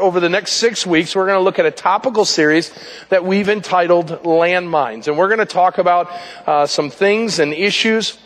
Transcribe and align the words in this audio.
Over 0.00 0.18
the 0.18 0.30
next 0.30 0.52
six 0.52 0.86
weeks, 0.86 1.14
we're 1.14 1.26
going 1.26 1.38
to 1.38 1.42
look 1.42 1.58
at 1.58 1.66
a 1.66 1.70
topical 1.70 2.24
series 2.24 2.72
that 3.10 3.22
we've 3.22 3.50
entitled 3.50 4.08
Landmines. 4.22 5.08
And 5.08 5.18
we're 5.18 5.28
going 5.28 5.40
to 5.40 5.44
talk 5.44 5.76
about 5.76 6.10
uh, 6.46 6.66
some 6.66 6.88
things 6.88 7.38
and 7.38 7.52
issues 7.52 8.18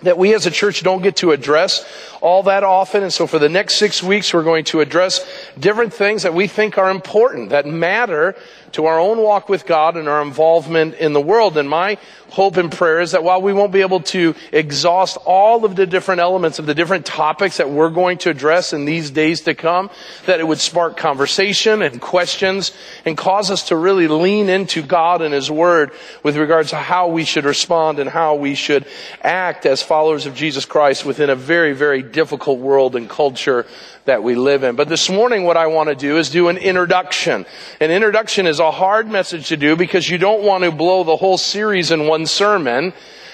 that 0.00 0.16
we 0.16 0.34
as 0.34 0.46
a 0.46 0.50
church 0.50 0.82
don't 0.82 1.02
get 1.02 1.16
to 1.16 1.32
address 1.32 1.84
all 2.22 2.44
that 2.44 2.64
often. 2.64 3.02
And 3.02 3.12
so 3.12 3.26
for 3.26 3.38
the 3.38 3.50
next 3.50 3.74
six 3.74 4.02
weeks, 4.02 4.32
we're 4.32 4.42
going 4.42 4.64
to 4.64 4.80
address 4.80 5.20
different 5.58 5.92
things 5.92 6.22
that 6.22 6.32
we 6.32 6.46
think 6.46 6.78
are 6.78 6.90
important, 6.90 7.50
that 7.50 7.66
matter 7.66 8.34
to 8.72 8.86
our 8.86 8.98
own 8.98 9.18
walk 9.18 9.48
with 9.48 9.66
God 9.66 9.96
and 9.96 10.08
our 10.08 10.22
involvement 10.22 10.94
in 10.94 11.12
the 11.12 11.20
world. 11.20 11.56
And 11.56 11.68
my 11.68 11.98
hope 12.30 12.56
and 12.56 12.72
prayer 12.72 13.00
is 13.00 13.12
that 13.12 13.22
while 13.22 13.42
we 13.42 13.52
won't 13.52 13.72
be 13.72 13.82
able 13.82 14.00
to 14.00 14.34
exhaust 14.52 15.18
all 15.26 15.66
of 15.66 15.76
the 15.76 15.86
different 15.86 16.20
elements 16.20 16.58
of 16.58 16.64
the 16.64 16.74
different 16.74 17.04
topics 17.04 17.58
that 17.58 17.68
we're 17.68 17.90
going 17.90 18.16
to 18.16 18.30
address 18.30 18.72
in 18.72 18.86
these 18.86 19.10
days 19.10 19.42
to 19.42 19.54
come, 19.54 19.90
that 20.24 20.40
it 20.40 20.48
would 20.48 20.58
spark 20.58 20.96
conversation 20.96 21.82
and 21.82 22.00
questions 22.00 22.72
and 23.04 23.18
cause 23.18 23.50
us 23.50 23.68
to 23.68 23.76
really 23.76 24.08
lean 24.08 24.48
into 24.48 24.82
God 24.82 25.20
and 25.20 25.34
His 25.34 25.50
Word 25.50 25.90
with 26.22 26.36
regards 26.36 26.70
to 26.70 26.76
how 26.76 27.08
we 27.08 27.24
should 27.24 27.44
respond 27.44 27.98
and 27.98 28.08
how 28.08 28.34
we 28.34 28.54
should 28.54 28.86
act 29.20 29.66
as 29.66 29.82
followers 29.82 30.24
of 30.24 30.34
Jesus 30.34 30.64
Christ 30.64 31.04
within 31.04 31.28
a 31.28 31.36
very, 31.36 31.74
very 31.74 32.02
difficult 32.02 32.60
world 32.60 32.96
and 32.96 33.10
culture 33.10 33.66
that 34.04 34.22
we 34.22 34.34
live 34.34 34.64
in. 34.64 34.74
But 34.74 34.88
this 34.88 35.08
morning, 35.08 35.44
what 35.44 35.56
I 35.56 35.66
want 35.66 35.88
to 35.88 35.94
do 35.94 36.18
is 36.18 36.30
do 36.30 36.48
an 36.48 36.56
introduction. 36.56 37.46
An 37.78 37.90
introduction 37.90 38.46
is 38.46 38.58
a 38.62 38.70
hard 38.70 39.08
message 39.08 39.48
to 39.48 39.56
do 39.56 39.76
because 39.76 40.08
you 40.08 40.18
don't 40.18 40.42
want 40.42 40.64
to 40.64 40.70
blow 40.70 41.04
the 41.04 41.16
whole 41.16 41.38
series 41.38 41.90
in 41.90 42.06
one 42.06 42.26
sermon. 42.26 42.92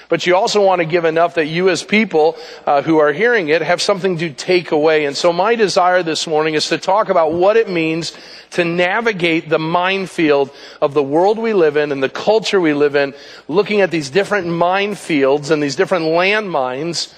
But 0.08 0.26
you 0.26 0.36
also 0.36 0.64
want 0.64 0.80
to 0.80 0.86
give 0.86 1.04
enough 1.04 1.34
that 1.34 1.46
you 1.46 1.68
as 1.68 1.84
people 1.84 2.36
uh, 2.66 2.80
who 2.80 2.98
are 2.98 3.12
hearing 3.12 3.48
it 3.48 3.60
have 3.60 3.82
something 3.82 4.16
to 4.18 4.30
take 4.30 4.72
away. 4.72 5.04
And 5.04 5.14
so 5.14 5.32
my 5.32 5.54
desire 5.54 6.02
this 6.02 6.26
morning 6.26 6.54
is 6.54 6.68
to 6.70 6.78
talk 6.78 7.10
about 7.10 7.34
what 7.34 7.58
it 7.58 7.68
means 7.68 8.16
to 8.52 8.64
navigate 8.64 9.50
the 9.50 9.58
minefield 9.58 10.50
of 10.80 10.94
the 10.94 11.02
world 11.02 11.38
we 11.38 11.52
live 11.52 11.76
in 11.76 11.92
and 11.92 12.02
the 12.02 12.08
culture 12.08 12.58
we 12.58 12.72
live 12.72 12.96
in, 12.96 13.12
looking 13.48 13.82
at 13.82 13.90
these 13.90 14.08
different 14.08 14.46
minefields 14.46 15.50
and 15.50 15.62
these 15.62 15.76
different 15.76 16.06
landmines 16.06 17.12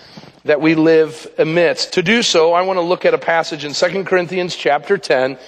that 0.44 0.60
we 0.60 0.74
live 0.74 1.28
amidst. 1.38 1.92
To 1.92 2.02
do 2.02 2.22
so, 2.22 2.52
I 2.52 2.62
want 2.62 2.78
to 2.78 2.82
look 2.82 3.04
at 3.04 3.14
a 3.14 3.18
passage 3.18 3.64
in 3.64 3.72
2 3.72 4.04
Corinthians 4.04 4.56
chapter 4.56 4.98
10, 4.98 5.38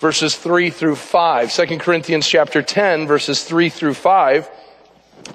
verses 0.00 0.34
3 0.34 0.70
through 0.70 0.96
5. 0.96 1.52
2 1.52 1.78
Corinthians 1.78 2.26
chapter 2.26 2.62
10, 2.62 3.06
verses 3.06 3.44
3 3.44 3.68
through 3.68 3.94
5. 3.94 4.50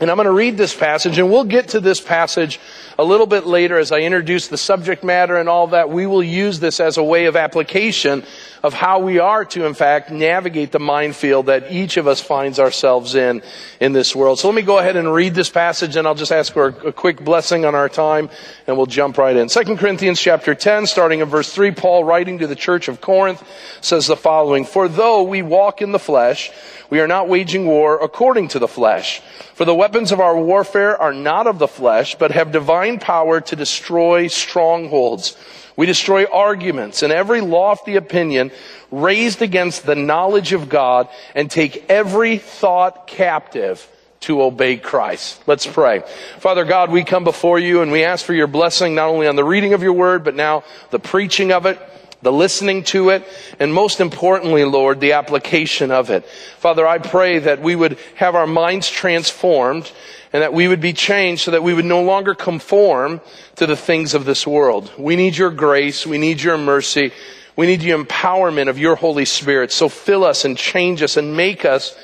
And 0.01 0.11
I'm 0.11 0.17
going 0.17 0.25
to 0.25 0.31
read 0.31 0.57
this 0.57 0.75
passage, 0.75 1.17
and 1.19 1.31
we'll 1.31 1.45
get 1.45 1.69
to 1.69 1.79
this 1.79 2.01
passage 2.01 2.59
a 2.99 3.03
little 3.03 3.27
bit 3.27 3.45
later 3.45 3.77
as 3.77 3.93
I 3.93 3.99
introduce 3.99 4.49
the 4.49 4.57
subject 4.57 5.05
matter 5.05 5.37
and 5.37 5.47
all 5.47 5.67
that. 5.67 5.89
We 5.89 6.05
will 6.05 6.23
use 6.23 6.59
this 6.59 6.81
as 6.81 6.97
a 6.97 7.03
way 7.03 7.25
of 7.25 7.37
application 7.37 8.23
of 8.61 8.73
how 8.73 8.99
we 8.99 9.19
are 9.19 9.45
to, 9.45 9.65
in 9.65 9.73
fact, 9.73 10.11
navigate 10.11 10.71
the 10.71 10.79
minefield 10.79 11.45
that 11.45 11.71
each 11.71 11.97
of 11.97 12.07
us 12.07 12.19
finds 12.19 12.59
ourselves 12.59 13.15
in 13.15 13.41
in 13.79 13.93
this 13.93 14.15
world. 14.15 14.39
So 14.39 14.49
let 14.49 14.55
me 14.55 14.63
go 14.63 14.79
ahead 14.79 14.97
and 14.97 15.13
read 15.13 15.33
this 15.33 15.49
passage, 15.49 15.95
and 15.95 16.05
I'll 16.07 16.15
just 16.15 16.31
ask 16.31 16.52
for 16.52 16.67
a, 16.67 16.91
quick 16.91 17.23
blessing 17.23 17.63
on 17.63 17.75
our 17.75 17.87
time, 17.87 18.30
and 18.67 18.75
we'll 18.75 18.87
jump 18.87 19.17
right 19.17 19.35
in. 19.35 19.47
2 19.47 19.77
Corinthians 19.77 20.19
chapter 20.19 20.55
10, 20.55 20.87
starting 20.87 21.19
in 21.19 21.30
verse 21.30 21.53
3, 21.53 21.71
Paul 21.71 22.03
writing 22.03 22.39
to 22.39 22.47
the 22.47 22.55
church 22.55 22.87
of 22.87 23.02
Corinth 23.02 23.43
says 23.81 24.07
the 24.07 24.17
following, 24.17 24.65
For 24.65 24.89
though 24.89 25.23
we 25.23 25.41
walk 25.41 25.81
in 25.81 25.91
the 25.91 25.99
flesh, 25.99 26.52
we 26.89 26.99
are 26.99 27.07
not 27.07 27.27
waging 27.27 27.65
war 27.65 28.03
according 28.03 28.49
to 28.49 28.59
the 28.59 28.67
flesh. 28.67 29.21
For 29.53 29.65
the 29.65 29.75
weapons 29.86 30.11
of 30.11 30.19
our 30.19 30.36
warfare 30.36 31.00
are 31.00 31.14
not 31.14 31.45
of 31.45 31.59
the 31.59 31.67
flesh, 31.67 32.16
but 32.16 32.31
have 32.31 32.52
divine 32.52 32.97
power 32.97 33.39
to 33.39 33.55
destroy 33.55 34.25
strongholds. 34.25 35.38
We 35.77 35.86
destroy 35.86 36.25
arguments 36.25 37.03
and 37.03 37.14
every 37.14 37.39
lofty 37.39 37.95
opinion 37.95 38.50
raised 38.89 39.44
against 39.44 39.86
the 39.86 39.94
knowledge 39.94 40.53
of 40.53 40.69
God 40.69 41.08
and 41.36 41.52
take 41.52 41.86
every 41.88 42.39
thought 42.39 43.05
captive 43.05 43.88
to 44.22 44.42
obey 44.42 44.77
Christ. 44.77 45.44
Let's 45.45 45.67
pray. 45.67 46.02
Father 46.39 46.66
God, 46.66 46.89
we 46.89 47.03
come 47.03 47.23
before 47.23 47.59
you 47.59 47.83
and 47.83 47.92
we 47.92 48.04
ask 48.04 48.26
for 48.26 48.33
your 48.33 48.48
blessing 48.48 48.95
not 48.95 49.09
only 49.09 49.27
on 49.27 49.36
the 49.36 49.43
reading 49.43 49.73
of 49.73 49.83
your 49.83 49.93
word, 49.93 50.23
but 50.23 50.33
now 50.33 50.64
the 50.89 50.98
preaching 50.98 51.52
of 51.52 51.67
it 51.67 51.80
the 52.25 52.31
listening 52.31 52.83
to 52.83 53.09
it, 53.09 53.23
and 53.59 53.71
most 53.71 54.02
importantly, 54.02 54.65
Lord, 54.65 54.99
the 54.99 55.13
application 55.13 55.91
of 55.91 56.09
it. 56.09 56.25
Father, 56.58 56.86
I 56.86 56.97
pray 56.97 57.37
that 57.37 57.61
we 57.61 57.75
would 57.75 57.99
have 58.15 58.33
our 58.33 58.47
minds 58.47 58.89
transformed 58.89 59.91
and 60.33 60.41
that 60.41 60.52
we 60.52 60.67
would 60.67 60.81
be 60.81 60.91
changed 60.91 61.43
so 61.43 61.52
that 61.52 61.61
we 61.61 61.75
would 61.75 61.85
no 61.85 62.02
longer 62.02 62.33
conform 62.33 63.21
to 63.58 63.67
the 63.67 63.77
things 63.77 64.15
of 64.15 64.25
this 64.25 64.47
world. 64.47 64.91
We 64.97 65.15
need 65.15 65.37
your 65.37 65.52
grace. 65.52 66.08
We 66.08 66.17
need 66.17 66.41
your 66.41 66.58
mercy. 66.58 67.14
We 67.55 67.67
need 67.67 67.81
the 67.81 67.91
empowerment 67.91 68.69
of 68.69 68.80
your 68.80 68.95
Holy 68.95 69.25
Spirit. 69.25 69.71
So 69.71 69.87
fill 69.87 70.23
us 70.23 70.45
and 70.45 70.58
change 70.58 71.03
us 71.03 71.17
and 71.17 71.37
make 71.37 71.64
us 71.64 71.95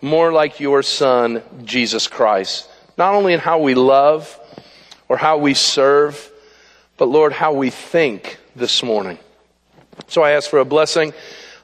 more 0.00 0.32
like 0.32 0.58
your 0.58 0.82
Son, 0.82 1.42
Jesus 1.64 2.08
Christ. 2.08 2.66
Not 2.96 3.14
only 3.14 3.34
in 3.34 3.40
how 3.40 3.58
we 3.58 3.74
love 3.74 4.40
or 5.06 5.18
how 5.18 5.36
we 5.36 5.52
serve, 5.52 6.32
but 6.96 7.08
Lord, 7.10 7.34
how 7.34 7.52
we 7.52 7.68
think 7.68 8.38
this 8.56 8.82
morning. 8.82 9.18
So 10.08 10.22
I 10.22 10.32
ask 10.32 10.48
for 10.48 10.58
a 10.58 10.64
blessing 10.64 11.12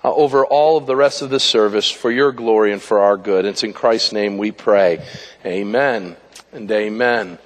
uh, 0.04 0.12
over 0.12 0.44
all 0.44 0.76
of 0.76 0.87
the 0.87 0.97
rest 0.97 1.22
of 1.22 1.31
this 1.31 1.44
service 1.44 1.91
for 1.91 2.10
your 2.10 2.32
glory 2.32 2.72
and 2.72 2.82
for 2.82 3.00
our 3.00 3.16
good. 3.16 3.44
It's 3.44 3.62
in 3.62 3.72
Christ's 3.72 4.12
name 4.12 4.38
we 4.38 4.50
pray. 4.50 5.04
Amen 5.44 6.16
and 6.53 6.70
amen. 6.70 7.38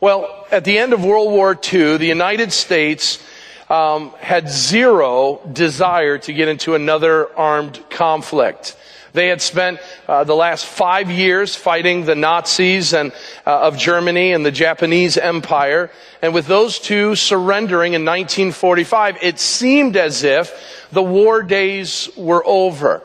Well, 0.00 0.46
at 0.50 0.64
the 0.64 0.78
end 0.78 0.92
of 0.92 1.04
World 1.04 1.32
War 1.32 1.58
II, 1.72 1.96
the 1.96 2.06
United 2.06 2.52
States 2.52 3.22
um, 3.68 4.12
had 4.18 4.48
zero 4.48 5.40
desire 5.52 6.18
to 6.18 6.32
get 6.32 6.48
into 6.48 6.74
another 6.74 7.36
armed 7.36 7.82
conflict. 7.90 8.76
They 9.18 9.26
had 9.26 9.42
spent 9.42 9.80
uh, 10.06 10.22
the 10.22 10.36
last 10.36 10.64
five 10.64 11.10
years 11.10 11.56
fighting 11.56 12.04
the 12.04 12.14
Nazis 12.14 12.94
and 12.94 13.10
uh, 13.44 13.62
of 13.62 13.76
Germany 13.76 14.32
and 14.32 14.46
the 14.46 14.52
Japanese 14.52 15.16
Empire, 15.16 15.90
and 16.22 16.32
with 16.32 16.46
those 16.46 16.78
two 16.78 17.16
surrendering 17.16 17.94
in 17.94 18.04
1945, 18.04 19.16
it 19.20 19.40
seemed 19.40 19.96
as 19.96 20.22
if 20.22 20.88
the 20.92 21.02
war 21.02 21.42
days 21.42 22.08
were 22.16 22.46
over. 22.46 23.02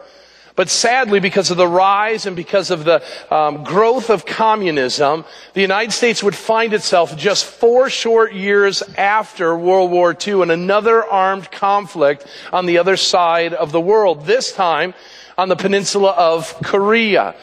But 0.56 0.70
sadly, 0.70 1.20
because 1.20 1.50
of 1.50 1.58
the 1.58 1.68
rise 1.68 2.28
and 2.28 2.36
because 2.36 2.70
of 2.70 2.86
the 2.86 3.02
um, 3.34 3.64
growth 3.64 4.12
of 4.12 4.24
communism, 4.24 5.26
the 5.56 5.62
United 5.62 5.94
States 5.94 6.22
would 6.22 6.36
find 6.36 6.76
itself 6.76 7.18
just 7.18 7.44
four 7.44 7.90
short 7.90 8.34
years 8.34 8.84
after 9.00 9.58
World 9.58 9.90
War 9.90 10.16
II 10.16 10.44
in 10.44 10.52
another 10.52 11.04
armed 11.04 11.50
conflict 11.50 12.28
on 12.52 12.68
the 12.68 12.78
other 12.78 12.98
side 12.98 13.56
of 13.56 13.72
the 13.72 13.82
world. 13.82 14.28
This 14.28 14.52
time, 14.52 14.94
on 15.38 15.50
the 15.50 15.56
peninsula 15.56 16.12
of 16.12 16.54
Korea. 16.64 17.36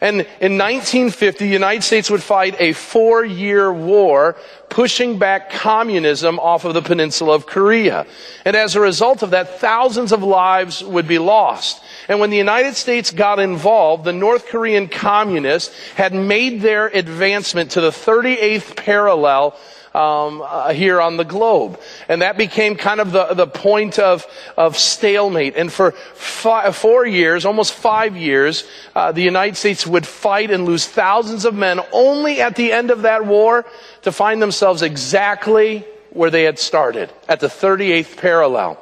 And 0.00 0.20
in 0.40 0.58
1950, 0.58 1.44
the 1.44 1.50
United 1.50 1.82
States 1.82 2.10
would 2.10 2.22
fight 2.22 2.54
a 2.60 2.72
four 2.72 3.24
year 3.24 3.72
war 3.72 4.36
pushing 4.68 5.18
back 5.18 5.50
communism 5.50 6.38
off 6.38 6.64
of 6.64 6.74
the 6.74 6.82
peninsula 6.82 7.34
of 7.34 7.46
Korea. 7.46 8.06
And 8.44 8.54
as 8.54 8.76
a 8.76 8.80
result 8.80 9.22
of 9.22 9.30
that, 9.30 9.58
thousands 9.58 10.12
of 10.12 10.22
lives 10.22 10.84
would 10.84 11.08
be 11.08 11.18
lost. 11.18 11.82
And 12.08 12.20
when 12.20 12.30
the 12.30 12.36
United 12.36 12.76
States 12.76 13.10
got 13.10 13.38
involved, 13.38 14.04
the 14.04 14.12
North 14.12 14.46
Korean 14.46 14.88
communists 14.88 15.74
had 15.94 16.12
made 16.12 16.60
their 16.60 16.88
advancement 16.88 17.70
to 17.72 17.80
the 17.80 17.90
38th 17.90 18.76
parallel 18.76 19.56
um, 19.96 20.42
uh, 20.44 20.74
here 20.74 21.00
on 21.00 21.16
the 21.16 21.24
globe. 21.24 21.80
And 22.06 22.20
that 22.20 22.36
became 22.36 22.76
kind 22.76 23.00
of 23.00 23.12
the, 23.12 23.32
the 23.32 23.46
point 23.46 23.98
of, 23.98 24.26
of 24.56 24.76
stalemate. 24.76 25.56
And 25.56 25.72
for 25.72 25.92
five, 25.92 26.76
four 26.76 27.06
years, 27.06 27.46
almost 27.46 27.72
five 27.72 28.14
years, 28.14 28.64
uh, 28.94 29.12
the 29.12 29.22
United 29.22 29.56
States 29.56 29.86
would 29.86 30.06
fight 30.06 30.50
and 30.50 30.66
lose 30.66 30.86
thousands 30.86 31.46
of 31.46 31.54
men 31.54 31.80
only 31.92 32.42
at 32.42 32.56
the 32.56 32.72
end 32.72 32.90
of 32.90 33.02
that 33.02 33.24
war 33.24 33.64
to 34.02 34.12
find 34.12 34.42
themselves 34.42 34.82
exactly 34.82 35.86
where 36.10 36.30
they 36.30 36.44
had 36.44 36.58
started, 36.58 37.10
at 37.28 37.40
the 37.40 37.48
38th 37.48 38.18
parallel. 38.18 38.78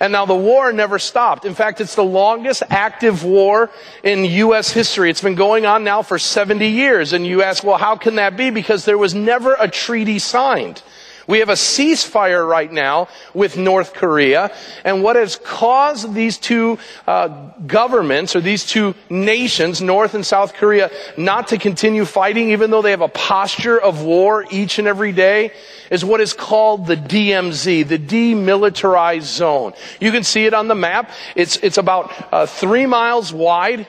And 0.00 0.12
now 0.12 0.26
the 0.26 0.34
war 0.34 0.72
never 0.72 0.98
stopped. 0.98 1.44
In 1.44 1.54
fact, 1.54 1.80
it's 1.80 1.96
the 1.96 2.04
longest 2.04 2.62
active 2.70 3.24
war 3.24 3.70
in 4.04 4.24
U.S. 4.24 4.70
history. 4.70 5.10
It's 5.10 5.22
been 5.22 5.34
going 5.34 5.66
on 5.66 5.82
now 5.82 6.02
for 6.02 6.18
70 6.18 6.68
years. 6.68 7.12
And 7.12 7.26
you 7.26 7.42
ask, 7.42 7.64
well, 7.64 7.78
how 7.78 7.96
can 7.96 8.14
that 8.14 8.36
be? 8.36 8.50
Because 8.50 8.84
there 8.84 8.98
was 8.98 9.14
never 9.14 9.56
a 9.58 9.68
treaty 9.68 10.20
signed. 10.20 10.82
We 11.28 11.40
have 11.40 11.50
a 11.50 11.52
ceasefire 11.52 12.48
right 12.48 12.72
now 12.72 13.08
with 13.34 13.58
North 13.58 13.92
Korea. 13.92 14.50
And 14.82 15.02
what 15.02 15.14
has 15.16 15.36
caused 15.36 16.14
these 16.14 16.38
two 16.38 16.78
uh, 17.06 17.28
governments 17.66 18.34
or 18.34 18.40
these 18.40 18.64
two 18.64 18.94
nations, 19.10 19.82
North 19.82 20.14
and 20.14 20.24
South 20.24 20.54
Korea, 20.54 20.90
not 21.18 21.48
to 21.48 21.58
continue 21.58 22.06
fighting, 22.06 22.50
even 22.50 22.70
though 22.70 22.80
they 22.80 22.92
have 22.92 23.02
a 23.02 23.08
posture 23.08 23.78
of 23.78 24.02
war 24.02 24.46
each 24.50 24.78
and 24.78 24.88
every 24.88 25.12
day, 25.12 25.52
is 25.90 26.02
what 26.02 26.22
is 26.22 26.32
called 26.32 26.86
the 26.86 26.96
DMZ, 26.96 27.86
the 27.86 27.98
demilitarized 27.98 29.22
zone. 29.22 29.74
You 30.00 30.10
can 30.10 30.24
see 30.24 30.46
it 30.46 30.54
on 30.54 30.66
the 30.66 30.74
map. 30.74 31.10
It's, 31.36 31.58
it's 31.58 31.76
about 31.76 32.10
uh, 32.32 32.46
three 32.46 32.86
miles 32.86 33.34
wide 33.34 33.86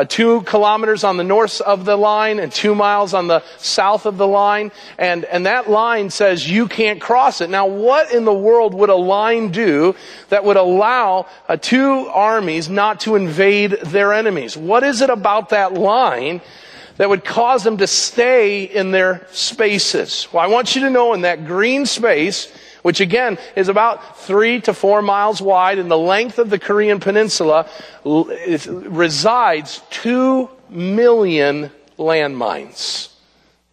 uh, 0.00 0.04
two 0.04 0.40
kilometers 0.42 1.04
on 1.04 1.18
the 1.18 1.24
north 1.24 1.60
of 1.60 1.84
the 1.84 1.96
line 1.96 2.38
and 2.38 2.50
two 2.50 2.74
miles 2.74 3.12
on 3.12 3.26
the 3.26 3.42
south 3.58 4.06
of 4.06 4.16
the 4.16 4.26
line. 4.26 4.72
And, 4.96 5.26
and 5.26 5.44
that 5.44 5.68
line 5.68 6.08
says 6.08 6.50
you 6.50 6.68
can't 6.68 7.02
cross 7.02 7.42
it. 7.42 7.50
Now, 7.50 7.66
what 7.66 8.10
in 8.10 8.24
the 8.24 8.32
world 8.32 8.72
would 8.72 8.88
a 8.88 8.94
line 8.94 9.50
do 9.50 9.94
that 10.30 10.42
would 10.42 10.56
allow 10.56 11.26
uh, 11.48 11.58
two 11.58 12.06
armies 12.08 12.70
not 12.70 13.00
to 13.00 13.14
invade 13.14 13.72
their 13.72 14.14
enemies? 14.14 14.56
What 14.56 14.84
is 14.84 15.02
it 15.02 15.10
about 15.10 15.50
that 15.50 15.74
line 15.74 16.40
that 16.96 17.10
would 17.10 17.22
cause 17.22 17.62
them 17.62 17.76
to 17.76 17.86
stay 17.86 18.64
in 18.64 18.92
their 18.92 19.26
spaces? 19.32 20.28
Well, 20.32 20.42
I 20.42 20.46
want 20.46 20.76
you 20.76 20.80
to 20.82 20.90
know 20.90 21.12
in 21.12 21.22
that 21.22 21.44
green 21.44 21.84
space, 21.84 22.50
which 22.82 23.00
again 23.00 23.38
is 23.56 23.68
about 23.68 24.18
three 24.18 24.60
to 24.60 24.74
four 24.74 25.02
miles 25.02 25.40
wide 25.40 25.78
and 25.78 25.90
the 25.90 25.98
length 25.98 26.38
of 26.38 26.50
the 26.50 26.58
Korean 26.58 27.00
peninsula 27.00 27.68
resides 28.04 29.82
two 29.90 30.48
million 30.68 31.70
landmines. 31.98 33.08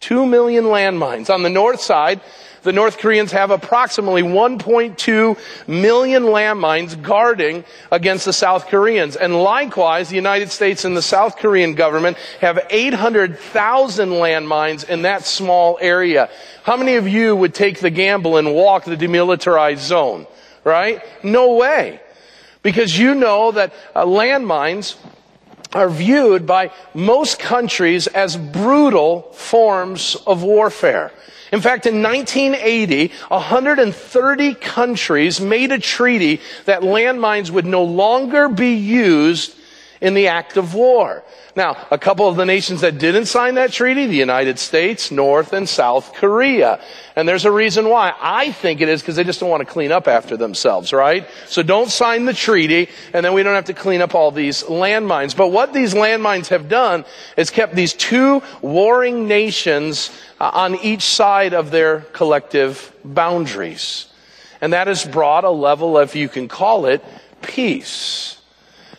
Two 0.00 0.26
million 0.26 0.64
landmines. 0.64 1.28
On 1.28 1.42
the 1.42 1.50
north 1.50 1.80
side, 1.80 2.20
the 2.62 2.72
North 2.72 2.98
Koreans 2.98 3.32
have 3.32 3.50
approximately 3.50 4.22
1.2 4.22 5.38
million 5.68 6.24
landmines 6.24 7.00
guarding 7.00 7.64
against 7.90 8.24
the 8.24 8.32
South 8.32 8.66
Koreans. 8.68 9.16
And 9.16 9.42
likewise, 9.42 10.08
the 10.08 10.16
United 10.16 10.50
States 10.50 10.84
and 10.84 10.96
the 10.96 11.02
South 11.02 11.36
Korean 11.36 11.74
government 11.74 12.16
have 12.40 12.58
800,000 12.70 14.08
landmines 14.10 14.88
in 14.88 15.02
that 15.02 15.24
small 15.24 15.78
area. 15.80 16.28
How 16.64 16.76
many 16.76 16.96
of 16.96 17.08
you 17.08 17.34
would 17.36 17.54
take 17.54 17.80
the 17.80 17.90
gamble 17.90 18.36
and 18.36 18.54
walk 18.54 18.84
the 18.84 18.96
demilitarized 18.96 19.78
zone? 19.78 20.26
Right? 20.64 21.02
No 21.22 21.54
way. 21.54 22.00
Because 22.62 22.98
you 22.98 23.14
know 23.14 23.52
that 23.52 23.72
uh, 23.94 24.04
landmines 24.04 24.96
are 25.72 25.88
viewed 25.88 26.46
by 26.46 26.70
most 26.94 27.38
countries 27.38 28.06
as 28.08 28.36
brutal 28.36 29.22
forms 29.32 30.16
of 30.26 30.42
warfare. 30.42 31.12
In 31.50 31.60
fact, 31.60 31.86
in 31.86 32.02
1980, 32.02 33.12
130 33.28 34.54
countries 34.54 35.40
made 35.40 35.72
a 35.72 35.78
treaty 35.78 36.40
that 36.66 36.82
landmines 36.82 37.50
would 37.50 37.66
no 37.66 37.84
longer 37.84 38.48
be 38.48 38.74
used 38.74 39.54
in 40.00 40.14
the 40.14 40.28
act 40.28 40.56
of 40.56 40.74
war. 40.74 41.24
Now, 41.56 41.76
a 41.90 41.98
couple 41.98 42.28
of 42.28 42.36
the 42.36 42.46
nations 42.46 42.82
that 42.82 42.98
didn't 42.98 43.26
sign 43.26 43.56
that 43.56 43.72
treaty, 43.72 44.06
the 44.06 44.16
United 44.16 44.58
States, 44.58 45.10
North 45.10 45.52
and 45.52 45.68
South 45.68 46.14
Korea. 46.14 46.80
And 47.16 47.28
there's 47.28 47.44
a 47.44 47.50
reason 47.50 47.88
why. 47.88 48.14
I 48.20 48.52
think 48.52 48.80
it 48.80 48.88
is 48.88 49.02
because 49.02 49.16
they 49.16 49.24
just 49.24 49.40
don't 49.40 49.50
want 49.50 49.66
to 49.66 49.72
clean 49.72 49.90
up 49.90 50.06
after 50.06 50.36
themselves, 50.36 50.92
right? 50.92 51.26
So 51.46 51.64
don't 51.64 51.90
sign 51.90 52.26
the 52.26 52.32
treaty, 52.32 52.88
and 53.12 53.24
then 53.24 53.34
we 53.34 53.42
don't 53.42 53.56
have 53.56 53.64
to 53.64 53.74
clean 53.74 54.02
up 54.02 54.14
all 54.14 54.30
these 54.30 54.62
landmines. 54.64 55.36
But 55.36 55.48
what 55.48 55.72
these 55.72 55.94
landmines 55.94 56.48
have 56.48 56.68
done 56.68 57.04
is 57.36 57.50
kept 57.50 57.74
these 57.74 57.92
two 57.92 58.42
warring 58.62 59.26
nations 59.26 60.10
uh, 60.38 60.50
on 60.54 60.76
each 60.76 61.02
side 61.02 61.54
of 61.54 61.72
their 61.72 62.02
collective 62.12 62.94
boundaries. 63.04 64.06
And 64.60 64.72
that 64.72 64.86
has 64.86 65.04
brought 65.04 65.44
a 65.44 65.50
level 65.50 65.98
of, 65.98 66.14
you 66.14 66.28
can 66.28 66.46
call 66.46 66.86
it, 66.86 67.04
peace. 67.42 68.37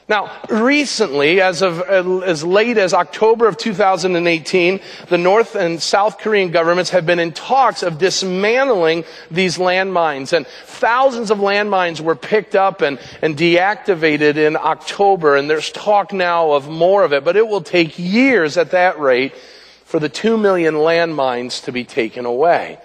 Now, 0.10 0.32
recently, 0.50 1.40
as 1.40 1.62
of 1.62 1.82
uh, 1.82 2.22
as 2.22 2.44
late 2.44 2.80
as 2.80 2.96
October 2.96 3.48
of 3.48 3.58
2018, 3.58 4.80
the 5.08 5.18
North 5.20 5.54
and 5.54 5.80
South 5.80 6.18
Korean 6.18 6.50
governments 6.50 6.90
have 6.90 7.06
been 7.06 7.20
in 7.20 7.32
talks 7.32 7.84
of 7.84 8.00
dismantling 8.00 9.04
these 9.30 9.60
landmines. 9.60 10.34
And 10.34 10.48
thousands 10.66 11.30
of 11.30 11.38
landmines 11.38 12.02
were 12.02 12.16
picked 12.16 12.56
up 12.56 12.82
and, 12.82 12.98
and 13.22 13.38
deactivated 13.38 14.36
in 14.36 14.56
October. 14.56 15.36
And 15.36 15.48
there's 15.48 15.72
talk 15.72 16.12
now 16.12 16.54
of 16.54 16.68
more 16.68 17.04
of 17.04 17.14
it, 17.14 17.24
but 17.24 17.36
it 17.38 17.48
will 17.48 17.62
take 17.62 18.00
years 18.00 18.58
at 18.58 18.72
that 18.72 19.00
rate 19.00 19.36
for 19.86 20.00
the 20.00 20.10
two 20.10 20.38
million 20.38 20.74
landmines 20.74 21.64
to 21.66 21.72
be 21.72 21.84
taken 21.84 22.26
away. 22.26 22.80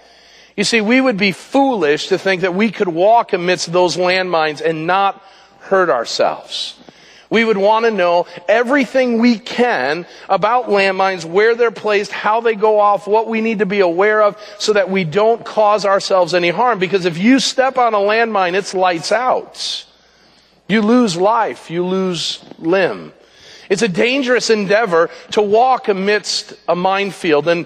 You 0.55 0.63
see, 0.63 0.79
we 0.79 1.01
would 1.01 1.17
be 1.17 1.31
foolish 1.31 2.09
to 2.09 2.19
think 2.19 2.41
that 2.41 2.53
we 2.53 2.69
could 2.69 2.87
walk 2.87 3.33
amidst 3.33 3.73
those 3.73 3.97
landmines 3.97 4.61
and 4.61 4.85
not 4.85 5.23
hurt 5.61 5.89
ourselves. 5.89 6.75
We 7.29 7.43
would 7.43 7.57
want 7.57 7.85
to 7.85 7.91
know 7.91 8.27
everything 8.47 9.19
we 9.19 9.39
can 9.39 10.05
about 10.29 10.67
landmines, 10.67 11.25
where 11.25 11.55
they're 11.55 11.71
placed, 11.71 12.11
how 12.11 12.41
they 12.41 12.55
go 12.55 12.79
off, 12.79 13.07
what 13.07 13.27
we 13.27 13.41
need 13.41 13.59
to 13.59 13.65
be 13.65 13.79
aware 13.79 14.21
of 14.21 14.37
so 14.59 14.73
that 14.73 14.89
we 14.89 15.03
don't 15.03 15.43
cause 15.43 15.85
ourselves 15.85 16.33
any 16.33 16.49
harm. 16.49 16.79
Because 16.79 17.05
if 17.05 17.17
you 17.17 17.39
step 17.39 17.77
on 17.77 17.93
a 17.93 17.97
landmine, 17.97 18.53
it's 18.53 18.73
lights 18.73 19.11
out. 19.11 19.85
You 20.67 20.81
lose 20.81 21.17
life. 21.17 21.69
You 21.69 21.85
lose 21.85 22.43
limb. 22.59 23.13
It's 23.69 23.81
a 23.81 23.87
dangerous 23.87 24.49
endeavor 24.49 25.09
to 25.31 25.41
walk 25.41 25.87
amidst 25.87 26.53
a 26.67 26.75
minefield 26.75 27.47
and 27.47 27.65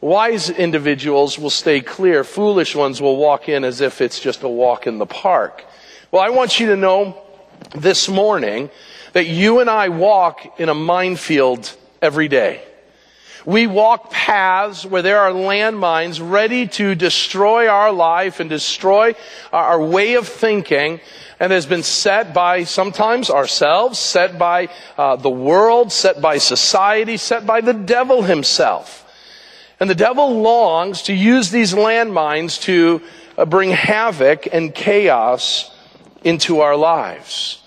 wise 0.00 0.50
individuals 0.50 1.38
will 1.38 1.50
stay 1.50 1.80
clear. 1.80 2.22
Foolish 2.22 2.76
ones 2.76 3.00
will 3.00 3.16
walk 3.16 3.48
in 3.48 3.64
as 3.64 3.80
if 3.80 4.00
it's 4.00 4.20
just 4.20 4.42
a 4.42 4.48
walk 4.48 4.86
in 4.86 4.98
the 4.98 5.06
park. 5.06 5.64
Well, 6.10 6.22
I 6.22 6.28
want 6.28 6.60
you 6.60 6.66
to 6.68 6.76
know 6.76 7.23
this 7.70 8.08
morning 8.08 8.70
that 9.12 9.26
you 9.26 9.60
and 9.60 9.70
I 9.70 9.88
walk 9.88 10.60
in 10.60 10.68
a 10.68 10.74
minefield 10.74 11.74
every 12.02 12.28
day. 12.28 12.62
We 13.46 13.66
walk 13.66 14.10
paths 14.10 14.86
where 14.86 15.02
there 15.02 15.20
are 15.20 15.30
landmines 15.30 16.18
ready 16.18 16.66
to 16.68 16.94
destroy 16.94 17.68
our 17.68 17.92
life 17.92 18.40
and 18.40 18.48
destroy 18.48 19.14
our 19.52 19.82
way 19.82 20.14
of 20.14 20.26
thinking 20.26 21.00
and 21.38 21.52
has 21.52 21.66
been 21.66 21.82
set 21.82 22.32
by 22.32 22.64
sometimes 22.64 23.28
ourselves, 23.28 23.98
set 23.98 24.38
by 24.38 24.70
uh, 24.96 25.16
the 25.16 25.30
world, 25.30 25.92
set 25.92 26.22
by 26.22 26.38
society, 26.38 27.16
set 27.18 27.46
by 27.46 27.60
the 27.60 27.74
devil 27.74 28.22
himself. 28.22 29.02
And 29.78 29.90
the 29.90 29.94
devil 29.94 30.40
longs 30.40 31.02
to 31.02 31.12
use 31.12 31.50
these 31.50 31.74
landmines 31.74 32.60
to 32.62 33.02
uh, 33.36 33.44
bring 33.44 33.70
havoc 33.70 34.48
and 34.50 34.74
chaos 34.74 35.70
into 36.24 36.60
our 36.60 36.76
lives. 36.76 37.62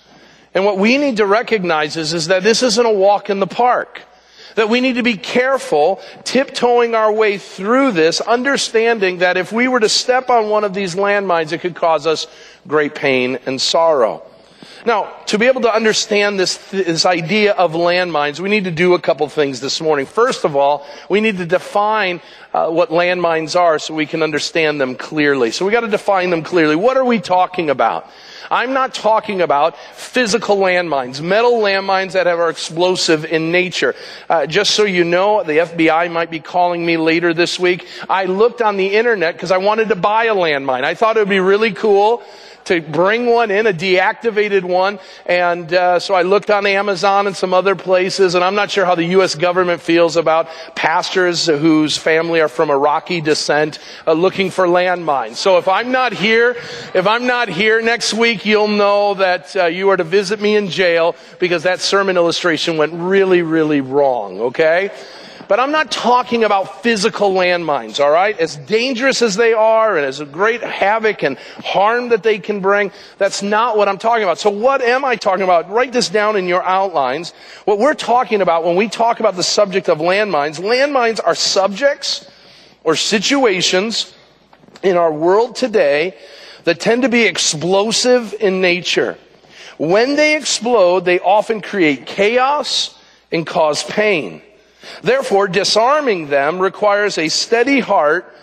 And 0.54 0.64
what 0.64 0.78
we 0.78 0.98
need 0.98 1.18
to 1.18 1.26
recognize 1.26 1.96
is, 1.96 2.12
is 2.12 2.26
that 2.26 2.42
this 2.42 2.62
isn't 2.62 2.84
a 2.84 2.92
walk 2.92 3.30
in 3.30 3.38
the 3.38 3.46
park. 3.46 4.02
That 4.56 4.68
we 4.68 4.80
need 4.80 4.96
to 4.96 5.04
be 5.04 5.16
careful 5.16 6.00
tiptoeing 6.24 6.96
our 6.96 7.12
way 7.12 7.38
through 7.38 7.92
this, 7.92 8.20
understanding 8.20 9.18
that 9.18 9.36
if 9.36 9.52
we 9.52 9.68
were 9.68 9.78
to 9.78 9.88
step 9.88 10.30
on 10.30 10.48
one 10.48 10.64
of 10.64 10.74
these 10.74 10.96
landmines, 10.96 11.52
it 11.52 11.60
could 11.60 11.76
cause 11.76 12.06
us 12.06 12.26
great 12.66 12.94
pain 12.94 13.38
and 13.46 13.60
sorrow. 13.60 14.27
Now, 14.88 15.12
to 15.26 15.38
be 15.38 15.44
able 15.44 15.60
to 15.60 15.70
understand 15.70 16.40
this, 16.40 16.56
this 16.70 17.04
idea 17.04 17.52
of 17.52 17.72
landmines, 17.72 18.40
we 18.40 18.48
need 18.48 18.64
to 18.64 18.70
do 18.70 18.94
a 18.94 18.98
couple 18.98 19.28
things 19.28 19.60
this 19.60 19.82
morning. 19.82 20.06
First 20.06 20.46
of 20.46 20.56
all, 20.56 20.86
we 21.10 21.20
need 21.20 21.36
to 21.36 21.44
define 21.44 22.22
uh, 22.54 22.70
what 22.70 22.88
landmines 22.88 23.54
are 23.54 23.78
so 23.78 23.92
we 23.92 24.06
can 24.06 24.22
understand 24.22 24.80
them 24.80 24.94
clearly. 24.94 25.50
So 25.50 25.66
we 25.66 25.72
got 25.72 25.82
to 25.82 25.88
define 25.88 26.30
them 26.30 26.42
clearly. 26.42 26.74
What 26.74 26.96
are 26.96 27.04
we 27.04 27.20
talking 27.20 27.68
about? 27.68 28.10
I'm 28.50 28.72
not 28.72 28.94
talking 28.94 29.42
about 29.42 29.76
physical 29.76 30.56
landmines, 30.56 31.20
metal 31.20 31.60
landmines 31.60 32.12
that 32.12 32.26
are 32.26 32.48
explosive 32.48 33.26
in 33.26 33.52
nature. 33.52 33.94
Uh, 34.30 34.46
just 34.46 34.70
so 34.70 34.84
you 34.84 35.04
know, 35.04 35.42
the 35.42 35.58
FBI 35.58 36.10
might 36.10 36.30
be 36.30 36.40
calling 36.40 36.86
me 36.86 36.96
later 36.96 37.34
this 37.34 37.60
week. 37.60 37.86
I 38.08 38.24
looked 38.24 38.62
on 38.62 38.78
the 38.78 38.94
internet 38.94 39.34
because 39.34 39.50
I 39.50 39.58
wanted 39.58 39.90
to 39.90 39.96
buy 39.96 40.24
a 40.24 40.34
landmine. 40.34 40.84
I 40.84 40.94
thought 40.94 41.18
it 41.18 41.20
would 41.20 41.28
be 41.28 41.40
really 41.40 41.74
cool 41.74 42.22
to 42.68 42.80
bring 42.80 43.26
one 43.26 43.50
in, 43.50 43.66
a 43.66 43.72
deactivated 43.72 44.62
one. 44.62 44.98
And 45.26 45.72
uh, 45.72 45.98
so 45.98 46.14
I 46.14 46.22
looked 46.22 46.50
on 46.50 46.66
Amazon 46.66 47.26
and 47.26 47.36
some 47.36 47.52
other 47.52 47.74
places, 47.74 48.34
and 48.34 48.44
I'm 48.44 48.54
not 48.54 48.70
sure 48.70 48.84
how 48.84 48.94
the 48.94 49.04
U.S. 49.04 49.34
government 49.34 49.82
feels 49.82 50.16
about 50.16 50.48
pastors 50.74 51.46
whose 51.46 51.96
family 51.96 52.40
are 52.40 52.48
from 52.48 52.70
Iraqi 52.70 53.20
descent 53.20 53.78
uh, 54.06 54.12
looking 54.12 54.50
for 54.50 54.66
landmines. 54.66 55.36
So 55.36 55.58
if 55.58 55.66
I'm 55.66 55.92
not 55.92 56.12
here, 56.12 56.56
if 56.94 57.06
I'm 57.06 57.26
not 57.26 57.48
here 57.48 57.80
next 57.82 58.14
week, 58.14 58.46
you'll 58.46 58.68
know 58.68 59.14
that 59.14 59.56
uh, 59.56 59.66
you 59.66 59.88
are 59.90 59.96
to 59.96 60.04
visit 60.04 60.40
me 60.40 60.56
in 60.56 60.68
jail 60.68 61.16
because 61.38 61.62
that 61.64 61.80
sermon 61.80 62.16
illustration 62.16 62.76
went 62.76 62.92
really, 62.92 63.42
really 63.42 63.80
wrong. 63.80 64.40
Okay. 64.40 64.90
But 65.48 65.58
I'm 65.58 65.72
not 65.72 65.90
talking 65.90 66.44
about 66.44 66.82
physical 66.82 67.32
landmines, 67.32 68.04
all 68.04 68.10
right? 68.10 68.38
As 68.38 68.56
dangerous 68.56 69.22
as 69.22 69.34
they 69.34 69.54
are 69.54 69.96
and 69.96 70.04
as 70.04 70.20
great 70.20 70.62
havoc 70.62 71.22
and 71.22 71.38
harm 71.64 72.10
that 72.10 72.22
they 72.22 72.38
can 72.38 72.60
bring, 72.60 72.92
that's 73.16 73.42
not 73.42 73.78
what 73.78 73.88
I'm 73.88 73.96
talking 73.96 74.24
about. 74.24 74.38
So 74.38 74.50
what 74.50 74.82
am 74.82 75.06
I 75.06 75.16
talking 75.16 75.44
about? 75.44 75.70
Write 75.70 75.92
this 75.92 76.10
down 76.10 76.36
in 76.36 76.48
your 76.48 76.62
outlines. 76.62 77.32
What 77.64 77.78
we're 77.78 77.94
talking 77.94 78.42
about 78.42 78.64
when 78.64 78.76
we 78.76 78.88
talk 78.88 79.20
about 79.20 79.36
the 79.36 79.42
subject 79.42 79.88
of 79.88 79.98
landmines, 79.98 80.60
landmines 80.60 81.18
are 81.24 81.34
subjects 81.34 82.30
or 82.84 82.94
situations 82.94 84.14
in 84.82 84.98
our 84.98 85.12
world 85.12 85.56
today 85.56 86.14
that 86.64 86.78
tend 86.78 87.02
to 87.02 87.08
be 87.08 87.22
explosive 87.22 88.34
in 88.38 88.60
nature. 88.60 89.16
When 89.78 90.16
they 90.16 90.36
explode, 90.36 91.06
they 91.06 91.20
often 91.20 91.62
create 91.62 92.04
chaos 92.04 92.94
and 93.32 93.46
cause 93.46 93.82
pain. 93.82 94.42
Therefore, 95.02 95.48
disarming 95.48 96.28
them 96.28 96.58
requires 96.58 97.18
a 97.18 97.28
steady 97.28 97.80
heart 97.80 98.34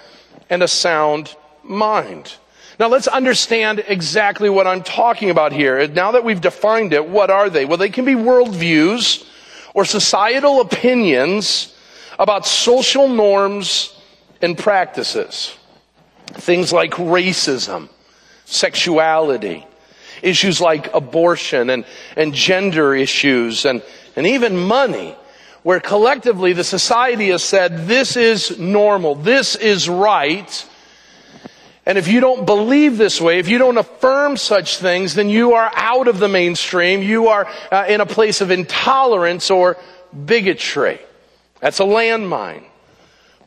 and 0.50 0.64
a 0.64 0.68
sound 0.68 1.36
mind. 1.64 2.36
Now 2.80 2.88
let's 2.88 3.08
understand 3.08 3.84
exactly 3.88 4.50
what 4.50 4.68
I'm 4.68 4.84
talking 4.84 5.30
about 5.30 5.54
here. 5.54 5.88
Now 5.88 6.12
that 6.12 6.24
we've 6.24 6.42
defined 6.42 6.94
it, 6.94 7.08
what 7.08 7.30
are 7.30 7.50
they? 7.50 7.66
Well, 7.66 7.78
they 7.78 7.90
can 7.90 8.06
be 8.06 8.16
worldviews 8.16 9.26
or 9.74 9.86
societal 9.86 10.62
opinions 10.62 11.74
about 12.20 12.46
social 12.46 13.08
norms 13.08 13.94
and 14.42 14.58
practices. 14.58 15.56
Things 16.28 16.74
like 16.74 16.92
racism, 16.92 17.90
sexuality, 18.46 19.66
issues 20.22 20.60
like 20.60 20.94
abortion 20.94 21.70
and, 21.70 21.86
and 22.18 22.34
gender 22.34 22.94
issues 22.96 23.66
and, 23.66 23.82
and 24.16 24.28
even 24.28 24.58
money, 24.58 25.16
where 25.66 25.80
collectively 25.80 26.54
the 26.54 26.64
society 26.64 27.30
has 27.30 27.44
said 27.44 27.88
this 27.88 28.16
is 28.16 28.60
normal, 28.60 29.16
this 29.16 29.56
is 29.56 29.90
right. 29.90 30.70
And 31.88 31.98
if 31.98 32.08
you 32.08 32.20
don't 32.20 32.46
believe 32.46 33.00
this 33.00 33.20
way, 33.20 33.40
if 33.40 33.48
you 33.48 33.58
don't 33.58 33.80
affirm 33.80 34.38
such 34.38 34.78
things, 34.78 35.16
then 35.16 35.28
you 35.28 35.54
are 35.54 35.72
out 35.74 36.08
of 36.08 36.20
the 36.20 36.28
mainstream. 36.28 37.02
You 37.02 37.30
are 37.30 37.48
uh, 37.72 37.86
in 37.90 38.00
a 38.00 38.06
place 38.06 38.42
of 38.42 38.52
intolerance 38.52 39.50
or 39.50 39.78
bigotry. 40.14 41.00
That's 41.62 41.80
a 41.80 41.84
landmine. 41.84 42.66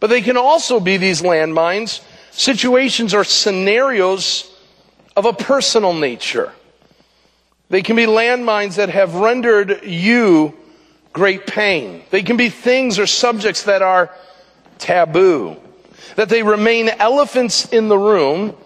But 0.01 0.09
they 0.09 0.21
can 0.21 0.37
also 0.37 0.81
be 0.81 0.97
these 0.97 1.23
landmines, 1.23 2.05
situations 2.33 3.15
or 3.15 3.23
scenarios 3.23 4.53
of 5.17 5.25
a 5.25 5.33
personal 5.33 5.93
nature. 5.93 6.53
They 7.69 7.83
can 7.83 7.95
be 7.95 8.07
landmines 8.07 8.75
that 8.75 8.89
have 8.89 9.15
rendered 9.15 9.85
you 9.85 10.58
great 11.19 11.49
pain. 11.49 12.03
They 12.11 12.23
can 12.23 12.37
be 12.37 12.49
things 12.49 12.97
or 13.01 13.07
subjects 13.07 13.65
that 13.65 13.83
are 13.83 14.15
taboo. 14.79 15.57
That 16.15 16.29
they 16.29 16.45
remain 16.45 16.89
elephants 16.89 17.67
in 17.67 17.89
the 17.89 17.99
room, 17.99 18.57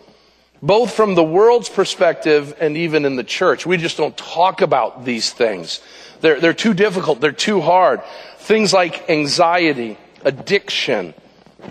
both 0.61 0.93
from 0.93 1.15
the 1.15 1.25
world's 1.25 1.71
perspective 1.71 2.55
and 2.61 2.77
even 2.77 3.07
in 3.07 3.17
the 3.17 3.25
church. 3.25 3.65
We 3.65 3.79
just 3.79 3.97
don't 3.97 4.15
talk 4.19 4.61
about 4.61 5.07
these 5.07 5.33
things. 5.33 5.81
They're, 6.21 6.41
they're 6.41 6.53
too 6.53 6.75
difficult. 6.75 7.23
They're 7.23 7.33
too 7.33 7.63
hard. 7.63 8.03
Things 8.37 8.75
like 8.75 9.09
anxiety, 9.09 9.97
addiction, 10.23 11.15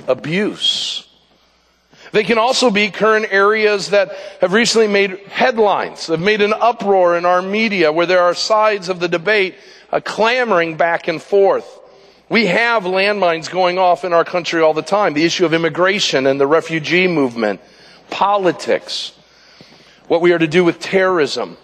abuse. 0.08 1.08
They 2.12 2.24
can 2.24 2.40
also 2.40 2.72
be 2.72 2.90
current 2.90 3.28
areas 3.30 3.92
that 3.92 4.14
have 4.42 4.52
recently 4.52 4.88
made 4.88 5.20
headlines, 5.28 6.08
have 6.08 6.20
made 6.20 6.42
an 6.42 6.54
uproar 6.54 7.18
in 7.18 7.26
our 7.26 7.42
media 7.44 7.92
where 7.92 8.08
there 8.08 8.24
are 8.24 8.34
sides 8.34 8.90
of 8.90 9.00
the 9.00 9.08
debate 9.08 9.56
uh, 9.92 10.00
clamoring 10.00 10.78
back 10.78 11.08
and 11.08 11.22
forth. 11.22 11.80
We 12.30 12.46
have 12.48 12.84
landmines 12.84 13.52
going 13.52 13.78
off 13.78 14.06
in 14.06 14.14
our 14.14 14.24
country 14.24 14.62
all 14.62 14.74
the 14.74 14.82
time. 14.82 15.14
The 15.14 15.26
issue 15.26 15.46
of 15.46 15.54
immigration 15.54 16.28
and 16.28 16.40
the 16.40 16.48
refugee 16.48 17.08
movement, 17.08 17.60
politics, 18.10 19.14
what 20.08 20.22
we 20.22 20.32
are 20.32 20.40
to 20.40 20.48
do 20.48 20.64
with 20.64 20.80
terrorism, 20.80 21.58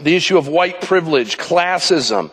the 0.00 0.16
issue 0.16 0.38
of 0.38 0.48
white 0.48 0.80
privilege, 0.80 1.38
classism, 1.38 2.30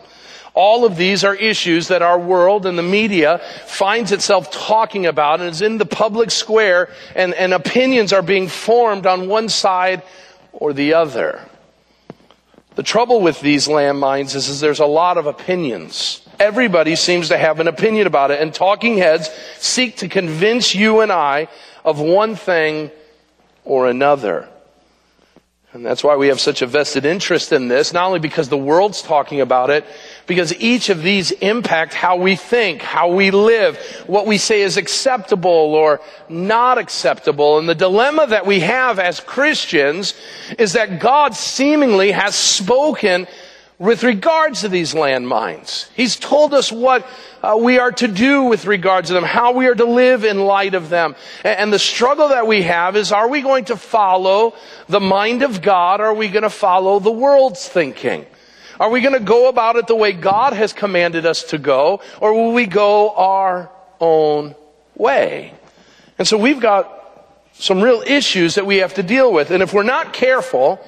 all 0.54 0.84
of 0.84 0.96
these 0.96 1.22
are 1.22 1.34
issues 1.34 1.88
that 1.88 2.02
our 2.02 2.18
world 2.18 2.66
and 2.66 2.76
the 2.76 2.82
media 2.82 3.40
finds 3.66 4.10
itself 4.10 4.50
talking 4.50 5.06
about 5.06 5.40
and 5.40 5.50
is 5.50 5.62
in 5.62 5.78
the 5.78 5.86
public 5.86 6.30
square 6.30 6.88
and, 7.14 7.34
and 7.34 7.52
opinions 7.52 8.12
are 8.12 8.22
being 8.22 8.48
formed 8.48 9.06
on 9.06 9.28
one 9.28 9.48
side 9.48 10.02
or 10.52 10.72
the 10.72 10.94
other. 10.94 11.40
The 12.76 12.82
trouble 12.82 13.20
with 13.20 13.40
these 13.40 13.68
landmines 13.68 14.34
is, 14.34 14.48
is 14.48 14.60
there's 14.60 14.80
a 14.80 14.86
lot 14.86 15.18
of 15.18 15.26
opinions. 15.26 16.22
Everybody 16.38 16.96
seems 16.96 17.28
to 17.28 17.36
have 17.36 17.60
an 17.60 17.68
opinion 17.68 18.06
about 18.06 18.30
it 18.30 18.40
and 18.40 18.54
talking 18.54 18.96
heads 18.96 19.28
seek 19.58 19.96
to 19.98 20.08
convince 20.08 20.74
you 20.74 21.00
and 21.00 21.12
I 21.12 21.48
of 21.84 22.00
one 22.00 22.36
thing 22.36 22.90
or 23.64 23.88
another. 23.88 24.48
And 25.72 25.86
that's 25.86 26.02
why 26.02 26.16
we 26.16 26.28
have 26.28 26.40
such 26.40 26.62
a 26.62 26.66
vested 26.66 27.04
interest 27.04 27.52
in 27.52 27.68
this, 27.68 27.92
not 27.92 28.06
only 28.06 28.18
because 28.18 28.48
the 28.48 28.56
world's 28.56 29.02
talking 29.02 29.40
about 29.40 29.70
it, 29.70 29.84
because 30.30 30.54
each 30.60 30.90
of 30.90 31.02
these 31.02 31.32
impact 31.32 31.92
how 31.92 32.14
we 32.14 32.36
think, 32.36 32.82
how 32.82 33.08
we 33.08 33.32
live, 33.32 33.76
what 34.06 34.28
we 34.28 34.38
say 34.38 34.62
is 34.62 34.76
acceptable 34.76 35.50
or 35.50 36.00
not 36.28 36.78
acceptable. 36.78 37.58
And 37.58 37.68
the 37.68 37.74
dilemma 37.74 38.28
that 38.28 38.46
we 38.46 38.60
have 38.60 39.00
as 39.00 39.18
Christians 39.18 40.14
is 40.56 40.74
that 40.74 41.00
God 41.00 41.34
seemingly 41.34 42.12
has 42.12 42.36
spoken 42.36 43.26
with 43.80 44.04
regards 44.04 44.60
to 44.60 44.68
these 44.68 44.94
landmines. 44.94 45.88
He's 45.96 46.14
told 46.14 46.54
us 46.54 46.70
what 46.70 47.04
uh, 47.42 47.58
we 47.60 47.80
are 47.80 47.90
to 47.90 48.06
do 48.06 48.44
with 48.44 48.66
regards 48.66 49.08
to 49.08 49.14
them, 49.14 49.24
how 49.24 49.50
we 49.50 49.66
are 49.66 49.74
to 49.74 49.84
live 49.84 50.22
in 50.24 50.44
light 50.44 50.74
of 50.74 50.90
them. 50.90 51.16
And, 51.42 51.58
and 51.58 51.72
the 51.72 51.80
struggle 51.80 52.28
that 52.28 52.46
we 52.46 52.62
have 52.62 52.94
is 52.94 53.10
are 53.10 53.28
we 53.28 53.42
going 53.42 53.64
to 53.64 53.76
follow 53.76 54.54
the 54.88 55.00
mind 55.00 55.42
of 55.42 55.60
God 55.60 56.00
or 56.00 56.04
are 56.04 56.14
we 56.14 56.28
going 56.28 56.44
to 56.44 56.50
follow 56.50 57.00
the 57.00 57.10
world's 57.10 57.68
thinking? 57.68 58.26
Are 58.80 58.88
we 58.88 59.02
going 59.02 59.12
to 59.12 59.20
go 59.20 59.50
about 59.50 59.76
it 59.76 59.86
the 59.86 59.94
way 59.94 60.14
God 60.14 60.54
has 60.54 60.72
commanded 60.72 61.26
us 61.26 61.44
to 61.44 61.58
go 61.58 62.00
or 62.18 62.32
will 62.32 62.52
we 62.52 62.64
go 62.64 63.10
our 63.10 63.70
own 64.00 64.54
way? 64.94 65.52
And 66.18 66.26
so 66.26 66.38
we've 66.38 66.60
got 66.60 66.96
some 67.52 67.82
real 67.82 68.02
issues 68.06 68.54
that 68.54 68.64
we 68.64 68.78
have 68.78 68.94
to 68.94 69.02
deal 69.02 69.30
with. 69.30 69.50
And 69.50 69.62
if 69.62 69.74
we're 69.74 69.82
not 69.82 70.14
careful, 70.14 70.82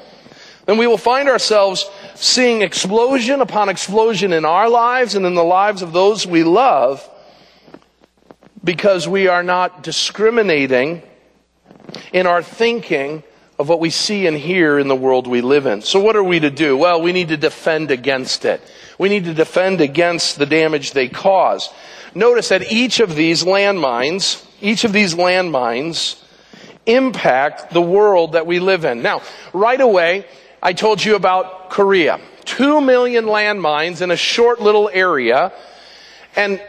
then 0.64 0.78
we 0.78 0.86
will 0.86 0.96
find 0.96 1.28
ourselves 1.28 1.84
seeing 2.14 2.62
explosion 2.62 3.42
upon 3.42 3.68
explosion 3.68 4.32
in 4.32 4.46
our 4.46 4.70
lives 4.70 5.14
and 5.14 5.26
in 5.26 5.34
the 5.34 5.44
lives 5.44 5.82
of 5.82 5.92
those 5.92 6.26
we 6.26 6.44
love 6.44 7.06
because 8.64 9.06
we 9.06 9.28
are 9.28 9.42
not 9.42 9.82
discriminating 9.82 11.02
in 12.10 12.26
our 12.26 12.42
thinking 12.42 13.22
of 13.62 13.68
what 13.68 13.78
we 13.78 13.90
see 13.90 14.26
and 14.26 14.36
hear 14.36 14.76
in 14.76 14.88
the 14.88 14.96
world 14.96 15.28
we 15.28 15.40
live 15.40 15.66
in. 15.66 15.82
So 15.82 16.00
what 16.00 16.16
are 16.16 16.24
we 16.24 16.40
to 16.40 16.50
do? 16.50 16.76
Well, 16.76 17.00
we 17.00 17.12
need 17.12 17.28
to 17.28 17.36
defend 17.36 17.92
against 17.92 18.44
it. 18.44 18.60
We 18.98 19.08
need 19.08 19.24
to 19.26 19.34
defend 19.34 19.80
against 19.80 20.36
the 20.36 20.46
damage 20.46 20.90
they 20.90 21.08
cause. 21.08 21.70
Notice 22.12 22.48
that 22.48 22.72
each 22.72 22.98
of 22.98 23.14
these 23.14 23.44
landmines, 23.44 24.44
each 24.60 24.82
of 24.82 24.92
these 24.92 25.14
landmines 25.14 26.20
impact 26.86 27.72
the 27.72 27.80
world 27.80 28.32
that 28.32 28.48
we 28.48 28.58
live 28.58 28.84
in. 28.84 29.00
Now, 29.00 29.22
right 29.52 29.80
away, 29.80 30.26
I 30.60 30.72
told 30.72 31.04
you 31.04 31.14
about 31.14 31.70
Korea. 31.70 32.18
Two 32.44 32.80
million 32.80 33.26
landmines 33.26 34.02
in 34.02 34.10
a 34.10 34.16
short 34.16 34.60
little 34.60 34.90
area. 34.92 35.52
And 36.34 36.60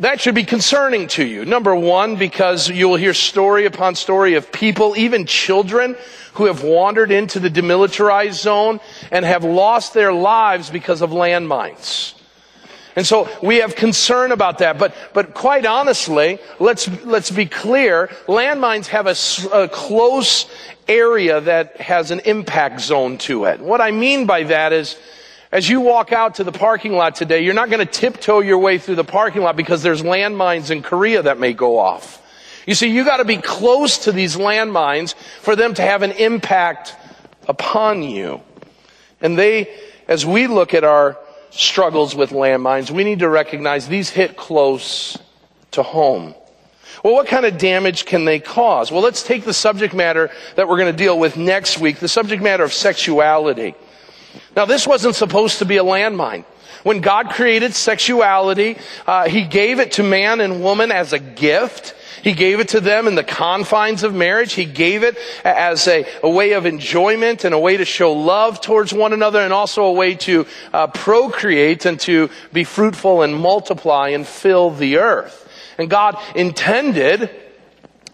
that 0.00 0.20
should 0.20 0.34
be 0.34 0.44
concerning 0.44 1.08
to 1.08 1.24
you. 1.24 1.44
Number 1.44 1.74
one, 1.74 2.16
because 2.16 2.68
you 2.68 2.88
will 2.88 2.96
hear 2.96 3.14
story 3.14 3.66
upon 3.66 3.94
story 3.94 4.34
of 4.34 4.50
people, 4.50 4.96
even 4.96 5.26
children, 5.26 5.96
who 6.34 6.46
have 6.46 6.62
wandered 6.62 7.10
into 7.10 7.38
the 7.38 7.50
demilitarized 7.50 8.40
zone 8.40 8.80
and 9.10 9.24
have 9.24 9.44
lost 9.44 9.94
their 9.94 10.12
lives 10.12 10.70
because 10.70 11.02
of 11.02 11.10
landmines. 11.10 12.14
And 12.96 13.06
so 13.06 13.28
we 13.42 13.58
have 13.58 13.76
concern 13.76 14.32
about 14.32 14.58
that. 14.58 14.78
But, 14.78 14.94
but 15.12 15.34
quite 15.34 15.64
honestly, 15.64 16.38
let's, 16.58 16.88
let's 17.04 17.30
be 17.30 17.46
clear. 17.46 18.08
Landmines 18.26 18.86
have 18.86 19.06
a, 19.06 19.62
a 19.64 19.68
close 19.68 20.46
area 20.88 21.40
that 21.40 21.80
has 21.80 22.10
an 22.10 22.20
impact 22.20 22.80
zone 22.80 23.18
to 23.18 23.44
it. 23.44 23.60
What 23.60 23.80
I 23.80 23.90
mean 23.90 24.26
by 24.26 24.44
that 24.44 24.72
is, 24.72 24.96
as 25.52 25.68
you 25.68 25.80
walk 25.80 26.12
out 26.12 26.36
to 26.36 26.44
the 26.44 26.52
parking 26.52 26.92
lot 26.92 27.16
today, 27.16 27.42
you're 27.42 27.54
not 27.54 27.70
going 27.70 27.84
to 27.84 27.92
tiptoe 27.92 28.40
your 28.40 28.58
way 28.58 28.78
through 28.78 28.94
the 28.94 29.04
parking 29.04 29.42
lot 29.42 29.56
because 29.56 29.82
there's 29.82 30.02
landmines 30.02 30.70
in 30.70 30.82
Korea 30.82 31.22
that 31.22 31.38
may 31.38 31.52
go 31.52 31.78
off. 31.78 32.18
You 32.66 32.74
see, 32.74 32.88
you 32.88 33.04
got 33.04 33.16
to 33.16 33.24
be 33.24 33.38
close 33.38 33.98
to 34.04 34.12
these 34.12 34.36
landmines 34.36 35.14
for 35.40 35.56
them 35.56 35.74
to 35.74 35.82
have 35.82 36.02
an 36.02 36.12
impact 36.12 36.94
upon 37.48 38.02
you. 38.02 38.42
And 39.20 39.36
they, 39.36 39.74
as 40.06 40.24
we 40.24 40.46
look 40.46 40.72
at 40.72 40.84
our 40.84 41.18
struggles 41.50 42.14
with 42.14 42.30
landmines, 42.30 42.90
we 42.90 43.02
need 43.02 43.18
to 43.20 43.28
recognize 43.28 43.88
these 43.88 44.08
hit 44.08 44.36
close 44.36 45.18
to 45.72 45.82
home. 45.82 46.34
Well, 47.02 47.14
what 47.14 47.26
kind 47.26 47.44
of 47.44 47.58
damage 47.58 48.04
can 48.04 48.24
they 48.24 48.38
cause? 48.38 48.92
Well, 48.92 49.02
let's 49.02 49.22
take 49.22 49.44
the 49.44 49.54
subject 49.54 49.94
matter 49.94 50.30
that 50.54 50.68
we're 50.68 50.76
going 50.76 50.92
to 50.92 50.96
deal 50.96 51.18
with 51.18 51.36
next 51.36 51.78
week, 51.78 51.98
the 51.98 52.08
subject 52.08 52.42
matter 52.42 52.62
of 52.62 52.72
sexuality. 52.72 53.74
Now, 54.56 54.64
this 54.64 54.86
wasn't 54.86 55.14
supposed 55.14 55.58
to 55.58 55.64
be 55.64 55.76
a 55.76 55.84
landmine. 55.84 56.44
When 56.82 57.00
God 57.00 57.30
created 57.30 57.74
sexuality, 57.74 58.78
uh, 59.06 59.28
He 59.28 59.44
gave 59.44 59.80
it 59.80 59.92
to 59.92 60.02
man 60.02 60.40
and 60.40 60.62
woman 60.62 60.90
as 60.90 61.12
a 61.12 61.18
gift. 61.18 61.94
He 62.22 62.32
gave 62.32 62.60
it 62.60 62.68
to 62.68 62.80
them 62.80 63.06
in 63.06 63.14
the 63.14 63.24
confines 63.24 64.02
of 64.02 64.14
marriage. 64.14 64.52
He 64.52 64.66
gave 64.66 65.02
it 65.02 65.16
as 65.44 65.88
a, 65.88 66.06
a 66.22 66.28
way 66.28 66.52
of 66.52 66.66
enjoyment 66.66 67.44
and 67.44 67.54
a 67.54 67.58
way 67.58 67.76
to 67.78 67.84
show 67.84 68.12
love 68.12 68.60
towards 68.60 68.92
one 68.92 69.12
another 69.12 69.40
and 69.40 69.52
also 69.52 69.84
a 69.84 69.92
way 69.92 70.14
to 70.16 70.46
uh, 70.72 70.86
procreate 70.88 71.86
and 71.86 71.98
to 72.00 72.28
be 72.52 72.64
fruitful 72.64 73.22
and 73.22 73.34
multiply 73.34 74.10
and 74.10 74.26
fill 74.26 74.70
the 74.70 74.98
earth. 74.98 75.48
And 75.78 75.88
God 75.88 76.18
intended 76.34 77.30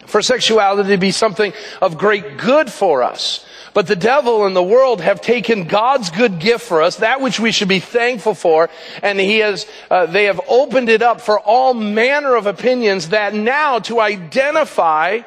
for 0.05 0.21
sexuality 0.21 0.89
to 0.89 0.97
be 0.97 1.11
something 1.11 1.51
of 1.81 1.97
great 1.97 2.37
good 2.37 2.71
for 2.71 3.03
us. 3.03 3.45
But 3.77 3.85
the 3.85 3.95
devil 3.95 4.47
and 4.47 4.55
the 4.55 4.63
world 4.63 5.01
have 5.01 5.21
taken 5.21 5.65
God's 5.65 6.09
good 6.09 6.39
gift 6.39 6.65
for 6.65 6.81
us, 6.81 6.95
that 6.95 7.21
which 7.21 7.39
we 7.39 7.51
should 7.51 7.67
be 7.67 7.79
thankful 7.79 8.33
for, 8.33 8.71
and 9.03 9.19
he 9.19 9.37
has, 9.37 9.67
uh, 9.91 10.07
they 10.07 10.23
have 10.23 10.41
opened 10.47 10.89
it 10.89 11.03
up 11.03 11.21
for 11.21 11.39
all 11.39 11.75
manner 11.75 12.33
of 12.33 12.47
opinions 12.47 13.09
that 13.09 13.35
now 13.35 13.77
to 13.77 13.99
identify 13.99 15.19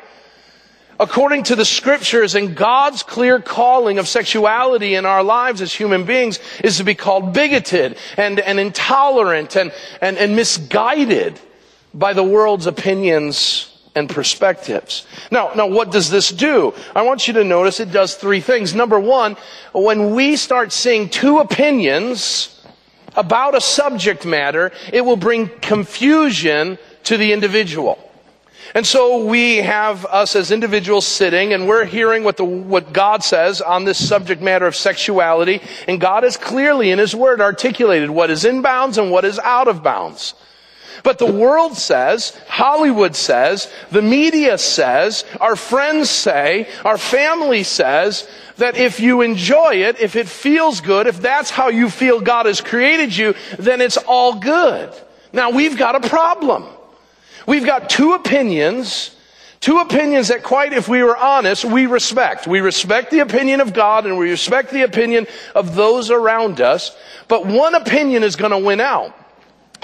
according 0.98 1.44
to 1.44 1.54
the 1.54 1.64
scriptures 1.64 2.34
and 2.34 2.56
God's 2.56 3.04
clear 3.04 3.38
calling 3.40 4.00
of 4.00 4.08
sexuality 4.08 4.96
in 4.96 5.06
our 5.06 5.22
lives 5.22 5.62
as 5.62 5.72
human 5.72 6.02
beings 6.02 6.40
is 6.64 6.78
to 6.78 6.82
be 6.82 6.96
called 6.96 7.32
bigoted 7.32 7.98
and, 8.16 8.40
and 8.40 8.58
intolerant 8.58 9.54
and, 9.54 9.72
and, 10.00 10.18
and 10.18 10.34
misguided 10.34 11.38
by 11.94 12.14
the 12.14 12.24
world's 12.24 12.66
opinions 12.66 13.69
and 13.94 14.08
perspectives. 14.08 15.06
Now, 15.30 15.52
now 15.54 15.66
what 15.66 15.90
does 15.90 16.10
this 16.10 16.30
do? 16.30 16.74
I 16.94 17.02
want 17.02 17.26
you 17.26 17.34
to 17.34 17.44
notice 17.44 17.80
it 17.80 17.92
does 17.92 18.14
three 18.14 18.40
things. 18.40 18.74
Number 18.74 18.98
one, 18.98 19.36
when 19.72 20.14
we 20.14 20.36
start 20.36 20.72
seeing 20.72 21.08
two 21.08 21.38
opinions 21.38 22.56
about 23.16 23.56
a 23.56 23.60
subject 23.60 24.24
matter, 24.24 24.72
it 24.92 25.04
will 25.04 25.16
bring 25.16 25.48
confusion 25.60 26.78
to 27.04 27.16
the 27.16 27.32
individual. 27.32 27.98
And 28.74 28.86
so 28.86 29.24
we 29.24 29.56
have 29.56 30.06
us 30.06 30.36
as 30.36 30.52
individuals 30.52 31.04
sitting 31.04 31.52
and 31.52 31.66
we're 31.66 31.84
hearing 31.84 32.22
what 32.22 32.36
the, 32.36 32.44
what 32.44 32.92
God 32.92 33.24
says 33.24 33.60
on 33.60 33.84
this 33.84 34.08
subject 34.08 34.40
matter 34.40 34.66
of 34.66 34.76
sexuality. 34.76 35.60
And 35.88 36.00
God 36.00 36.22
has 36.22 36.36
clearly 36.36 36.92
in 36.92 37.00
His 37.00 37.14
Word 37.14 37.40
articulated 37.40 38.10
what 38.10 38.30
is 38.30 38.44
in 38.44 38.62
bounds 38.62 38.96
and 38.96 39.10
what 39.10 39.24
is 39.24 39.40
out 39.40 39.66
of 39.66 39.82
bounds. 39.82 40.34
But 41.02 41.18
the 41.18 41.30
world 41.30 41.76
says, 41.76 42.36
Hollywood 42.48 43.16
says, 43.16 43.72
the 43.90 44.02
media 44.02 44.58
says, 44.58 45.24
our 45.40 45.56
friends 45.56 46.10
say, 46.10 46.68
our 46.84 46.98
family 46.98 47.62
says, 47.62 48.28
that 48.56 48.76
if 48.76 49.00
you 49.00 49.22
enjoy 49.22 49.76
it, 49.76 50.00
if 50.00 50.16
it 50.16 50.28
feels 50.28 50.80
good, 50.80 51.06
if 51.06 51.20
that's 51.20 51.50
how 51.50 51.68
you 51.68 51.90
feel 51.90 52.20
God 52.20 52.46
has 52.46 52.60
created 52.60 53.16
you, 53.16 53.34
then 53.58 53.80
it's 53.80 53.96
all 53.96 54.34
good. 54.34 54.92
Now 55.32 55.50
we've 55.50 55.76
got 55.76 55.96
a 56.02 56.08
problem. 56.08 56.64
We've 57.46 57.64
got 57.64 57.90
two 57.90 58.12
opinions, 58.12 59.16
two 59.60 59.78
opinions 59.78 60.28
that 60.28 60.42
quite, 60.42 60.72
if 60.72 60.88
we 60.88 61.02
were 61.02 61.16
honest, 61.16 61.64
we 61.64 61.86
respect. 61.86 62.46
We 62.46 62.60
respect 62.60 63.10
the 63.10 63.20
opinion 63.20 63.60
of 63.60 63.72
God 63.72 64.06
and 64.06 64.18
we 64.18 64.30
respect 64.30 64.70
the 64.70 64.82
opinion 64.82 65.26
of 65.54 65.74
those 65.74 66.10
around 66.10 66.60
us, 66.60 66.94
but 67.28 67.46
one 67.46 67.74
opinion 67.74 68.22
is 68.22 68.36
going 68.36 68.52
to 68.52 68.58
win 68.58 68.80
out. 68.80 69.16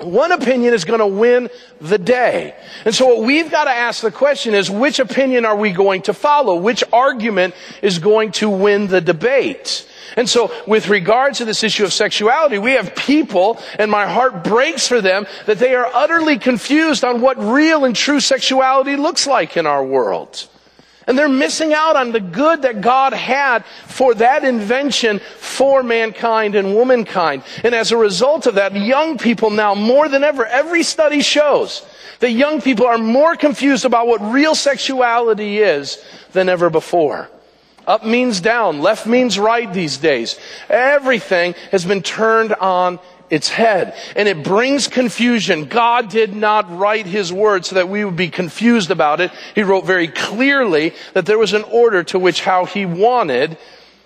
One 0.02 0.30
opinion 0.30 0.74
is 0.74 0.84
going 0.84 1.00
to 1.00 1.06
win 1.06 1.48
the 1.80 1.96
day. 1.96 2.54
And 2.84 2.94
so 2.94 3.06
what 3.06 3.24
we've 3.24 3.50
got 3.50 3.64
to 3.64 3.70
ask 3.70 4.02
the 4.02 4.10
question 4.10 4.54
is, 4.54 4.70
which 4.70 4.98
opinion 4.98 5.46
are 5.46 5.56
we 5.56 5.72
going 5.72 6.02
to 6.02 6.12
follow? 6.12 6.56
Which 6.56 6.84
argument 6.92 7.54
is 7.80 7.98
going 7.98 8.32
to 8.32 8.50
win 8.50 8.88
the 8.88 9.00
debate? 9.00 9.88
And 10.16 10.28
so 10.28 10.52
with 10.66 10.88
regards 10.88 11.38
to 11.38 11.44
this 11.44 11.64
issue 11.64 11.84
of 11.84 11.92
sexuality, 11.92 12.58
we 12.58 12.72
have 12.72 12.94
people, 12.94 13.58
and 13.78 13.90
my 13.90 14.06
heart 14.06 14.44
breaks 14.44 14.86
for 14.86 15.00
them, 15.00 15.26
that 15.46 15.58
they 15.58 15.74
are 15.74 15.86
utterly 15.86 16.38
confused 16.38 17.02
on 17.02 17.20
what 17.22 17.38
real 17.38 17.84
and 17.84 17.96
true 17.96 18.20
sexuality 18.20 18.96
looks 18.96 19.26
like 19.26 19.56
in 19.56 19.66
our 19.66 19.84
world. 19.84 20.46
And 21.06 21.16
they're 21.16 21.28
missing 21.28 21.72
out 21.72 21.94
on 21.94 22.10
the 22.10 22.20
good 22.20 22.62
that 22.62 22.80
God 22.80 23.12
had 23.12 23.64
for 23.86 24.14
that 24.14 24.44
invention 24.44 25.20
for 25.38 25.84
mankind 25.84 26.56
and 26.56 26.74
womankind. 26.74 27.44
And 27.62 27.74
as 27.74 27.92
a 27.92 27.96
result 27.96 28.46
of 28.46 28.56
that, 28.56 28.74
young 28.74 29.16
people 29.16 29.50
now 29.50 29.74
more 29.74 30.08
than 30.08 30.24
ever, 30.24 30.44
every 30.44 30.82
study 30.82 31.20
shows 31.20 31.86
that 32.18 32.32
young 32.32 32.60
people 32.60 32.86
are 32.86 32.98
more 32.98 33.36
confused 33.36 33.84
about 33.84 34.08
what 34.08 34.20
real 34.20 34.54
sexuality 34.54 35.58
is 35.58 36.02
than 36.32 36.48
ever 36.48 36.70
before. 36.70 37.28
Up 37.86 38.04
means 38.04 38.40
down, 38.40 38.80
left 38.80 39.06
means 39.06 39.38
right 39.38 39.72
these 39.72 39.98
days. 39.98 40.40
Everything 40.68 41.54
has 41.70 41.84
been 41.84 42.02
turned 42.02 42.52
on 42.54 42.98
its 43.30 43.48
head. 43.48 43.94
And 44.14 44.28
it 44.28 44.42
brings 44.42 44.88
confusion. 44.88 45.66
God 45.66 46.08
did 46.08 46.34
not 46.34 46.76
write 46.76 47.06
His 47.06 47.32
word 47.32 47.64
so 47.64 47.74
that 47.76 47.88
we 47.88 48.04
would 48.04 48.16
be 48.16 48.30
confused 48.30 48.90
about 48.90 49.20
it. 49.20 49.30
He 49.54 49.62
wrote 49.62 49.84
very 49.84 50.08
clearly 50.08 50.94
that 51.14 51.26
there 51.26 51.38
was 51.38 51.52
an 51.52 51.64
order 51.64 52.02
to 52.04 52.18
which 52.18 52.42
how 52.42 52.64
He 52.64 52.86
wanted 52.86 53.58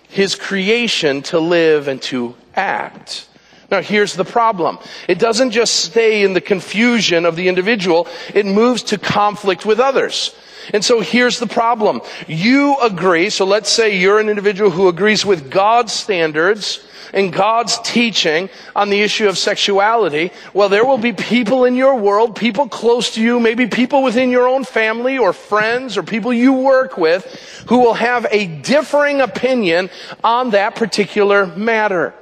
His 0.09 0.35
creation 0.35 1.23
to 1.23 1.39
live 1.39 1.89
and 1.89 2.01
to 2.03 2.35
act. 2.55 3.29
Now 3.71 3.81
here's 3.81 4.15
the 4.15 4.25
problem. 4.25 4.79
It 5.07 5.19
doesn't 5.19 5.53
just 5.53 5.77
stay 5.77 6.25
in 6.25 6.33
the 6.33 6.41
confusion 6.41 7.25
of 7.25 7.37
the 7.37 7.49
individual, 7.49 8.09
it 8.35 8.47
moves 8.47 8.83
to 8.85 8.99
conflict 8.99 9.65
with 9.65 9.79
others. 9.79 10.35
And 10.73 10.85
so 10.85 11.01
here's 11.01 11.39
the 11.39 11.47
problem. 11.47 12.01
You 12.27 12.77
agree, 12.81 13.31
so 13.31 13.45
let's 13.45 13.71
say 13.71 13.99
you're 13.99 14.21
an 14.21 14.29
individual 14.29 14.71
who 14.71 14.89
agrees 14.89 15.25
with 15.25 15.51
God's 15.51 15.93
standards 15.93 16.85
and 17.13 17.33
God's 17.33 17.79
teaching 17.81 18.49
on 18.75 18.91
the 18.91 19.01
issue 19.01 19.29
of 19.29 19.37
sexuality, 19.39 20.31
well, 20.55 20.69
there 20.69 20.85
will 20.85 20.99
be 20.99 21.13
people 21.13 21.65
in 21.65 21.75
your 21.75 21.97
world, 21.97 22.37
people 22.37 22.69
close 22.69 23.15
to 23.15 23.23
you, 23.23 23.41
maybe 23.41 23.67
people 23.67 24.03
within 24.03 24.31
your 24.31 24.47
own 24.49 24.65
family 24.65 25.19
or 25.19 25.33
friends 25.33 25.97
or 25.97 26.03
people 26.03 26.33
you 26.33 26.53
work 26.53 26.97
with 26.97 27.65
who 27.69 27.79
will 27.81 27.95
have 27.95 28.27
a 28.31 28.47
differing 28.47 29.21
opinion 29.21 29.91
on 30.23 30.51
that 30.51 30.77
particular 30.77 31.47
matter. 31.47 32.15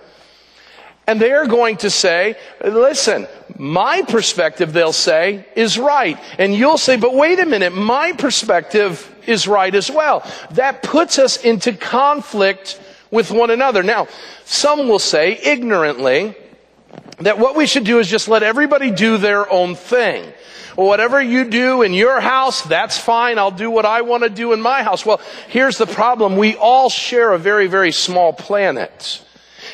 And 1.08 1.18
they're 1.18 1.46
going 1.46 1.78
to 1.78 1.88
say, 1.88 2.36
listen, 2.62 3.26
my 3.56 4.02
perspective, 4.02 4.74
they'll 4.74 4.92
say, 4.92 5.46
is 5.56 5.78
right. 5.78 6.18
And 6.38 6.54
you'll 6.54 6.76
say, 6.76 6.98
but 6.98 7.14
wait 7.14 7.40
a 7.40 7.46
minute, 7.46 7.72
my 7.72 8.12
perspective 8.12 9.10
is 9.26 9.48
right 9.48 9.74
as 9.74 9.90
well. 9.90 10.30
That 10.50 10.82
puts 10.82 11.18
us 11.18 11.42
into 11.42 11.72
conflict 11.72 12.78
with 13.10 13.30
one 13.30 13.50
another. 13.50 13.82
Now, 13.82 14.06
some 14.44 14.86
will 14.86 14.98
say 14.98 15.38
ignorantly 15.42 16.36
that 17.20 17.38
what 17.38 17.56
we 17.56 17.66
should 17.66 17.84
do 17.84 18.00
is 18.00 18.06
just 18.06 18.28
let 18.28 18.42
everybody 18.42 18.90
do 18.90 19.16
their 19.16 19.50
own 19.50 19.76
thing. 19.76 20.30
Whatever 20.76 21.22
you 21.22 21.46
do 21.46 21.80
in 21.80 21.94
your 21.94 22.20
house, 22.20 22.60
that's 22.62 22.98
fine. 22.98 23.38
I'll 23.38 23.50
do 23.50 23.70
what 23.70 23.86
I 23.86 24.02
want 24.02 24.24
to 24.24 24.28
do 24.28 24.52
in 24.52 24.60
my 24.60 24.82
house. 24.82 25.06
Well, 25.06 25.22
here's 25.48 25.78
the 25.78 25.86
problem. 25.86 26.36
We 26.36 26.54
all 26.54 26.90
share 26.90 27.32
a 27.32 27.38
very, 27.38 27.66
very 27.66 27.92
small 27.92 28.34
planet. 28.34 29.24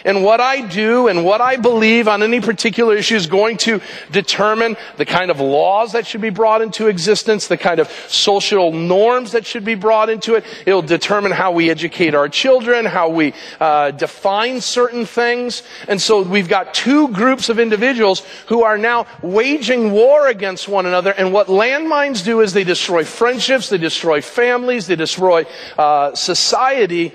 And 0.05 0.25
what 0.25 0.41
I 0.41 0.67
do 0.67 1.09
and 1.09 1.25
what 1.25 1.41
I 1.41 1.57
believe 1.57 2.09
on 2.09 2.23
any 2.23 2.41
particular 2.41 2.97
issue 2.97 3.17
is 3.17 3.27
going 3.27 3.57
to 3.59 3.81
determine 4.11 4.77
the 4.97 5.07
kind 5.07 5.31
of 5.31 5.41
laws 5.41 5.93
that 5.93 6.07
should 6.07 6.21
be 6.21 6.31
brought 6.31 6.63
into 6.63 6.89
existence, 6.89 7.49
the 7.49 7.57
kind 7.57 7.81
of 7.81 7.91
social 8.09 8.73
norms 8.73 9.33
that 9.33 9.47
should 9.47 9.65
be 9.65 9.75
brought 9.75 10.11
into 10.11 10.35
it. 10.35 10.45
It'll 10.67 10.83
determine 10.83 11.33
how 11.33 11.53
we 11.53 11.71
educate 11.71 12.15
our 12.15 12.29
children, 12.29 12.85
how 12.85 13.09
we 13.09 13.35
uh, 13.61 13.91
define 13.93 14.61
certain 14.61 15.07
things. 15.07 15.63
And 15.89 16.01
so 16.01 16.23
we've 16.23 16.49
got 16.49 16.75
two 16.75 17.09
groups 17.09 17.49
of 17.49 17.59
individuals 17.59 18.23
who 18.47 18.63
are 18.63 18.79
now 18.79 19.07
waging 19.23 19.93
war 19.93 20.29
against 20.29 20.69
one 20.69 20.87
another. 20.87 21.13
And 21.13 21.33
what 21.33 21.49
landmines 21.49 22.25
do 22.25 22.41
is 22.41 22.53
they 22.53 22.65
destroy 22.65 23.05
friendships, 23.05 23.69
they 23.69 23.79
destroy 23.79 24.21
families, 24.21 24.87
they 24.87 24.97
destroy 24.97 25.47
uh, 25.79 26.15
society 26.15 27.13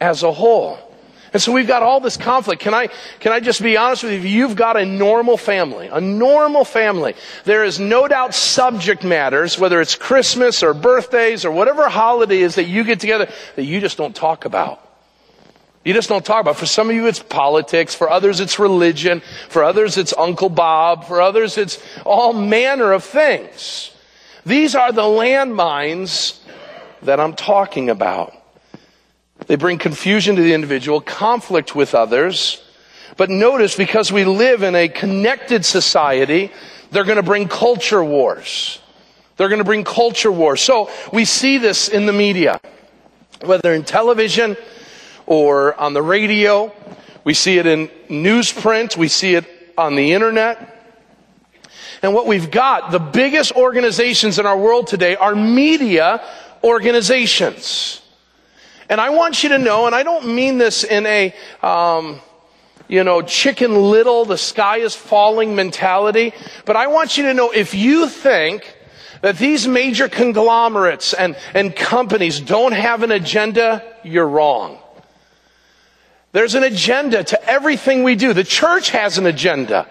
as 0.00 0.22
a 0.22 0.32
whole. 0.32 0.89
And 1.32 1.40
so 1.40 1.52
we've 1.52 1.66
got 1.66 1.82
all 1.82 2.00
this 2.00 2.16
conflict. 2.16 2.60
Can 2.60 2.74
I, 2.74 2.88
can 3.20 3.32
I 3.32 3.40
just 3.40 3.62
be 3.62 3.76
honest 3.76 4.02
with 4.02 4.12
you? 4.12 4.28
You've 4.28 4.56
got 4.56 4.76
a 4.76 4.84
normal 4.84 5.36
family, 5.36 5.86
a 5.86 6.00
normal 6.00 6.64
family. 6.64 7.14
There 7.44 7.64
is 7.64 7.78
no 7.78 8.08
doubt 8.08 8.34
subject 8.34 9.04
matters, 9.04 9.58
whether 9.58 9.80
it's 9.80 9.94
Christmas 9.94 10.62
or 10.62 10.74
birthdays 10.74 11.44
or 11.44 11.52
whatever 11.52 11.88
holiday 11.88 12.38
is 12.38 12.56
that 12.56 12.64
you 12.64 12.82
get 12.82 12.98
together 12.98 13.30
that 13.54 13.64
you 13.64 13.80
just 13.80 13.96
don't 13.96 14.14
talk 14.14 14.44
about. 14.44 14.86
You 15.84 15.94
just 15.94 16.08
don't 16.08 16.24
talk 16.24 16.42
about. 16.42 16.56
For 16.56 16.66
some 16.66 16.90
of 16.90 16.96
you, 16.96 17.06
it's 17.06 17.20
politics. 17.22 17.94
For 17.94 18.10
others, 18.10 18.40
it's 18.40 18.58
religion. 18.58 19.22
For 19.48 19.64
others, 19.64 19.96
it's 19.96 20.12
Uncle 20.12 20.50
Bob. 20.50 21.04
For 21.04 21.22
others, 21.22 21.56
it's 21.56 21.82
all 22.04 22.32
manner 22.32 22.92
of 22.92 23.02
things. 23.04 23.90
These 24.44 24.74
are 24.74 24.92
the 24.92 25.02
landmines 25.02 26.38
that 27.02 27.18
I'm 27.18 27.34
talking 27.34 27.88
about. 27.88 28.34
They 29.50 29.56
bring 29.56 29.78
confusion 29.78 30.36
to 30.36 30.42
the 30.42 30.54
individual, 30.54 31.00
conflict 31.00 31.74
with 31.74 31.92
others. 31.92 32.62
But 33.16 33.30
notice, 33.30 33.74
because 33.74 34.12
we 34.12 34.24
live 34.24 34.62
in 34.62 34.76
a 34.76 34.86
connected 34.86 35.64
society, 35.64 36.52
they're 36.92 37.02
going 37.02 37.16
to 37.16 37.24
bring 37.24 37.48
culture 37.48 38.04
wars. 38.04 38.78
They're 39.36 39.48
going 39.48 39.58
to 39.58 39.64
bring 39.64 39.82
culture 39.82 40.30
wars. 40.30 40.60
So 40.60 40.88
we 41.12 41.24
see 41.24 41.58
this 41.58 41.88
in 41.88 42.06
the 42.06 42.12
media, 42.12 42.60
whether 43.44 43.74
in 43.74 43.82
television 43.82 44.56
or 45.26 45.74
on 45.80 45.94
the 45.94 46.02
radio. 46.02 46.72
We 47.24 47.34
see 47.34 47.58
it 47.58 47.66
in 47.66 47.88
newsprint. 48.08 48.96
We 48.96 49.08
see 49.08 49.34
it 49.34 49.46
on 49.76 49.96
the 49.96 50.12
internet. 50.12 50.94
And 52.02 52.14
what 52.14 52.28
we've 52.28 52.52
got, 52.52 52.92
the 52.92 53.00
biggest 53.00 53.50
organizations 53.56 54.38
in 54.38 54.46
our 54.46 54.56
world 54.56 54.86
today 54.86 55.16
are 55.16 55.34
media 55.34 56.24
organizations. 56.62 58.00
And 58.90 59.00
I 59.00 59.10
want 59.10 59.44
you 59.44 59.50
to 59.50 59.58
know, 59.58 59.86
and 59.86 59.94
I 59.94 60.02
don't 60.02 60.34
mean 60.34 60.58
this 60.58 60.82
in 60.82 61.06
a, 61.06 61.32
um, 61.62 62.20
you 62.88 63.04
know, 63.04 63.22
chicken 63.22 63.76
little, 63.76 64.24
the 64.24 64.36
sky 64.36 64.78
is 64.78 64.96
falling 64.96 65.54
mentality, 65.54 66.34
but 66.64 66.74
I 66.74 66.88
want 66.88 67.16
you 67.16 67.22
to 67.22 67.34
know 67.34 67.52
if 67.52 67.72
you 67.72 68.08
think 68.08 68.76
that 69.22 69.38
these 69.38 69.68
major 69.68 70.08
conglomerates 70.08 71.14
and, 71.14 71.36
and 71.54 71.74
companies 71.74 72.40
don't 72.40 72.72
have 72.72 73.04
an 73.04 73.12
agenda, 73.12 73.84
you're 74.02 74.26
wrong. 74.26 74.78
There's 76.32 76.56
an 76.56 76.64
agenda 76.64 77.22
to 77.22 77.48
everything 77.48 78.02
we 78.02 78.16
do. 78.16 78.32
The 78.32 78.42
church 78.42 78.90
has 78.90 79.18
an 79.18 79.26
agenda. 79.26 79.86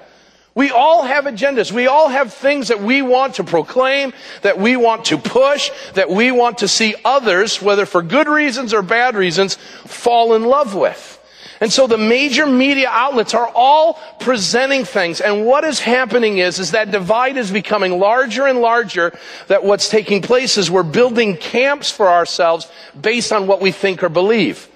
We 0.60 0.72
all 0.72 1.04
have 1.04 1.24
agendas. 1.24 1.72
We 1.72 1.88
all 1.88 2.10
have 2.10 2.34
things 2.34 2.67
that 2.67 2.82
we 2.82 3.02
want 3.02 3.36
to 3.36 3.45
proclaim, 3.45 4.12
that 4.41 4.60
we 4.60 4.76
want 4.76 5.06
to 5.06 5.17
push, 5.17 5.72
that 5.93 6.10
we 6.10 6.32
want 6.32 6.58
to 6.58 6.67
see 6.67 6.95
others, 7.06 7.62
whether 7.62 7.86
for 7.86 8.02
good 8.02 8.28
reasons 8.28 8.74
or 8.74 8.82
bad 8.82 9.15
reasons, 9.15 9.56
fall 9.56 10.34
in 10.34 10.43
love 10.43 10.76
with. 10.76 11.15
And 11.62 11.72
so 11.72 11.88
the 11.88 11.98
major 11.98 12.45
media 12.45 12.89
outlets 12.89 13.34
are 13.34 13.50
all 13.56 14.02
presenting 14.19 14.84
things. 14.84 15.22
And 15.22 15.45
what 15.45 15.63
is 15.63 15.80
happening 15.80 16.39
is, 16.39 16.60
is 16.60 16.72
that 16.72 16.91
divide 16.91 17.38
is 17.38 17.52
becoming 17.52 17.98
larger 17.98 18.45
and 18.45 18.60
larger, 18.60 19.17
that 19.48 19.63
what's 19.63 19.88
taking 19.88 20.22
place 20.22 20.58
is 20.58 20.69
we're 20.69 20.84
building 20.84 21.38
camps 21.38 21.89
for 21.89 22.10
ourselves 22.10 22.69
based 23.00 23.32
on 23.32 23.48
what 23.48 23.62
we 23.62 23.72
think 23.72 24.04
or 24.04 24.10
believe. 24.10 24.68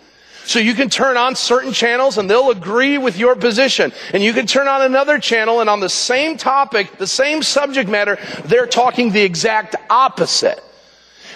So 0.45 0.60
you 0.60 0.73
can 0.73 0.89
turn 0.89 1.17
on 1.17 1.36
certain 1.36 1.71
channels 1.71 2.17
and 2.17 2.29
they'll 2.29 2.51
agree 2.51 2.97
with 2.97 3.17
your 3.17 3.36
position. 3.36 3.93
And 4.13 4.21
you 4.21 4.34
can 4.34 4.45
turn 4.45 4.67
on 4.67 4.82
another 4.82 5.19
channel 5.19 5.62
and 5.62 5.69
on 5.69 5.79
the 5.79 5.89
same 5.89 6.38
topic, 6.38 6.97
the 6.97 7.08
same 7.08 7.41
subject 7.41 7.89
matter, 7.89 8.17
they're 8.45 8.67
talking 8.67 9.12
the 9.12 9.21
exact 9.21 9.75
opposite. 9.89 10.62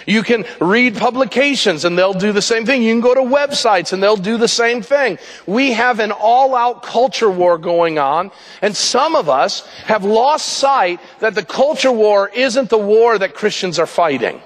You 0.06 0.22
can 0.22 0.46
read 0.58 0.96
publications 0.96 1.84
and 1.84 1.96
they'll 1.98 2.14
do 2.14 2.32
the 2.32 2.40
same 2.40 2.64
thing. 2.64 2.82
You 2.82 2.94
can 2.94 3.02
go 3.02 3.14
to 3.14 3.20
websites 3.20 3.92
and 3.92 4.02
they'll 4.02 4.16
do 4.16 4.38
the 4.38 4.48
same 4.48 4.80
thing. 4.80 5.18
We 5.46 5.72
have 5.72 6.00
an 6.00 6.12
all 6.12 6.54
out 6.54 6.82
culture 6.82 7.30
war 7.30 7.58
going 7.58 7.98
on 7.98 8.30
and 8.62 8.74
some 8.74 9.14
of 9.14 9.28
us 9.28 9.66
have 9.84 10.04
lost 10.04 10.46
sight 10.46 11.00
that 11.20 11.34
the 11.34 11.44
culture 11.44 11.92
war 11.92 12.30
isn't 12.30 12.70
the 12.70 12.78
war 12.78 13.18
that 13.18 13.34
Christians 13.34 13.78
are 13.78 13.86
fighting. 13.86 14.40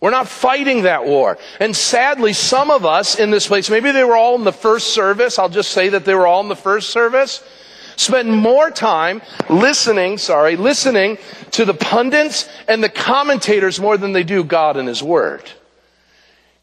We're 0.00 0.10
not 0.10 0.28
fighting 0.28 0.82
that 0.82 1.06
war. 1.06 1.38
And 1.60 1.74
sadly, 1.74 2.32
some 2.32 2.70
of 2.70 2.84
us 2.84 3.18
in 3.18 3.30
this 3.30 3.46
place, 3.46 3.70
maybe 3.70 3.90
they 3.90 4.04
were 4.04 4.16
all 4.16 4.34
in 4.34 4.44
the 4.44 4.52
first 4.52 4.88
service. 4.88 5.38
I'll 5.38 5.48
just 5.48 5.70
say 5.70 5.88
that 5.90 6.04
they 6.04 6.14
were 6.14 6.26
all 6.26 6.40
in 6.40 6.48
the 6.48 6.56
first 6.56 6.90
service. 6.90 7.42
Spend 7.96 8.30
more 8.30 8.70
time 8.70 9.22
listening, 9.48 10.18
sorry, 10.18 10.56
listening 10.56 11.16
to 11.52 11.64
the 11.64 11.74
pundits 11.74 12.48
and 12.68 12.82
the 12.82 12.88
commentators 12.88 13.80
more 13.80 13.96
than 13.96 14.12
they 14.12 14.24
do 14.24 14.42
God 14.44 14.76
and 14.76 14.88
His 14.88 15.02
Word. 15.02 15.50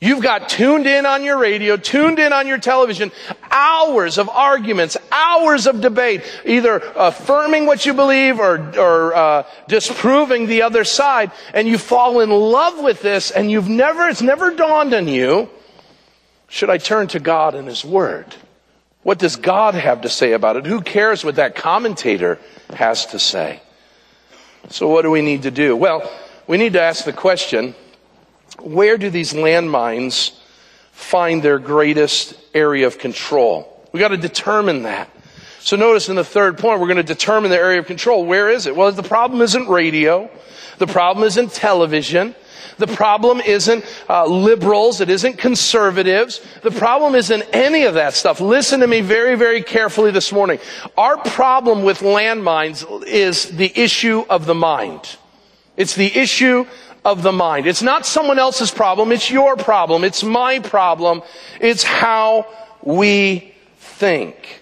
You've 0.03 0.23
got 0.23 0.49
tuned 0.49 0.87
in 0.87 1.05
on 1.05 1.23
your 1.23 1.37
radio, 1.37 1.77
tuned 1.77 2.17
in 2.17 2.33
on 2.33 2.47
your 2.47 2.57
television, 2.57 3.11
hours 3.51 4.17
of 4.17 4.29
arguments, 4.29 4.97
hours 5.11 5.67
of 5.67 5.79
debate, 5.79 6.23
either 6.43 6.81
affirming 6.95 7.67
what 7.67 7.85
you 7.85 7.93
believe 7.93 8.39
or, 8.39 8.79
or 8.79 9.15
uh, 9.15 9.47
disproving 9.67 10.47
the 10.47 10.63
other 10.63 10.85
side, 10.85 11.31
and 11.53 11.67
you 11.67 11.77
fall 11.77 12.19
in 12.19 12.31
love 12.31 12.83
with 12.83 13.03
this, 13.03 13.29
and 13.29 13.51
you've 13.51 13.69
never, 13.69 14.09
it's 14.09 14.23
never 14.23 14.55
dawned 14.55 14.95
on 14.95 15.07
you, 15.07 15.47
should 16.47 16.71
I 16.71 16.79
turn 16.79 17.07
to 17.09 17.19
God 17.19 17.53
and 17.53 17.67
His 17.67 17.85
Word? 17.85 18.33
What 19.03 19.19
does 19.19 19.35
God 19.35 19.75
have 19.75 20.01
to 20.01 20.09
say 20.09 20.33
about 20.33 20.57
it? 20.57 20.65
Who 20.65 20.81
cares 20.81 21.23
what 21.23 21.35
that 21.35 21.55
commentator 21.55 22.39
has 22.73 23.05
to 23.07 23.19
say? 23.19 23.61
So 24.69 24.87
what 24.87 25.03
do 25.03 25.11
we 25.11 25.21
need 25.21 25.43
to 25.43 25.51
do? 25.51 25.75
Well, 25.75 26.11
we 26.47 26.57
need 26.57 26.73
to 26.73 26.81
ask 26.81 27.05
the 27.05 27.13
question, 27.13 27.75
where 28.59 28.97
do 28.97 29.09
these 29.09 29.33
landmines 29.33 30.31
find 30.91 31.41
their 31.41 31.59
greatest 31.59 32.35
area 32.53 32.87
of 32.87 32.97
control? 32.97 33.67
We 33.91 33.99
got 33.99 34.09
to 34.09 34.17
determine 34.17 34.83
that. 34.83 35.09
So 35.59 35.75
notice 35.75 36.09
in 36.09 36.15
the 36.15 36.23
third 36.23 36.57
point, 36.57 36.79
we're 36.79 36.87
going 36.87 36.97
to 36.97 37.03
determine 37.03 37.51
the 37.51 37.57
area 37.57 37.79
of 37.79 37.85
control. 37.85 38.25
Where 38.25 38.49
is 38.49 38.65
it? 38.65 38.75
Well, 38.75 38.91
the 38.91 39.03
problem 39.03 39.41
isn't 39.41 39.67
radio. 39.67 40.29
The 40.79 40.87
problem 40.87 41.25
isn't 41.25 41.53
television. 41.53 42.35
The 42.77 42.87
problem 42.87 43.41
isn't 43.41 43.85
uh, 44.09 44.25
liberals. 44.25 45.01
It 45.01 45.09
isn't 45.09 45.37
conservatives. 45.37 46.41
The 46.63 46.71
problem 46.71 47.13
isn't 47.13 47.43
any 47.53 47.83
of 47.83 47.93
that 47.93 48.15
stuff. 48.15 48.41
Listen 48.41 48.79
to 48.79 48.87
me 48.87 49.01
very, 49.01 49.35
very 49.35 49.61
carefully 49.61 50.09
this 50.09 50.31
morning. 50.31 50.59
Our 50.97 51.17
problem 51.17 51.83
with 51.83 51.99
landmines 51.99 53.05
is 53.05 53.45
the 53.45 53.71
issue 53.79 54.25
of 54.29 54.47
the 54.47 54.55
mind. 54.55 55.17
It's 55.77 55.95
the 55.95 56.17
issue 56.17 56.65
of 57.03 57.23
the 57.23 57.31
mind. 57.31 57.65
It's 57.67 57.81
not 57.81 58.05
someone 58.05 58.39
else's 58.39 58.71
problem. 58.71 59.11
It's 59.11 59.31
your 59.31 59.55
problem. 59.55 60.03
It's 60.03 60.23
my 60.23 60.59
problem. 60.59 61.23
It's 61.59 61.83
how 61.83 62.47
we 62.83 63.53
think. 63.77 64.61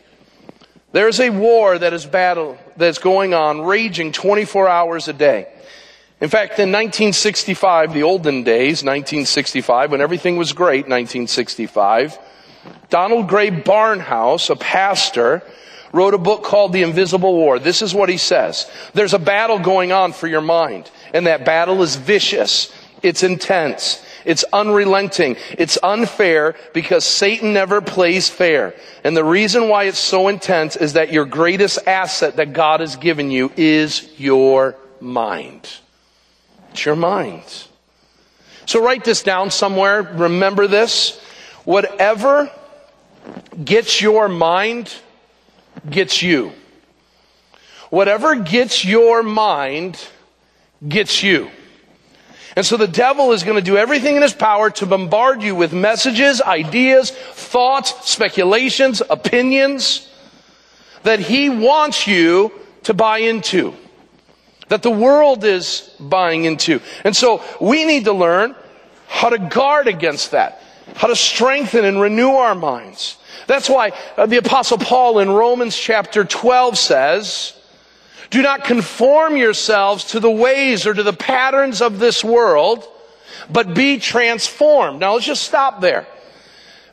There's 0.92 1.20
a 1.20 1.30
war 1.30 1.78
that 1.78 1.94
is 1.94 2.06
battle 2.06 2.58
that's 2.78 2.98
going 2.98 3.34
on, 3.34 3.62
raging 3.62 4.12
24 4.12 4.68
hours 4.68 5.08
a 5.08 5.14
day. 5.14 5.48
In 6.22 6.30
fact, 6.30 6.54
in 6.54 6.72
1965, 6.72 7.94
the 7.94 8.04
olden 8.04 8.44
days, 8.44 8.84
1965, 8.84 9.92
when 9.92 10.02
everything 10.02 10.36
was 10.36 10.52
great, 10.52 10.86
1965, 10.86 12.18
Donald 12.90 13.30
Grey 13.30 13.52
Barnhouse, 13.52 14.50
a 14.50 14.56
pastor, 14.56 15.44
wrote 15.94 16.14
a 16.14 16.18
book 16.18 16.44
called 16.44 16.74
The 16.74 16.84
Invisible 16.84 17.34
War. 17.34 17.60
This 17.60 17.82
is 17.82 17.94
what 17.94 18.10
he 18.10 18.18
says. 18.18 18.70
There's 18.94 19.14
a 19.14 19.20
battle 19.20 19.60
going 19.60 19.92
on 19.92 20.12
for 20.12 20.28
your 20.28 20.42
mind. 20.42 20.90
And 21.14 21.28
that 21.28 21.46
battle 21.46 21.82
is 21.82 21.96
vicious. 21.96 22.74
It's 23.02 23.24
intense. 23.24 24.04
It's 24.26 24.44
unrelenting. 24.52 25.38
It's 25.52 25.78
unfair 25.82 26.56
because 26.74 27.06
Satan 27.06 27.54
never 27.54 27.82
plays 27.82 28.30
fair. 28.30 28.76
And 29.04 29.16
the 29.16 29.24
reason 29.24 29.70
why 29.70 29.86
it's 29.86 30.00
so 30.00 30.28
intense 30.28 30.76
is 30.76 30.94
that 30.94 31.12
your 31.12 31.26
greatest 31.26 31.80
asset 31.88 32.36
that 32.36 32.54
God 32.54 32.82
has 32.82 32.96
given 32.96 33.32
you 33.32 33.52
is 33.56 34.10
your 34.20 34.76
mind. 35.00 35.70
It's 36.72 36.86
your 36.86 36.96
mind. 36.96 37.44
So 38.66 38.84
write 38.84 39.04
this 39.04 39.24
down 39.24 39.50
somewhere. 39.52 40.04
Remember 40.04 40.68
this. 40.68 41.20
Whatever 41.64 42.52
gets 43.64 44.02
your 44.02 44.28
mind 44.28 44.94
gets 45.90 46.22
you. 46.22 46.52
Whatever 47.90 48.36
gets 48.36 48.86
your 48.86 49.24
mind 49.24 50.00
gets 50.88 51.24
you. 51.24 51.50
And 52.56 52.66
so 52.66 52.78
the 52.78 52.88
devil 52.88 53.32
is 53.32 53.44
going 53.44 53.56
to 53.58 53.64
do 53.64 53.78
everything 53.78 54.16
in 54.16 54.22
his 54.22 54.34
power 54.34 54.70
to 54.72 54.86
bombard 54.86 55.42
you 55.42 55.56
with 55.56 55.72
messages, 55.72 56.42
ideas, 56.42 57.12
thoughts, 57.12 58.10
speculations, 58.10 59.02
opinions 59.10 60.10
that 61.04 61.20
he 61.20 61.50
wants 61.50 62.08
you 62.08 62.52
to 62.84 62.94
buy 62.94 63.20
into. 63.20 63.74
That 64.68 64.84
the 64.84 64.92
world 64.92 65.44
is 65.44 65.96
buying 66.00 66.46
into. 66.46 66.82
And 67.04 67.16
so 67.16 67.44
we 67.62 67.86
need 67.86 68.06
to 68.06 68.14
learn 68.14 68.56
how 69.08 69.30
to 69.30 69.40
guard 69.40 69.88
against 69.88 70.32
that. 70.32 70.62
How 70.96 71.08
to 71.08 71.16
strengthen 71.16 71.86
and 71.86 72.02
renew 72.02 72.32
our 72.32 72.56
minds. 72.56 73.18
That's 73.48 73.70
why 73.70 73.94
uh, 74.18 74.26
the 74.26 74.38
apostle 74.38 74.78
Paul 74.78 75.20
in 75.20 75.30
Romans 75.30 75.78
chapter 75.78 76.24
12 76.24 76.78
says, 76.78 77.59
do 78.30 78.42
not 78.42 78.64
conform 78.64 79.38
yourselves 79.38 80.06
to 80.06 80.20
the 80.20 80.30
ways 80.30 80.86
or 80.86 80.94
to 80.94 81.04
the 81.04 81.14
patterns 81.14 81.82
of 81.82 82.00
this 82.00 82.24
world, 82.24 82.88
but 83.50 83.74
be 83.74 84.00
transformed. 84.00 85.00
Now 85.00 85.14
let's 85.14 85.26
just 85.26 85.44
stop 85.44 85.82
there. 85.82 86.08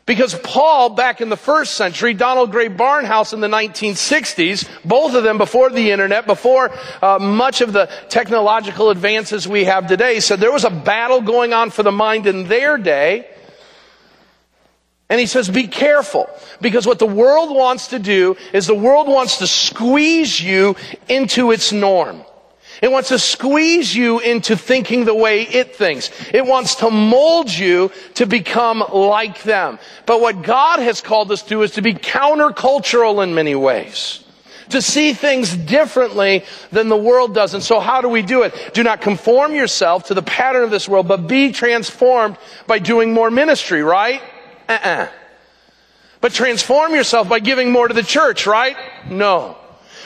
Because 0.06 0.38
Paul, 0.38 0.90
back 0.90 1.20
in 1.20 1.30
the 1.30 1.36
first 1.36 1.74
century, 1.74 2.14
Donald 2.14 2.52
Grey 2.52 2.68
Barnhouse 2.68 3.32
in 3.32 3.40
the 3.40 3.48
1960s, 3.48 4.68
both 4.84 5.16
of 5.16 5.24
them 5.24 5.36
before 5.36 5.68
the 5.68 5.90
internet, 5.90 6.26
before 6.26 6.70
uh, 7.02 7.18
much 7.18 7.60
of 7.60 7.72
the 7.72 7.90
technological 8.08 8.90
advances 8.90 9.48
we 9.48 9.64
have 9.64 9.88
today, 9.88 10.20
said 10.20 10.38
there 10.38 10.52
was 10.52 10.62
a 10.62 10.70
battle 10.70 11.20
going 11.20 11.52
on 11.52 11.70
for 11.70 11.82
the 11.82 11.90
mind 11.90 12.28
in 12.28 12.46
their 12.46 12.78
day. 12.78 13.28
And 15.08 15.20
he 15.20 15.26
says, 15.26 15.48
be 15.48 15.68
careful. 15.68 16.28
Because 16.60 16.86
what 16.86 16.98
the 16.98 17.06
world 17.06 17.54
wants 17.54 17.88
to 17.88 17.98
do 17.98 18.36
is 18.52 18.66
the 18.66 18.74
world 18.74 19.06
wants 19.06 19.38
to 19.38 19.46
squeeze 19.46 20.40
you 20.40 20.74
into 21.08 21.52
its 21.52 21.72
norm. 21.72 22.22
It 22.82 22.90
wants 22.90 23.08
to 23.08 23.18
squeeze 23.18 23.94
you 23.94 24.18
into 24.18 24.56
thinking 24.56 25.04
the 25.04 25.14
way 25.14 25.42
it 25.42 25.76
thinks. 25.76 26.10
It 26.34 26.44
wants 26.44 26.74
to 26.76 26.90
mold 26.90 27.50
you 27.50 27.90
to 28.14 28.26
become 28.26 28.84
like 28.92 29.42
them. 29.44 29.78
But 30.04 30.20
what 30.20 30.42
God 30.42 30.80
has 30.80 31.00
called 31.00 31.32
us 31.32 31.42
to 31.44 31.62
is 31.62 31.72
to 31.72 31.82
be 31.82 31.94
countercultural 31.94 33.22
in 33.22 33.34
many 33.34 33.54
ways. 33.54 34.24
To 34.70 34.82
see 34.82 35.12
things 35.12 35.56
differently 35.56 36.44
than 36.72 36.88
the 36.88 36.96
world 36.96 37.32
does. 37.32 37.54
And 37.54 37.62
so 37.62 37.78
how 37.78 38.00
do 38.00 38.08
we 38.08 38.22
do 38.22 38.42
it? 38.42 38.74
Do 38.74 38.82
not 38.82 39.00
conform 39.00 39.54
yourself 39.54 40.06
to 40.06 40.14
the 40.14 40.22
pattern 40.22 40.64
of 40.64 40.70
this 40.70 40.88
world, 40.88 41.06
but 41.06 41.28
be 41.28 41.52
transformed 41.52 42.36
by 42.66 42.80
doing 42.80 43.14
more 43.14 43.30
ministry, 43.30 43.82
right? 43.82 44.20
Uh-uh. 44.68 45.08
But 46.20 46.32
transform 46.32 46.94
yourself 46.94 47.28
by 47.28 47.38
giving 47.40 47.70
more 47.70 47.88
to 47.88 47.94
the 47.94 48.02
church, 48.02 48.46
right? 48.46 48.76
No. 49.08 49.56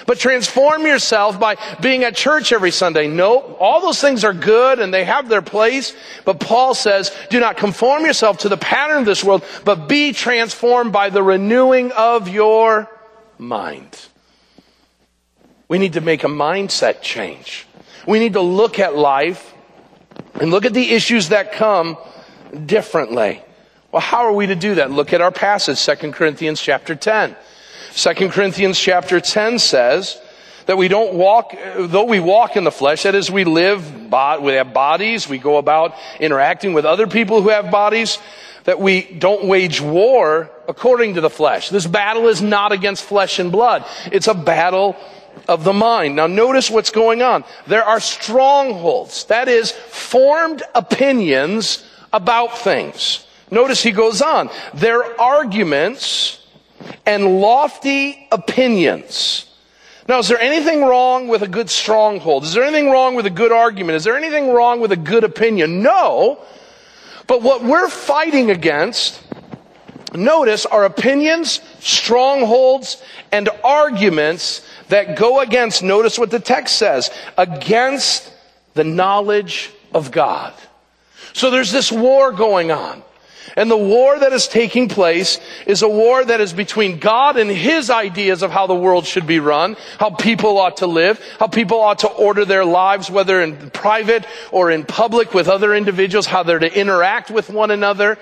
But 0.06 0.18
transform 0.18 0.86
yourself 0.86 1.38
by 1.38 1.56
being 1.80 2.04
at 2.04 2.16
church 2.16 2.52
every 2.52 2.70
Sunday. 2.70 3.06
No, 3.06 3.38
all 3.60 3.80
those 3.80 4.00
things 4.00 4.24
are 4.24 4.32
good 4.32 4.80
and 4.80 4.92
they 4.92 5.04
have 5.04 5.28
their 5.28 5.42
place. 5.42 5.94
But 6.24 6.40
Paul 6.40 6.74
says, 6.74 7.14
do 7.28 7.38
not 7.38 7.56
conform 7.56 8.04
yourself 8.04 8.38
to 8.38 8.48
the 8.48 8.56
pattern 8.56 8.98
of 8.98 9.04
this 9.04 9.22
world, 9.22 9.44
but 9.64 9.88
be 9.88 10.12
transformed 10.12 10.92
by 10.92 11.10
the 11.10 11.22
renewing 11.22 11.92
of 11.92 12.28
your 12.28 12.90
mind. 13.38 13.98
We 15.68 15.78
need 15.78 15.92
to 15.92 16.00
make 16.00 16.24
a 16.24 16.28
mindset 16.28 17.02
change. 17.02 17.66
We 18.06 18.18
need 18.18 18.32
to 18.32 18.40
look 18.40 18.78
at 18.78 18.96
life 18.96 19.54
and 20.34 20.50
look 20.50 20.64
at 20.64 20.74
the 20.74 20.90
issues 20.90 21.28
that 21.28 21.52
come 21.52 21.96
differently. 22.66 23.42
Well, 23.92 24.00
how 24.00 24.24
are 24.24 24.32
we 24.32 24.46
to 24.46 24.54
do 24.54 24.76
that? 24.76 24.90
Look 24.90 25.12
at 25.12 25.20
our 25.20 25.32
passage, 25.32 25.84
2 25.84 26.12
Corinthians 26.12 26.60
chapter 26.60 26.94
10. 26.94 27.34
2 27.94 28.28
Corinthians 28.28 28.78
chapter 28.78 29.20
10 29.20 29.58
says 29.58 30.20
that 30.66 30.76
we 30.76 30.86
don't 30.86 31.14
walk, 31.14 31.56
though 31.76 32.04
we 32.04 32.20
walk 32.20 32.56
in 32.56 32.62
the 32.62 32.70
flesh, 32.70 33.02
that 33.02 33.16
is, 33.16 33.30
we 33.30 33.42
live, 33.42 33.84
we 34.40 34.52
have 34.52 34.72
bodies, 34.72 35.28
we 35.28 35.38
go 35.38 35.56
about 35.56 35.96
interacting 36.20 36.72
with 36.72 36.84
other 36.84 37.08
people 37.08 37.42
who 37.42 37.48
have 37.48 37.72
bodies, 37.72 38.18
that 38.64 38.78
we 38.78 39.02
don't 39.02 39.46
wage 39.46 39.80
war 39.80 40.50
according 40.68 41.14
to 41.14 41.20
the 41.20 41.30
flesh. 41.30 41.70
This 41.70 41.86
battle 41.86 42.28
is 42.28 42.40
not 42.40 42.70
against 42.70 43.02
flesh 43.02 43.40
and 43.40 43.50
blood. 43.50 43.84
It's 44.12 44.28
a 44.28 44.34
battle 44.34 44.94
of 45.48 45.64
the 45.64 45.72
mind. 45.72 46.14
Now 46.14 46.28
notice 46.28 46.70
what's 46.70 46.90
going 46.90 47.22
on. 47.22 47.42
There 47.66 47.82
are 47.82 47.98
strongholds. 47.98 49.24
That 49.24 49.48
is, 49.48 49.72
formed 49.72 50.62
opinions 50.76 51.84
about 52.12 52.58
things. 52.58 53.26
Notice 53.50 53.82
he 53.82 53.90
goes 53.90 54.22
on. 54.22 54.50
Their 54.74 55.20
arguments 55.20 56.46
and 57.06 57.40
lofty 57.40 58.28
opinions. 58.30 59.46
Now, 60.08 60.18
is 60.18 60.28
there 60.28 60.40
anything 60.40 60.84
wrong 60.84 61.28
with 61.28 61.42
a 61.42 61.48
good 61.48 61.70
stronghold? 61.70 62.44
Is 62.44 62.52
there 62.52 62.64
anything 62.64 62.90
wrong 62.90 63.14
with 63.14 63.26
a 63.26 63.30
good 63.30 63.52
argument? 63.52 63.96
Is 63.96 64.04
there 64.04 64.16
anything 64.16 64.52
wrong 64.52 64.80
with 64.80 64.92
a 64.92 64.96
good 64.96 65.24
opinion? 65.24 65.82
No. 65.82 66.40
But 67.26 67.42
what 67.42 67.62
we're 67.62 67.88
fighting 67.88 68.50
against, 68.50 69.22
notice, 70.14 70.66
are 70.66 70.84
opinions, 70.84 71.60
strongholds, 71.78 73.02
and 73.30 73.48
arguments 73.62 74.66
that 74.88 75.16
go 75.16 75.40
against, 75.40 75.82
notice 75.82 76.18
what 76.18 76.30
the 76.30 76.40
text 76.40 76.76
says, 76.76 77.10
against 77.38 78.32
the 78.74 78.84
knowledge 78.84 79.70
of 79.94 80.10
God. 80.10 80.52
So 81.32 81.50
there's 81.50 81.70
this 81.70 81.92
war 81.92 82.32
going 82.32 82.72
on. 82.72 83.04
And 83.56 83.70
the 83.70 83.76
war 83.76 84.18
that 84.18 84.32
is 84.32 84.46
taking 84.46 84.88
place 84.88 85.38
is 85.66 85.82
a 85.82 85.88
war 85.88 86.24
that 86.24 86.40
is 86.40 86.52
between 86.52 86.98
God 86.98 87.36
and 87.36 87.50
His 87.50 87.90
ideas 87.90 88.42
of 88.42 88.50
how 88.50 88.66
the 88.66 88.74
world 88.74 89.06
should 89.06 89.26
be 89.26 89.40
run, 89.40 89.76
how 89.98 90.10
people 90.10 90.58
ought 90.58 90.78
to 90.78 90.86
live, 90.86 91.20
how 91.38 91.46
people 91.46 91.80
ought 91.80 92.00
to 92.00 92.08
order 92.08 92.44
their 92.44 92.64
lives, 92.64 93.10
whether 93.10 93.40
in 93.40 93.70
private 93.70 94.24
or 94.52 94.70
in 94.70 94.84
public 94.84 95.34
with 95.34 95.48
other 95.48 95.74
individuals, 95.74 96.26
how 96.26 96.42
they're 96.42 96.58
to 96.58 96.78
interact 96.78 97.30
with 97.30 97.50
one 97.50 97.70
another. 97.70 98.18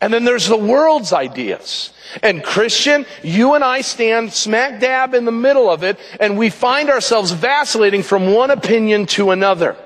And 0.00 0.12
then 0.12 0.24
there's 0.24 0.48
the 0.48 0.56
world's 0.56 1.12
ideas. 1.12 1.92
And 2.22 2.42
Christian, 2.42 3.04
you 3.22 3.54
and 3.54 3.62
I 3.62 3.82
stand 3.82 4.32
smack 4.32 4.80
dab 4.80 5.14
in 5.14 5.26
the 5.26 5.32
middle 5.32 5.70
of 5.70 5.82
it, 5.82 5.98
and 6.18 6.38
we 6.38 6.48
find 6.48 6.88
ourselves 6.88 7.32
vacillating 7.32 8.02
from 8.02 8.32
one 8.32 8.50
opinion 8.50 9.06
to 9.06 9.30
another. 9.30 9.76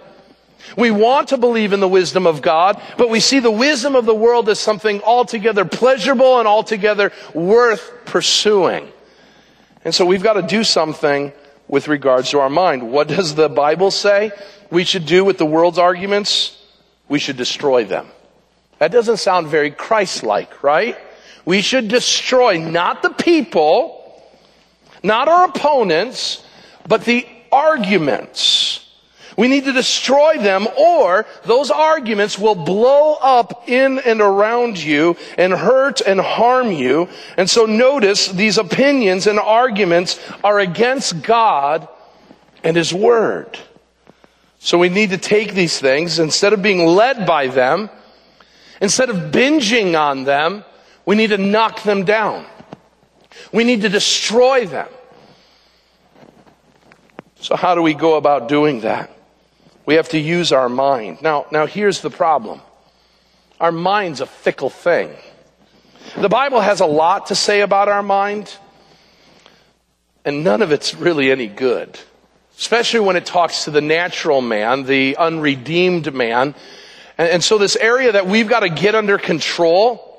We 0.77 0.91
want 0.91 1.29
to 1.29 1.37
believe 1.37 1.73
in 1.73 1.81
the 1.81 1.89
wisdom 1.89 2.27
of 2.27 2.43
God, 2.43 2.81
but 2.97 3.11
we 3.11 3.21
see 3.21 3.39
the 3.39 3.51
wisdom 3.51 3.95
of 3.95 4.07
the 4.07 4.15
world 4.15 4.49
as 4.49 4.59
something 4.59 5.03
altogether 5.03 5.65
pleasurable 5.65 6.39
and 6.39 6.49
altogether 6.49 7.13
worth 7.33 7.93
pursuing. 8.07 8.89
And 9.85 9.95
so 9.95 10.07
we've 10.07 10.23
got 10.23 10.35
to 10.35 10.43
do 10.43 10.65
something 10.65 11.33
with 11.69 11.89
regards 11.89 12.31
to 12.31 12.41
our 12.41 12.51
mind. 12.51 12.91
What 12.91 13.09
does 13.09 13.35
the 13.35 13.49
Bible 13.49 13.91
say 13.91 14.33
we 14.71 14.85
should 14.85 15.07
do 15.07 15.25
with 15.25 15.39
the 15.39 15.47
world's 15.47 15.79
arguments? 15.79 16.61
We 17.09 17.19
should 17.19 17.37
destroy 17.37 17.85
them. 17.85 18.09
That 18.79 18.91
doesn't 18.91 19.19
sound 19.19 19.49
very 19.49 19.71
Christ-like, 19.71 20.63
right? 20.63 20.97
We 21.45 21.61
should 21.61 21.89
destroy 21.89 22.59
not 22.59 23.03
the 23.03 23.11
people, 23.11 24.23
not 25.03 25.29
our 25.29 25.47
opponents, 25.47 26.45
but 26.89 27.05
the 27.05 27.27
arguments 27.53 28.84
we 29.37 29.49
need 29.49 29.65
to 29.65 29.73
destroy 29.73 30.39
them 30.39 30.67
or 30.79 31.27
those 31.45 31.71
arguments 31.71 32.39
will 32.39 32.55
blow 32.55 33.15
up 33.15 33.69
in 33.69 33.99
and 33.99 34.21
around 34.21 34.79
you 34.79 35.17
and 35.37 35.53
hurt 35.53 36.01
and 36.01 36.21
harm 36.21 36.71
you. 36.71 37.09
And 37.37 37.49
so 37.51 37.67
notice 37.67 38.29
these 38.29 38.59
opinions 38.59 39.27
and 39.27 39.39
arguments 39.39 40.21
are 40.43 40.61
against 40.61 41.23
God 41.23 41.89
and 42.63 42.77
His 42.77 42.95
Word. 42.95 43.59
So 44.61 44.79
we 44.79 44.89
need 44.89 45.11
to 45.11 45.19
take 45.19 45.53
these 45.53 45.79
things 45.79 46.19
instead 46.19 46.53
of 46.53 46.63
being 46.63 46.87
led 46.87 47.27
by 47.27 47.49
them, 47.49 47.91
instead 48.81 49.11
of 49.11 49.33
binging 49.33 49.99
on 49.99 50.25
them, 50.25 50.65
we 51.05 51.17
need 51.17 51.31
to 51.31 51.39
knock 51.39 51.83
them 51.83 52.05
down. 52.05 52.47
We 53.53 53.65
need 53.65 53.83
to 53.83 53.89
destroy 53.89 54.67
them. 54.67 54.89
So 57.41 57.57
how 57.57 57.75
do 57.75 57.83
we 57.83 57.93
go 57.93 58.17
about 58.17 58.49
doing 58.49 58.81
that? 58.81 59.14
We 59.87 59.95
have 59.95 60.09
to 60.11 60.19
use 60.19 60.53
our 60.53 60.69
mind. 60.69 61.21
Now, 61.23 61.47
now 61.51 61.67
here's 61.67 62.01
the 62.01 62.11
problem. 62.11 62.61
Our 63.61 63.73
mind's 63.73 64.21
a 64.21 64.27
fickle 64.27 64.71
thing. 64.71 65.11
The 66.17 66.29
Bible 66.29 66.61
has 66.61 66.81
a 66.81 66.87
lot 66.87 67.27
to 67.27 67.35
say 67.35 67.61
about 67.61 67.89
our 67.89 68.03
mind, 68.03 68.55
and 70.25 70.45
none 70.45 70.63
of 70.63 70.73
it's 70.73 70.95
really 70.95 71.31
any 71.31 71.47
good. 71.47 71.99
Especially 72.57 73.01
when 73.01 73.17
it 73.17 73.27
talks 73.27 73.65
to 73.65 73.71
the 73.71 73.81
natural 73.81 74.41
man, 74.41 74.85
the 74.85 75.17
unredeemed 75.17 76.15
man. 76.15 76.55
And, 77.19 77.29
and 77.29 77.45
so 77.45 77.59
this 77.59 77.77
area 77.77 78.13
that 78.13 78.27
we've 78.27 78.49
got 78.49 78.61
to 78.61 78.69
get 78.69 78.95
under 78.95 79.19
control 79.19 80.11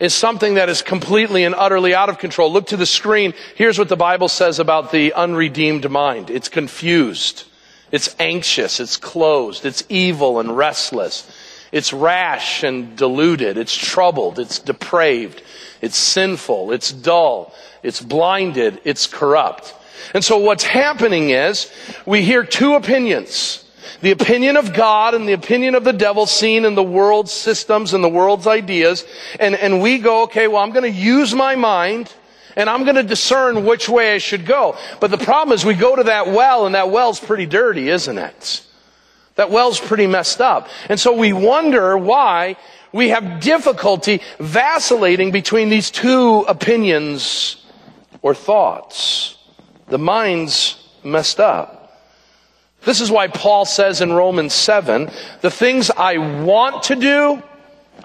is 0.00 0.14
something 0.14 0.54
that 0.54 0.68
is 0.68 0.82
completely 0.82 1.44
and 1.44 1.54
utterly 1.54 1.94
out 1.94 2.08
of 2.08 2.18
control. 2.18 2.50
Look 2.50 2.68
to 2.68 2.76
the 2.76 2.86
screen. 2.86 3.34
Here's 3.54 3.78
what 3.78 3.88
the 3.88 3.96
Bible 3.96 4.28
says 4.28 4.58
about 4.58 4.90
the 4.90 5.12
unredeemed 5.12 5.88
mind. 5.90 6.30
It's 6.30 6.48
confused. 6.48 7.44
It's 7.92 8.14
anxious, 8.18 8.80
it's 8.80 8.96
closed, 8.96 9.66
it's 9.66 9.82
evil 9.88 10.38
and 10.40 10.56
restless. 10.56 11.28
It's 11.72 11.92
rash 11.92 12.64
and 12.64 12.96
deluded, 12.96 13.56
it's 13.56 13.76
troubled, 13.76 14.38
it's 14.38 14.58
depraved, 14.58 15.42
it's 15.80 15.96
sinful, 15.96 16.72
it's 16.72 16.92
dull, 16.92 17.54
it's 17.82 18.00
blinded, 18.00 18.80
it's 18.84 19.06
corrupt. 19.06 19.74
And 20.12 20.24
so 20.24 20.38
what's 20.38 20.64
happening 20.64 21.30
is 21.30 21.70
we 22.06 22.22
hear 22.22 22.44
two 22.44 22.74
opinions. 22.74 23.64
The 24.00 24.10
opinion 24.10 24.56
of 24.56 24.72
God 24.72 25.14
and 25.14 25.28
the 25.28 25.32
opinion 25.32 25.74
of 25.74 25.84
the 25.84 25.92
devil 25.92 26.26
seen 26.26 26.64
in 26.64 26.74
the 26.74 26.82
world's 26.82 27.32
systems 27.32 27.92
and 27.92 28.02
the 28.02 28.08
world's 28.08 28.46
ideas. 28.46 29.04
And, 29.38 29.54
and 29.54 29.80
we 29.80 29.98
go, 29.98 30.22
okay, 30.22 30.48
well, 30.48 30.62
I'm 30.62 30.72
going 30.72 30.90
to 30.90 30.98
use 30.98 31.34
my 31.34 31.54
mind 31.54 32.12
and 32.60 32.70
I'm 32.70 32.84
going 32.84 32.96
to 32.96 33.02
discern 33.02 33.64
which 33.64 33.88
way 33.88 34.14
I 34.14 34.18
should 34.18 34.46
go. 34.46 34.76
But 35.00 35.10
the 35.10 35.18
problem 35.18 35.54
is 35.54 35.64
we 35.64 35.74
go 35.74 35.96
to 35.96 36.04
that 36.04 36.28
well 36.28 36.66
and 36.66 36.74
that 36.74 36.90
well's 36.90 37.18
pretty 37.18 37.46
dirty, 37.46 37.88
isn't 37.88 38.18
it? 38.18 38.64
That 39.36 39.50
well's 39.50 39.80
pretty 39.80 40.06
messed 40.06 40.40
up. 40.40 40.68
And 40.88 41.00
so 41.00 41.16
we 41.16 41.32
wonder 41.32 41.96
why 41.96 42.56
we 42.92 43.08
have 43.08 43.40
difficulty 43.40 44.20
vacillating 44.38 45.30
between 45.30 45.70
these 45.70 45.90
two 45.90 46.40
opinions 46.40 47.64
or 48.22 48.34
thoughts. 48.34 49.38
The 49.88 49.98
mind's 49.98 50.76
messed 51.02 51.40
up. 51.40 51.80
This 52.82 53.00
is 53.00 53.10
why 53.10 53.28
Paul 53.28 53.64
says 53.64 54.00
in 54.00 54.12
Romans 54.12 54.54
7, 54.54 55.10
the 55.40 55.50
things 55.50 55.90
I 55.90 56.42
want 56.42 56.84
to 56.84 56.96
do, 56.96 57.42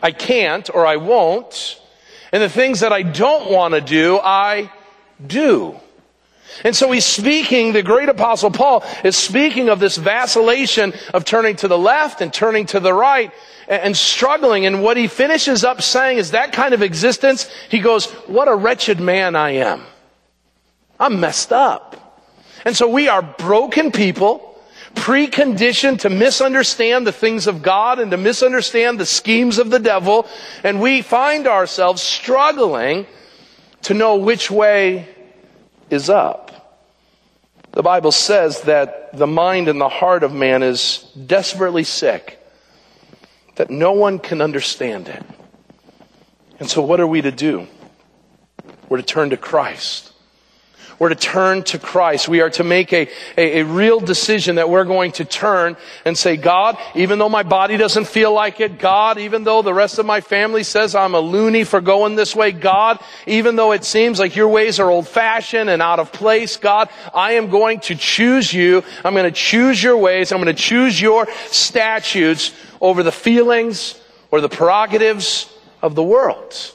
I 0.01 0.11
can't 0.11 0.69
or 0.73 0.85
I 0.85 0.97
won't. 0.97 1.79
And 2.35 2.43
the 2.43 2.49
things 2.49 2.81
that 2.81 2.91
I 2.91 3.01
don't 3.01 3.49
want 3.49 3.75
to 3.75 3.79
do, 3.79 4.19
I 4.21 4.69
do. 5.25 5.79
And 6.65 6.75
so 6.75 6.91
he's 6.91 7.05
speaking, 7.05 7.71
the 7.71 7.81
great 7.81 8.09
apostle 8.09 8.51
Paul 8.51 8.83
is 9.05 9.15
speaking 9.15 9.69
of 9.69 9.79
this 9.79 9.95
vacillation 9.95 10.93
of 11.13 11.23
turning 11.23 11.55
to 11.55 11.69
the 11.69 11.77
left 11.77 12.19
and 12.19 12.33
turning 12.33 12.65
to 12.65 12.81
the 12.81 12.93
right 12.93 13.31
and 13.69 13.95
struggling. 13.95 14.65
And 14.65 14.83
what 14.83 14.97
he 14.97 15.07
finishes 15.07 15.63
up 15.63 15.81
saying 15.81 16.17
is 16.17 16.31
that 16.31 16.51
kind 16.51 16.73
of 16.73 16.81
existence, 16.81 17.49
he 17.69 17.79
goes, 17.79 18.07
what 18.27 18.49
a 18.49 18.55
wretched 18.55 18.99
man 18.99 19.37
I 19.37 19.51
am. 19.51 19.83
I'm 20.99 21.21
messed 21.21 21.53
up. 21.53 22.21
And 22.65 22.75
so 22.75 22.89
we 22.89 23.07
are 23.07 23.21
broken 23.21 23.93
people 23.93 24.54
preconditioned 24.95 25.99
to 25.99 26.09
misunderstand 26.09 27.05
the 27.05 27.11
things 27.11 27.47
of 27.47 27.61
God 27.61 27.99
and 27.99 28.11
to 28.11 28.17
misunderstand 28.17 28.99
the 28.99 29.05
schemes 29.05 29.57
of 29.57 29.69
the 29.69 29.79
devil, 29.79 30.27
and 30.63 30.81
we 30.81 31.01
find 31.01 31.47
ourselves 31.47 32.01
struggling 32.01 33.05
to 33.83 33.93
know 33.93 34.15
which 34.15 34.49
way 34.49 35.07
is 35.89 36.09
up. 36.09 36.51
The 37.71 37.83
Bible 37.83 38.11
says 38.11 38.61
that 38.61 39.15
the 39.15 39.27
mind 39.27 39.67
and 39.67 39.79
the 39.79 39.89
heart 39.89 40.23
of 40.23 40.33
man 40.33 40.63
is 40.63 41.11
desperately 41.25 41.83
sick, 41.83 42.39
that 43.55 43.69
no 43.69 43.91
one 43.91 44.17
can 44.17 44.41
understand 44.41 45.09
it. 45.09 45.23
And 46.57 46.69
so, 46.69 46.81
what 46.81 47.01
are 47.01 47.07
we 47.07 47.21
to 47.21 47.31
do? 47.31 47.67
We're 48.87 48.97
to 48.97 49.03
turn 49.03 49.31
to 49.31 49.37
Christ. 49.37 50.13
We're 50.97 51.09
to 51.09 51.15
turn 51.15 51.63
to 51.63 51.79
Christ. 51.79 52.29
We 52.29 52.39
are 52.39 52.49
to 52.51 52.63
make 52.63 52.93
a, 52.93 53.09
a, 53.37 53.59
a, 53.59 53.65
real 53.65 53.99
decision 53.99 54.55
that 54.55 54.69
we're 54.69 54.85
going 54.85 55.11
to 55.13 55.25
turn 55.25 55.75
and 56.05 56.17
say, 56.17 56.37
God, 56.37 56.77
even 56.95 57.19
though 57.19 57.27
my 57.27 57.43
body 57.43 57.75
doesn't 57.75 58.07
feel 58.07 58.31
like 58.31 58.61
it, 58.61 58.79
God, 58.79 59.17
even 59.17 59.43
though 59.43 59.61
the 59.61 59.73
rest 59.73 59.99
of 59.99 60.05
my 60.05 60.21
family 60.21 60.63
says 60.63 60.95
I'm 60.95 61.13
a 61.13 61.19
loony 61.19 61.65
for 61.65 61.81
going 61.81 62.15
this 62.15 62.33
way, 62.33 62.53
God, 62.53 62.99
even 63.27 63.57
though 63.57 63.73
it 63.73 63.83
seems 63.83 64.19
like 64.19 64.37
your 64.37 64.47
ways 64.47 64.79
are 64.79 64.89
old 64.89 65.07
fashioned 65.07 65.69
and 65.69 65.81
out 65.81 65.99
of 65.99 66.13
place, 66.13 66.55
God, 66.55 66.89
I 67.13 67.33
am 67.33 67.49
going 67.49 67.81
to 67.81 67.95
choose 67.95 68.53
you. 68.53 68.83
I'm 69.03 69.13
going 69.13 69.25
to 69.25 69.31
choose 69.31 69.83
your 69.83 69.97
ways. 69.97 70.31
I'm 70.31 70.41
going 70.41 70.55
to 70.55 70.61
choose 70.61 70.99
your 71.01 71.27
statutes 71.47 72.53
over 72.79 73.03
the 73.03 73.11
feelings 73.11 73.99
or 74.31 74.39
the 74.39 74.49
prerogatives 74.49 75.51
of 75.81 75.95
the 75.95 76.03
world. 76.03 76.73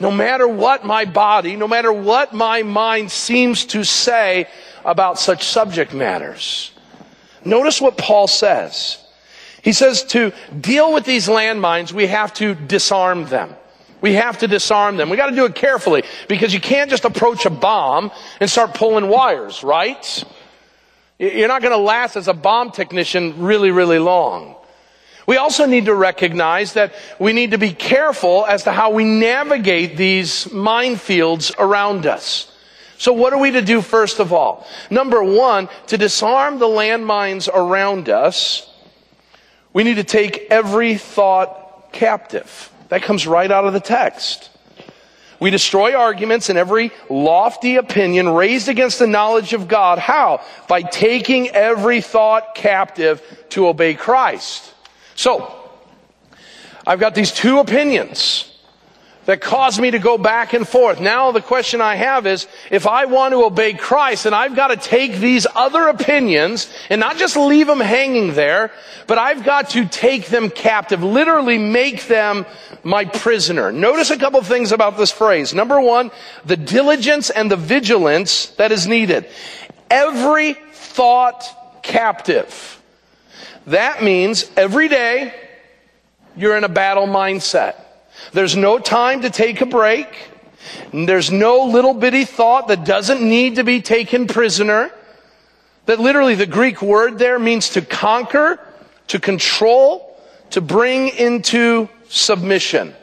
No 0.00 0.10
matter 0.10 0.46
what 0.46 0.84
my 0.84 1.04
body, 1.04 1.56
no 1.56 1.66
matter 1.66 1.92
what 1.92 2.32
my 2.32 2.62
mind 2.62 3.10
seems 3.10 3.64
to 3.66 3.84
say 3.84 4.48
about 4.84 5.18
such 5.18 5.44
subject 5.44 5.92
matters. 5.92 6.70
Notice 7.44 7.80
what 7.80 7.98
Paul 7.98 8.26
says. 8.28 9.04
He 9.62 9.72
says 9.72 10.04
to 10.04 10.32
deal 10.58 10.92
with 10.92 11.04
these 11.04 11.28
landmines, 11.28 11.92
we 11.92 12.06
have 12.06 12.32
to 12.34 12.54
disarm 12.54 13.24
them. 13.26 13.54
We 14.00 14.14
have 14.14 14.38
to 14.38 14.46
disarm 14.48 14.96
them. 14.96 15.10
We 15.10 15.16
got 15.16 15.30
to 15.30 15.36
do 15.36 15.44
it 15.44 15.56
carefully 15.56 16.04
because 16.28 16.54
you 16.54 16.60
can't 16.60 16.88
just 16.88 17.04
approach 17.04 17.46
a 17.46 17.50
bomb 17.50 18.12
and 18.40 18.48
start 18.48 18.74
pulling 18.74 19.08
wires, 19.08 19.64
right? 19.64 20.24
You're 21.18 21.48
not 21.48 21.62
going 21.62 21.72
to 21.72 21.82
last 21.82 22.14
as 22.14 22.28
a 22.28 22.34
bomb 22.34 22.70
technician 22.70 23.42
really, 23.42 23.72
really 23.72 23.98
long. 23.98 24.54
We 25.28 25.36
also 25.36 25.66
need 25.66 25.84
to 25.84 25.94
recognize 25.94 26.72
that 26.72 26.94
we 27.18 27.34
need 27.34 27.50
to 27.50 27.58
be 27.58 27.74
careful 27.74 28.46
as 28.46 28.62
to 28.62 28.72
how 28.72 28.92
we 28.92 29.04
navigate 29.04 29.94
these 29.94 30.46
minefields 30.46 31.54
around 31.58 32.06
us. 32.06 32.50
So 32.96 33.12
what 33.12 33.34
are 33.34 33.38
we 33.38 33.50
to 33.50 33.60
do 33.60 33.82
first 33.82 34.20
of 34.20 34.32
all? 34.32 34.66
Number 34.88 35.22
one, 35.22 35.68
to 35.88 35.98
disarm 35.98 36.58
the 36.58 36.66
landmines 36.66 37.46
around 37.46 38.08
us, 38.08 38.72
we 39.74 39.84
need 39.84 39.96
to 39.96 40.02
take 40.02 40.46
every 40.48 40.96
thought 40.96 41.92
captive. 41.92 42.72
That 42.88 43.02
comes 43.02 43.26
right 43.26 43.50
out 43.50 43.66
of 43.66 43.74
the 43.74 43.80
text. 43.80 44.48
We 45.40 45.50
destroy 45.50 45.94
arguments 45.94 46.48
and 46.48 46.58
every 46.58 46.90
lofty 47.10 47.76
opinion 47.76 48.30
raised 48.30 48.70
against 48.70 48.98
the 48.98 49.06
knowledge 49.06 49.52
of 49.52 49.68
God. 49.68 49.98
How? 49.98 50.40
By 50.68 50.80
taking 50.80 51.50
every 51.50 52.00
thought 52.00 52.54
captive 52.54 53.22
to 53.50 53.68
obey 53.68 53.92
Christ. 53.92 54.67
So, 55.18 55.52
I've 56.86 57.00
got 57.00 57.16
these 57.16 57.32
two 57.32 57.58
opinions 57.58 58.54
that 59.24 59.40
cause 59.40 59.80
me 59.80 59.90
to 59.90 59.98
go 59.98 60.16
back 60.16 60.52
and 60.52 60.66
forth. 60.66 61.00
Now 61.00 61.32
the 61.32 61.42
question 61.42 61.80
I 61.80 61.96
have 61.96 62.24
is, 62.24 62.46
if 62.70 62.86
I 62.86 63.06
want 63.06 63.32
to 63.32 63.42
obey 63.42 63.74
Christ, 63.74 64.26
and 64.26 64.34
I've 64.34 64.54
got 64.54 64.68
to 64.68 64.76
take 64.76 65.16
these 65.16 65.44
other 65.56 65.88
opinions 65.88 66.72
and 66.88 67.00
not 67.00 67.16
just 67.16 67.36
leave 67.36 67.66
them 67.66 67.80
hanging 67.80 68.34
there, 68.34 68.70
but 69.08 69.18
I've 69.18 69.42
got 69.42 69.70
to 69.70 69.86
take 69.86 70.26
them 70.26 70.50
captive, 70.50 71.02
literally 71.02 71.58
make 71.58 72.06
them 72.06 72.46
my 72.84 73.04
prisoner. 73.04 73.72
Notice 73.72 74.10
a 74.10 74.18
couple 74.18 74.40
things 74.42 74.70
about 74.70 74.96
this 74.96 75.10
phrase. 75.10 75.52
Number 75.52 75.80
one, 75.80 76.12
the 76.44 76.56
diligence 76.56 77.28
and 77.28 77.50
the 77.50 77.56
vigilance 77.56 78.46
that 78.50 78.70
is 78.70 78.86
needed. 78.86 79.28
Every 79.90 80.52
thought 80.52 81.82
captive. 81.82 82.77
That 83.68 84.02
means 84.02 84.50
every 84.56 84.88
day 84.88 85.34
you're 86.34 86.56
in 86.56 86.64
a 86.64 86.70
battle 86.70 87.06
mindset. 87.06 87.74
There's 88.32 88.56
no 88.56 88.78
time 88.78 89.22
to 89.22 89.30
take 89.30 89.60
a 89.60 89.66
break. 89.66 90.08
There's 90.92 91.30
no 91.30 91.64
little 91.66 91.92
bitty 91.92 92.24
thought 92.24 92.68
that 92.68 92.86
doesn't 92.86 93.20
need 93.20 93.56
to 93.56 93.64
be 93.64 93.82
taken 93.82 94.26
prisoner. 94.26 94.90
That 95.84 96.00
literally 96.00 96.34
the 96.34 96.46
Greek 96.46 96.80
word 96.80 97.18
there 97.18 97.38
means 97.38 97.68
to 97.70 97.82
conquer, 97.82 98.58
to 99.08 99.20
control, 99.20 100.18
to 100.50 100.62
bring 100.62 101.08
into 101.08 101.90
submission. 102.08 102.94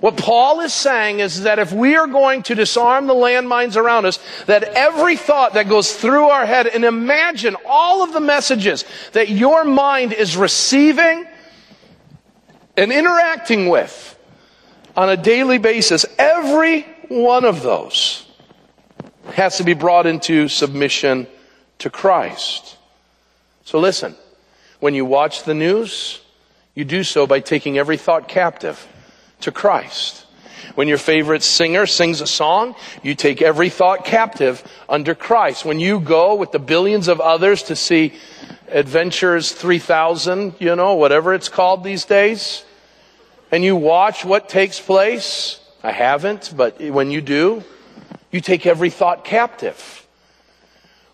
What 0.00 0.16
Paul 0.16 0.60
is 0.60 0.72
saying 0.72 1.18
is 1.18 1.42
that 1.42 1.58
if 1.58 1.72
we 1.72 1.96
are 1.96 2.06
going 2.06 2.44
to 2.44 2.54
disarm 2.54 3.08
the 3.08 3.14
landmines 3.14 3.76
around 3.76 4.06
us, 4.06 4.20
that 4.46 4.62
every 4.62 5.16
thought 5.16 5.54
that 5.54 5.68
goes 5.68 5.92
through 5.92 6.28
our 6.28 6.46
head, 6.46 6.68
and 6.68 6.84
imagine 6.84 7.56
all 7.66 8.02
of 8.04 8.12
the 8.12 8.20
messages 8.20 8.84
that 9.12 9.28
your 9.28 9.64
mind 9.64 10.12
is 10.12 10.36
receiving 10.36 11.26
and 12.76 12.92
interacting 12.92 13.68
with 13.68 14.16
on 14.96 15.08
a 15.08 15.16
daily 15.16 15.58
basis, 15.58 16.06
every 16.16 16.82
one 17.08 17.44
of 17.44 17.62
those 17.62 18.24
has 19.32 19.56
to 19.56 19.64
be 19.64 19.74
brought 19.74 20.06
into 20.06 20.46
submission 20.46 21.26
to 21.78 21.90
Christ. 21.90 22.76
So 23.64 23.80
listen, 23.80 24.14
when 24.78 24.94
you 24.94 25.04
watch 25.04 25.42
the 25.42 25.54
news, 25.54 26.20
you 26.74 26.84
do 26.84 27.02
so 27.02 27.26
by 27.26 27.40
taking 27.40 27.78
every 27.78 27.96
thought 27.96 28.28
captive 28.28 28.86
to 29.40 29.52
Christ. 29.52 30.26
When 30.74 30.88
your 30.88 30.98
favorite 30.98 31.42
singer 31.42 31.86
sings 31.86 32.20
a 32.20 32.26
song, 32.26 32.74
you 33.02 33.14
take 33.14 33.42
every 33.42 33.68
thought 33.68 34.04
captive 34.04 34.62
under 34.88 35.14
Christ. 35.14 35.64
When 35.64 35.80
you 35.80 35.98
go 35.98 36.34
with 36.34 36.52
the 36.52 36.58
billions 36.58 37.08
of 37.08 37.20
others 37.20 37.64
to 37.64 37.76
see 37.76 38.14
Avengers 38.68 39.50
3000, 39.52 40.54
you 40.58 40.76
know, 40.76 40.94
whatever 40.94 41.34
it's 41.34 41.48
called 41.48 41.82
these 41.82 42.04
days, 42.04 42.64
and 43.50 43.64
you 43.64 43.76
watch 43.76 44.24
what 44.24 44.48
takes 44.48 44.80
place, 44.80 45.60
I 45.82 45.92
haven't, 45.92 46.52
but 46.56 46.80
when 46.80 47.10
you 47.10 47.20
do, 47.20 47.64
you 48.30 48.40
take 48.40 48.66
every 48.66 48.90
thought 48.90 49.24
captive. 49.24 50.06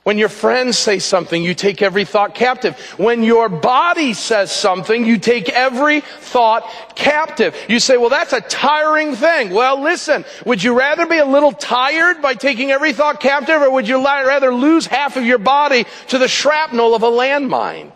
When 0.05 0.19
your 0.19 0.29
friends 0.29 0.77
say 0.77 0.99
something, 0.99 1.43
you 1.43 1.55
take 1.55 1.81
every 1.81 2.05
thought 2.05 2.35
captive. 2.35 2.79
When 2.99 3.23
your 3.23 3.49
body 3.49 4.13
says 4.13 4.53
something, 4.53 5.07
you 5.07 5.19
take 5.19 5.49
every 5.49 6.03
thought 6.03 6.71
captive. 6.95 7.57
You 7.71 7.81
say, 7.81 7.97
well, 7.97 8.11
that's 8.11 8.35
a 8.35 8.43
tiring 8.43 9.17
thing. 9.17 9.49
Well, 9.49 9.81
listen, 9.81 10.27
would 10.45 10.63
you 10.63 10.79
rather 10.79 11.07
be 11.07 11.17
a 11.17 11.25
little 11.25 11.53
tired 11.53 12.21
by 12.21 12.35
taking 12.35 12.71
every 12.71 12.93
thought 12.93 13.19
captive 13.19 13.63
or 13.63 13.71
would 13.71 13.89
you 13.89 14.05
rather 14.05 14.53
lose 14.53 14.87
half 14.87 15.17
of 15.17 15.25
your 15.25 15.39
body 15.39 15.87
to 16.09 16.19
the 16.19 16.29
shrapnel 16.29 16.95
of 16.95 17.03
a 17.03 17.11
landmine? 17.11 17.91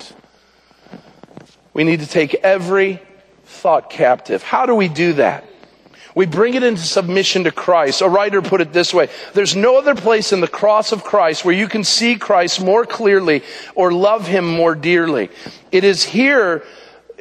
We 1.74 1.84
need 1.84 2.00
to 2.00 2.06
take 2.06 2.34
every 2.36 3.02
thought 3.44 3.90
captive. 3.90 4.42
How 4.42 4.64
do 4.64 4.74
we 4.74 4.88
do 4.88 5.12
that? 5.14 5.44
We 6.18 6.26
bring 6.26 6.54
it 6.54 6.64
into 6.64 6.82
submission 6.82 7.44
to 7.44 7.52
Christ. 7.52 8.00
A 8.00 8.08
writer 8.08 8.42
put 8.42 8.60
it 8.60 8.72
this 8.72 8.92
way. 8.92 9.08
There's 9.34 9.54
no 9.54 9.78
other 9.78 9.94
place 9.94 10.32
in 10.32 10.40
the 10.40 10.48
cross 10.48 10.90
of 10.90 11.04
Christ 11.04 11.44
where 11.44 11.54
you 11.54 11.68
can 11.68 11.84
see 11.84 12.16
Christ 12.16 12.60
more 12.60 12.84
clearly 12.84 13.44
or 13.76 13.92
love 13.92 14.26
Him 14.26 14.44
more 14.44 14.74
dearly. 14.74 15.30
It 15.70 15.84
is 15.84 16.02
here, 16.02 16.64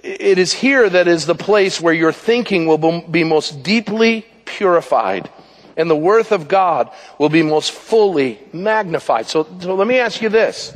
it 0.01 0.39
is 0.39 0.51
here 0.51 0.89
that 0.89 1.07
is 1.07 1.27
the 1.27 1.35
place 1.35 1.79
where 1.79 1.93
your 1.93 2.11
thinking 2.11 2.65
will 2.65 3.01
be 3.01 3.23
most 3.23 3.61
deeply 3.61 4.25
purified 4.45 5.29
and 5.75 5.87
the 5.91 5.95
worth 5.95 6.31
of 6.31 6.47
God 6.47 6.89
will 7.19 7.29
be 7.29 7.43
most 7.43 7.73
fully 7.73 8.39
magnified. 8.51 9.27
So, 9.27 9.43
so 9.59 9.75
let 9.75 9.87
me 9.87 9.99
ask 9.99 10.23
you 10.23 10.29
this. 10.29 10.73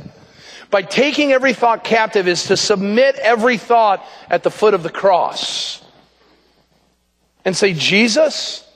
By 0.70 0.82
taking 0.82 1.32
every 1.32 1.54
thought 1.54 1.82
captive 1.82 2.28
is 2.28 2.44
to 2.44 2.56
submit 2.56 3.16
every 3.16 3.58
thought 3.58 4.06
at 4.30 4.44
the 4.44 4.50
foot 4.52 4.74
of 4.74 4.84
the 4.84 4.90
cross 4.90 5.81
and 7.44 7.56
say, 7.56 7.72
Jesus, 7.72 8.66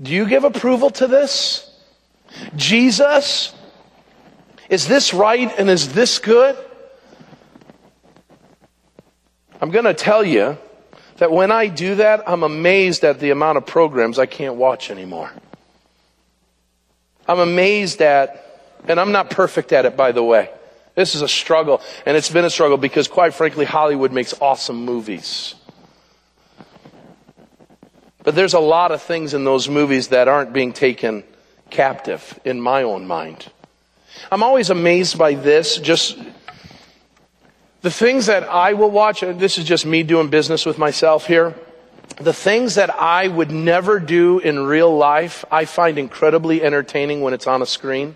do 0.00 0.12
you 0.12 0.26
give 0.26 0.44
approval 0.44 0.90
to 0.90 1.06
this? 1.06 1.66
Jesus, 2.56 3.54
is 4.68 4.86
this 4.86 5.12
right 5.12 5.52
and 5.58 5.68
is 5.68 5.92
this 5.92 6.18
good? 6.18 6.56
I'm 9.60 9.70
going 9.70 9.84
to 9.84 9.94
tell 9.94 10.24
you 10.24 10.56
that 11.18 11.30
when 11.30 11.50
I 11.52 11.66
do 11.66 11.96
that, 11.96 12.26
I'm 12.26 12.42
amazed 12.42 13.04
at 13.04 13.20
the 13.20 13.30
amount 13.30 13.58
of 13.58 13.66
programs 13.66 14.18
I 14.18 14.26
can't 14.26 14.54
watch 14.54 14.90
anymore. 14.90 15.30
I'm 17.28 17.40
amazed 17.40 18.00
at, 18.00 18.44
and 18.88 18.98
I'm 18.98 19.12
not 19.12 19.28
perfect 19.28 19.72
at 19.72 19.84
it, 19.84 19.96
by 19.96 20.12
the 20.12 20.22
way. 20.22 20.50
This 20.94 21.14
is 21.14 21.22
a 21.22 21.28
struggle, 21.28 21.82
and 22.06 22.16
it's 22.16 22.30
been 22.30 22.44
a 22.44 22.50
struggle 22.50 22.78
because, 22.78 23.06
quite 23.06 23.34
frankly, 23.34 23.64
Hollywood 23.64 24.12
makes 24.12 24.34
awesome 24.40 24.84
movies. 24.84 25.54
But 28.30 28.36
there's 28.36 28.54
a 28.54 28.60
lot 28.60 28.92
of 28.92 29.02
things 29.02 29.34
in 29.34 29.42
those 29.42 29.68
movies 29.68 30.10
that 30.10 30.28
aren't 30.28 30.52
being 30.52 30.72
taken 30.72 31.24
captive 31.68 32.38
in 32.44 32.60
my 32.60 32.84
own 32.84 33.04
mind. 33.04 33.50
I'm 34.30 34.44
always 34.44 34.70
amazed 34.70 35.18
by 35.18 35.34
this, 35.34 35.78
just 35.78 36.16
the 37.82 37.90
things 37.90 38.26
that 38.26 38.44
I 38.44 38.74
will 38.74 38.92
watch, 38.92 39.22
this 39.22 39.58
is 39.58 39.64
just 39.64 39.84
me 39.84 40.04
doing 40.04 40.28
business 40.28 40.64
with 40.64 40.78
myself 40.78 41.26
here. 41.26 41.56
The 42.20 42.32
things 42.32 42.76
that 42.76 42.90
I 42.90 43.26
would 43.26 43.50
never 43.50 43.98
do 43.98 44.38
in 44.38 44.60
real 44.60 44.96
life, 44.96 45.44
I 45.50 45.64
find 45.64 45.98
incredibly 45.98 46.62
entertaining 46.62 47.22
when 47.22 47.34
it's 47.34 47.48
on 47.48 47.62
a 47.62 47.66
screen. 47.66 48.14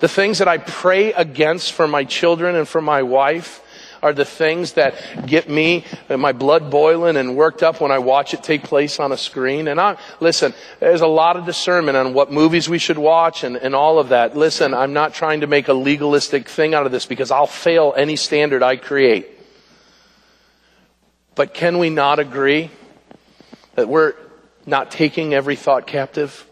The 0.00 0.08
things 0.08 0.38
that 0.38 0.48
I 0.48 0.58
pray 0.58 1.12
against 1.12 1.74
for 1.74 1.86
my 1.86 2.02
children 2.02 2.56
and 2.56 2.66
for 2.66 2.80
my 2.80 3.04
wife, 3.04 3.62
are 4.02 4.12
the 4.12 4.24
things 4.24 4.72
that 4.72 5.26
get 5.26 5.48
me, 5.48 5.84
uh, 6.08 6.16
my 6.16 6.32
blood 6.32 6.70
boiling 6.70 7.16
and 7.16 7.36
worked 7.36 7.62
up 7.62 7.80
when 7.80 7.90
I 7.90 7.98
watch 7.98 8.34
it 8.34 8.42
take 8.42 8.62
place 8.62 9.00
on 9.00 9.12
a 9.12 9.16
screen. 9.16 9.68
And 9.68 9.80
I, 9.80 9.96
listen, 10.20 10.54
there's 10.80 11.00
a 11.00 11.06
lot 11.06 11.36
of 11.36 11.44
discernment 11.44 11.96
on 11.96 12.14
what 12.14 12.32
movies 12.32 12.68
we 12.68 12.78
should 12.78 12.98
watch 12.98 13.44
and, 13.44 13.56
and 13.56 13.74
all 13.74 13.98
of 13.98 14.10
that. 14.10 14.36
Listen, 14.36 14.74
I'm 14.74 14.92
not 14.92 15.14
trying 15.14 15.40
to 15.40 15.46
make 15.46 15.68
a 15.68 15.74
legalistic 15.74 16.48
thing 16.48 16.74
out 16.74 16.86
of 16.86 16.92
this 16.92 17.06
because 17.06 17.30
I'll 17.30 17.46
fail 17.46 17.94
any 17.96 18.16
standard 18.16 18.62
I 18.62 18.76
create. 18.76 19.28
But 21.34 21.52
can 21.52 21.78
we 21.78 21.90
not 21.90 22.18
agree 22.18 22.70
that 23.74 23.88
we're 23.88 24.14
not 24.64 24.90
taking 24.90 25.34
every 25.34 25.56
thought 25.56 25.86
captive? 25.86 26.45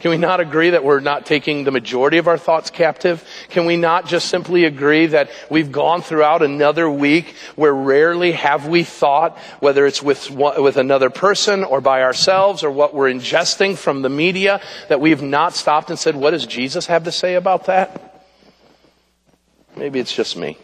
Can 0.00 0.12
we 0.12 0.16
not 0.16 0.38
agree 0.38 0.70
that 0.70 0.84
we're 0.84 1.00
not 1.00 1.26
taking 1.26 1.64
the 1.64 1.72
majority 1.72 2.18
of 2.18 2.28
our 2.28 2.38
thoughts 2.38 2.70
captive? 2.70 3.26
Can 3.48 3.66
we 3.66 3.76
not 3.76 4.06
just 4.06 4.28
simply 4.28 4.64
agree 4.64 5.06
that 5.06 5.30
we've 5.50 5.72
gone 5.72 6.02
throughout 6.02 6.42
another 6.42 6.88
week 6.88 7.34
where 7.56 7.74
rarely 7.74 8.32
have 8.32 8.68
we 8.68 8.84
thought, 8.84 9.36
whether 9.58 9.86
it's 9.86 10.02
with, 10.02 10.30
with 10.30 10.76
another 10.76 11.10
person 11.10 11.64
or 11.64 11.80
by 11.80 12.02
ourselves 12.02 12.62
or 12.62 12.70
what 12.70 12.94
we're 12.94 13.12
ingesting 13.12 13.76
from 13.76 14.02
the 14.02 14.08
media, 14.08 14.60
that 14.88 15.00
we've 15.00 15.22
not 15.22 15.54
stopped 15.54 15.90
and 15.90 15.98
said, 15.98 16.14
what 16.14 16.30
does 16.30 16.46
Jesus 16.46 16.86
have 16.86 17.04
to 17.04 17.12
say 17.12 17.34
about 17.34 17.66
that? 17.66 18.24
Maybe 19.76 19.98
it's 19.98 20.14
just 20.14 20.36
me. 20.36 20.58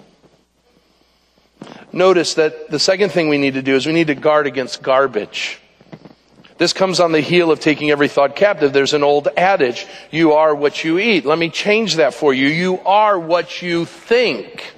Notice 1.93 2.35
that 2.35 2.71
the 2.71 2.79
second 2.79 3.11
thing 3.11 3.29
we 3.29 3.39
need 3.39 3.55
to 3.55 3.63
do 3.63 3.75
is 3.75 3.87
we 3.87 3.93
need 3.93 4.09
to 4.09 4.15
guard 4.15 4.47
against 4.47 4.83
garbage. 4.83 5.61
This 6.57 6.73
comes 6.73 7.01
on 7.01 7.13
the 7.13 7.21
heel 7.21 7.51
of 7.51 7.59
taking 7.59 7.91
every 7.91 8.09
thought 8.09 8.37
captive. 8.37 8.73
There's 8.73 8.95
an 8.95 9.03
old 9.03 9.29
adage, 9.37 9.87
you 10.11 10.35
are 10.35 10.55
what 10.55 10.85
you 10.85 10.99
eat. 10.99 11.25
Let 11.25 11.39
me 11.39 11.51
change 11.51 11.97
that 11.97 12.15
for 12.15 12.33
you. 12.33 12.47
You 12.47 12.81
are 12.81 13.19
what 13.19 13.61
you 13.61 13.85
think. 13.85 14.73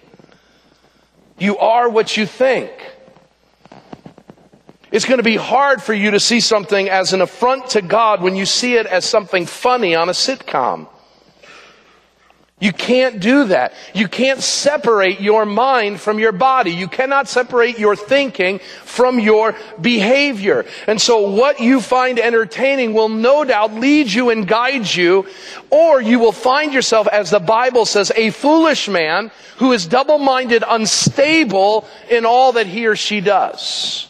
You 1.39 1.59
are 1.59 1.89
what 1.89 2.16
you 2.16 2.24
think. 2.24 2.70
It's 4.91 5.05
going 5.05 5.18
to 5.18 5.24
be 5.24 5.37
hard 5.37 5.83
for 5.83 5.93
you 5.93 6.12
to 6.12 6.20
see 6.20 6.41
something 6.41 6.89
as 6.89 7.12
an 7.12 7.20
affront 7.20 7.70
to 7.70 7.83
God 7.83 8.22
when 8.22 8.37
you 8.37 8.47
see 8.47 8.77
it 8.77 8.87
as 8.87 9.05
something 9.05 9.45
funny 9.45 9.95
on 9.95 10.09
a 10.09 10.12
sitcom. 10.12 10.89
You 12.59 12.72
can't 12.72 13.20
do 13.20 13.44
that. 13.48 13.74
You 13.94 14.09
can't 14.09 14.40
separate 14.40 15.20
your 15.20 15.44
mind 15.44 16.00
from 16.00 16.18
your 16.18 16.32
body. 16.32 16.70
You 16.70 16.88
cannot 16.88 17.28
separate 17.28 17.78
your 17.78 17.94
thinking 17.94 18.61
from 18.82 19.20
your 19.20 19.54
behavior. 19.78 20.64
And 20.86 20.98
so 20.98 21.28
what 21.28 21.61
you 21.61 21.82
find 21.82 22.18
entertaining 22.18 22.94
will 22.94 23.11
no 23.11 23.44
doubt 23.44 23.74
lead 23.74 24.11
you 24.11 24.30
and 24.30 24.48
guide 24.48 24.90
you, 24.90 25.26
or 25.68 26.00
you 26.00 26.18
will 26.18 26.32
find 26.32 26.72
yourself, 26.72 27.07
as 27.09 27.30
the 27.30 27.40
Bible 27.40 27.84
says, 27.84 28.11
a 28.16 28.30
foolish 28.30 28.88
man 28.88 29.30
who 29.59 29.72
is 29.72 29.86
double-minded, 29.86 30.64
unstable 30.66 31.86
in 32.09 32.24
all 32.24 32.52
that 32.52 32.66
he 32.66 32.86
or 32.86 32.96
she 32.96 33.20
does. 33.20 34.05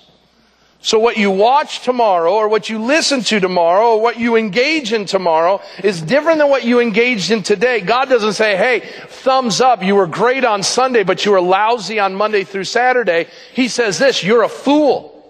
So 0.87 1.01
what 1.01 1.17
you 1.17 1.33
watch 1.33 1.81
tomorrow 1.81 2.33
or 2.33 2.47
what 2.47 2.71
you 2.71 2.79
listen 2.79 3.21
to 3.23 3.41
tomorrow 3.41 3.97
or 3.97 4.01
what 4.01 4.21
you 4.21 4.37
engage 4.37 4.93
in 4.93 5.05
tomorrow 5.05 5.61
is 5.83 6.01
different 6.01 6.39
than 6.39 6.49
what 6.49 6.63
you 6.63 6.79
engaged 6.79 7.33
in 7.33 7.43
today. 7.43 7.81
God 7.81 8.09
doesn't 8.09 8.35
say, 8.35 8.57
hey, 8.57 8.89
thumbs 9.09 9.61
up, 9.61 9.83
you 9.83 9.97
were 9.97 10.07
great 10.07 10.45
on 10.45 10.63
Sunday, 10.63 11.03
but 11.03 11.25
you 11.25 11.33
were 11.33 11.41
lousy 11.41 11.99
on 11.99 12.15
Monday 12.15 12.45
through 12.45 12.63
Saturday. 12.63 13.27
He 13.53 13.67
says 13.67 13.99
this, 13.99 14.23
you're 14.23 14.45
a 14.45 14.49
fool. 14.49 15.29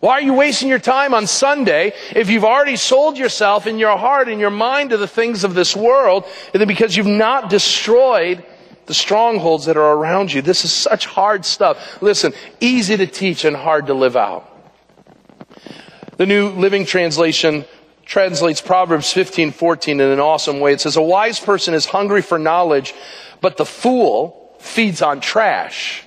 Why 0.00 0.18
are 0.18 0.20
you 0.20 0.34
wasting 0.34 0.68
your 0.68 0.78
time 0.78 1.14
on 1.14 1.26
Sunday 1.26 1.94
if 2.14 2.28
you've 2.28 2.44
already 2.44 2.76
sold 2.76 3.16
yourself 3.16 3.66
in 3.66 3.78
your 3.78 3.96
heart 3.96 4.28
and 4.28 4.38
your 4.38 4.50
mind 4.50 4.90
to 4.90 4.98
the 4.98 5.08
things 5.08 5.42
of 5.42 5.54
this 5.54 5.74
world 5.74 6.26
because 6.52 6.94
you've 6.94 7.06
not 7.06 7.48
destroyed 7.48 8.44
the 8.84 8.92
strongholds 8.92 9.64
that 9.64 9.78
are 9.78 9.94
around 9.94 10.34
you? 10.34 10.42
This 10.42 10.66
is 10.66 10.72
such 10.72 11.06
hard 11.06 11.46
stuff. 11.46 12.02
Listen, 12.02 12.34
easy 12.60 12.98
to 12.98 13.06
teach 13.06 13.46
and 13.46 13.56
hard 13.56 13.86
to 13.86 13.94
live 13.94 14.16
out. 14.16 14.52
The 16.16 16.26
New 16.26 16.48
Living 16.48 16.86
Translation 16.86 17.66
translates 18.06 18.62
Proverbs 18.62 19.12
15, 19.12 19.50
14 19.50 20.00
in 20.00 20.10
an 20.10 20.20
awesome 20.20 20.60
way. 20.60 20.72
It 20.72 20.80
says, 20.80 20.96
a 20.96 21.02
wise 21.02 21.38
person 21.38 21.74
is 21.74 21.84
hungry 21.84 22.22
for 22.22 22.38
knowledge, 22.38 22.94
but 23.42 23.58
the 23.58 23.66
fool 23.66 24.56
feeds 24.58 25.02
on 25.02 25.20
trash. 25.20 26.04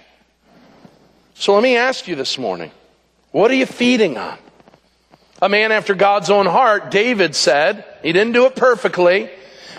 So 1.36 1.54
let 1.54 1.62
me 1.62 1.78
ask 1.78 2.08
you 2.08 2.16
this 2.16 2.40
morning, 2.40 2.72
what 3.32 3.52
are 3.52 3.56
you 3.56 3.68
feeding 3.68 4.18
on? 4.18 4.38
A 5.42 5.48
man 5.48 5.72
after 5.72 5.94
God's 5.94 6.32
own 6.32 6.48
heart, 6.48 6.90
David 6.90 7.36
said, 7.36 7.86
he 8.02 8.12
didn't 8.12 8.34
do 8.34 8.46
it 8.46 8.56
perfectly, 8.56 9.30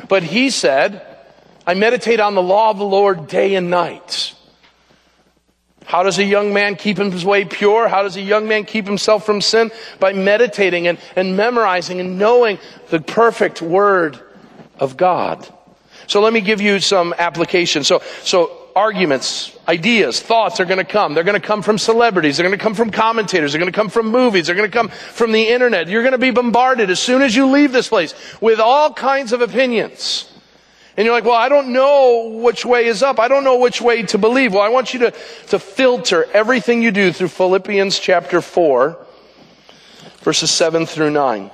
but 0.08 0.22
he 0.22 0.50
said, 0.50 1.04
I 1.66 1.74
meditate 1.74 2.20
on 2.20 2.34
the 2.34 2.42
law 2.42 2.70
of 2.70 2.78
the 2.78 2.84
Lord 2.84 3.26
day 3.26 3.56
and 3.56 3.68
night. 3.68 4.34
How 5.90 6.04
does 6.04 6.20
a 6.20 6.24
young 6.24 6.54
man 6.54 6.76
keep 6.76 6.98
his 6.98 7.24
way 7.24 7.44
pure? 7.44 7.88
How 7.88 8.04
does 8.04 8.16
a 8.16 8.20
young 8.20 8.46
man 8.46 8.64
keep 8.64 8.86
himself 8.86 9.26
from 9.26 9.40
sin? 9.40 9.72
By 9.98 10.12
meditating 10.12 10.86
and, 10.86 11.00
and 11.16 11.36
memorizing 11.36 11.98
and 11.98 12.16
knowing 12.16 12.60
the 12.90 13.00
perfect 13.00 13.60
word 13.60 14.20
of 14.78 14.96
God. 14.96 15.52
So 16.06 16.20
let 16.20 16.32
me 16.32 16.42
give 16.42 16.60
you 16.60 16.78
some 16.78 17.12
application. 17.18 17.82
So, 17.82 18.02
so 18.22 18.68
arguments, 18.76 19.58
ideas, 19.66 20.20
thoughts 20.20 20.60
are 20.60 20.64
going 20.64 20.78
to 20.78 20.84
come. 20.84 21.14
They're 21.14 21.24
going 21.24 21.40
to 21.40 21.44
come 21.44 21.60
from 21.60 21.76
celebrities. 21.76 22.36
They're 22.36 22.46
going 22.46 22.56
to 22.56 22.62
come 22.62 22.76
from 22.76 22.92
commentators. 22.92 23.50
They're 23.50 23.60
going 23.60 23.72
to 23.72 23.76
come 23.76 23.88
from 23.88 24.12
movies. 24.12 24.46
They're 24.46 24.54
going 24.54 24.70
to 24.70 24.78
come 24.78 24.90
from 24.90 25.32
the 25.32 25.48
internet. 25.48 25.88
You're 25.88 26.02
going 26.02 26.12
to 26.12 26.18
be 26.18 26.30
bombarded 26.30 26.88
as 26.90 27.00
soon 27.00 27.20
as 27.20 27.34
you 27.34 27.46
leave 27.46 27.72
this 27.72 27.88
place 27.88 28.14
with 28.40 28.60
all 28.60 28.94
kinds 28.94 29.32
of 29.32 29.40
opinions. 29.40 30.29
And 31.00 31.06
you're 31.06 31.14
like, 31.14 31.24
well, 31.24 31.32
I 31.32 31.48
don't 31.48 31.72
know 31.72 32.28
which 32.28 32.66
way 32.66 32.84
is 32.84 33.02
up. 33.02 33.18
I 33.18 33.26
don't 33.26 33.42
know 33.42 33.56
which 33.56 33.80
way 33.80 34.02
to 34.02 34.18
believe. 34.18 34.52
Well, 34.52 34.62
I 34.62 34.68
want 34.68 34.92
you 34.92 35.00
to, 35.00 35.14
to 35.46 35.58
filter 35.58 36.26
everything 36.34 36.82
you 36.82 36.90
do 36.90 37.10
through 37.10 37.28
Philippians 37.28 37.98
chapter 37.98 38.42
4, 38.42 38.98
verses 40.18 40.50
7 40.50 40.84
through 40.84 41.08
9. 41.08 41.50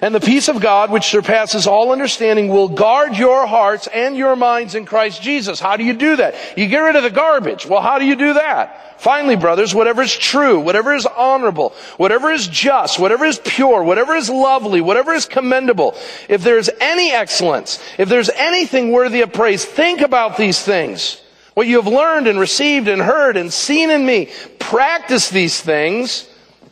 And 0.00 0.14
the 0.14 0.20
peace 0.20 0.48
of 0.48 0.60
God, 0.60 0.90
which 0.90 1.04
surpasses 1.04 1.66
all 1.66 1.92
understanding, 1.92 2.48
will 2.48 2.68
guard 2.68 3.16
your 3.16 3.46
hearts 3.46 3.86
and 3.86 4.16
your 4.16 4.34
minds 4.34 4.74
in 4.74 4.86
Christ 4.86 5.22
Jesus. 5.22 5.60
How 5.60 5.76
do 5.76 5.84
you 5.84 5.92
do 5.92 6.16
that? 6.16 6.34
You 6.56 6.66
get 6.66 6.80
rid 6.80 6.96
of 6.96 7.02
the 7.02 7.10
garbage. 7.10 7.66
Well, 7.66 7.82
how 7.82 7.98
do 7.98 8.06
you 8.06 8.16
do 8.16 8.34
that? 8.34 9.00
Finally, 9.00 9.36
brothers, 9.36 9.74
whatever 9.74 10.00
is 10.00 10.16
true, 10.16 10.58
whatever 10.60 10.94
is 10.94 11.04
honorable, 11.04 11.74
whatever 11.98 12.32
is 12.32 12.48
just, 12.48 12.98
whatever 12.98 13.26
is 13.26 13.38
pure, 13.44 13.82
whatever 13.82 14.14
is 14.14 14.30
lovely, 14.30 14.80
whatever 14.80 15.12
is 15.12 15.26
commendable, 15.26 15.94
if 16.28 16.42
there's 16.42 16.70
any 16.80 17.12
excellence, 17.12 17.78
if 17.98 18.08
there's 18.08 18.30
anything 18.30 18.92
worthy 18.92 19.20
of 19.20 19.32
praise, 19.32 19.64
think 19.64 20.00
about 20.00 20.38
these 20.38 20.60
things. 20.62 21.20
What 21.52 21.66
you 21.66 21.76
have 21.76 21.86
learned 21.86 22.26
and 22.26 22.40
received 22.40 22.88
and 22.88 23.00
heard 23.00 23.36
and 23.36 23.52
seen 23.52 23.90
in 23.90 24.04
me, 24.04 24.30
practice 24.58 25.28
these 25.28 25.60
things, 25.60 26.28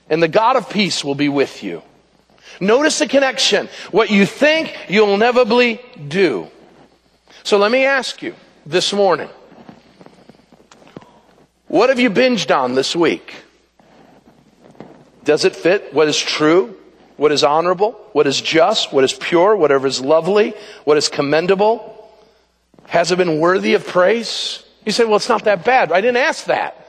and 0.08 0.22
the 0.22 0.28
God 0.28 0.56
of 0.56 0.70
peace 0.70 1.04
will 1.04 1.14
be 1.14 1.28
with 1.28 1.62
you. 1.62 1.82
Notice 2.60 2.98
the 2.98 3.08
connection. 3.08 3.68
What 3.90 4.10
you 4.10 4.26
think, 4.26 4.76
you'll 4.88 5.14
inevitably 5.14 5.80
do. 6.08 6.48
So 7.42 7.58
let 7.58 7.70
me 7.70 7.84
ask 7.84 8.22
you 8.22 8.34
this 8.64 8.92
morning. 8.92 9.28
What 11.66 11.88
have 11.88 11.98
you 11.98 12.10
binged 12.10 12.54
on 12.54 12.74
this 12.74 12.94
week? 12.94 13.34
Does 15.24 15.44
it 15.44 15.56
fit 15.56 15.92
what 15.92 16.06
is 16.08 16.18
true, 16.18 16.76
what 17.16 17.32
is 17.32 17.42
honorable, 17.42 17.92
what 18.12 18.26
is 18.26 18.40
just, 18.40 18.92
what 18.92 19.04
is 19.04 19.12
pure, 19.12 19.56
whatever 19.56 19.86
is 19.86 20.00
lovely, 20.00 20.54
what 20.84 20.96
is 20.96 21.08
commendable? 21.08 21.90
Has 22.86 23.10
it 23.10 23.16
been 23.16 23.40
worthy 23.40 23.74
of 23.74 23.86
praise? 23.86 24.62
You 24.84 24.92
say, 24.92 25.04
well, 25.04 25.16
it's 25.16 25.28
not 25.28 25.44
that 25.44 25.64
bad. 25.64 25.92
I 25.92 26.00
didn't 26.00 26.18
ask 26.18 26.44
that. 26.46 26.86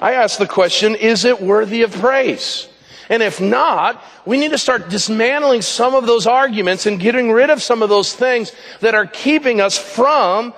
I 0.00 0.14
asked 0.14 0.38
the 0.38 0.46
question, 0.46 0.94
is 0.94 1.24
it 1.24 1.42
worthy 1.42 1.82
of 1.82 1.92
praise? 1.92 2.68
And 3.08 3.22
if 3.22 3.40
not, 3.40 4.02
we 4.26 4.38
need 4.38 4.50
to 4.50 4.58
start 4.58 4.90
dismantling 4.90 5.62
some 5.62 5.94
of 5.94 6.06
those 6.06 6.26
arguments 6.26 6.86
and 6.86 7.00
getting 7.00 7.32
rid 7.32 7.50
of 7.50 7.62
some 7.62 7.82
of 7.82 7.88
those 7.88 8.12
things 8.12 8.52
that 8.80 8.94
are 8.94 9.06
keeping 9.06 9.60
us 9.60 9.78
from 9.78 10.52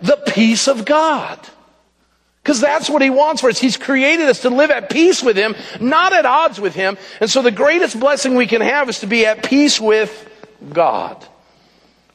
the 0.00 0.16
peace 0.16 0.68
of 0.68 0.84
God. 0.84 1.38
Because 2.42 2.60
that's 2.60 2.90
what 2.90 3.02
he 3.02 3.10
wants 3.10 3.40
for 3.40 3.50
us. 3.50 3.60
He's 3.60 3.76
created 3.76 4.28
us 4.28 4.40
to 4.42 4.50
live 4.50 4.70
at 4.70 4.90
peace 4.90 5.22
with 5.22 5.36
him, 5.36 5.54
not 5.80 6.12
at 6.12 6.26
odds 6.26 6.60
with 6.60 6.74
him. 6.74 6.98
And 7.20 7.30
so 7.30 7.40
the 7.40 7.52
greatest 7.52 8.00
blessing 8.00 8.34
we 8.34 8.46
can 8.46 8.62
have 8.62 8.88
is 8.88 9.00
to 9.00 9.06
be 9.06 9.26
at 9.26 9.44
peace 9.44 9.80
with 9.80 10.28
God. 10.72 11.24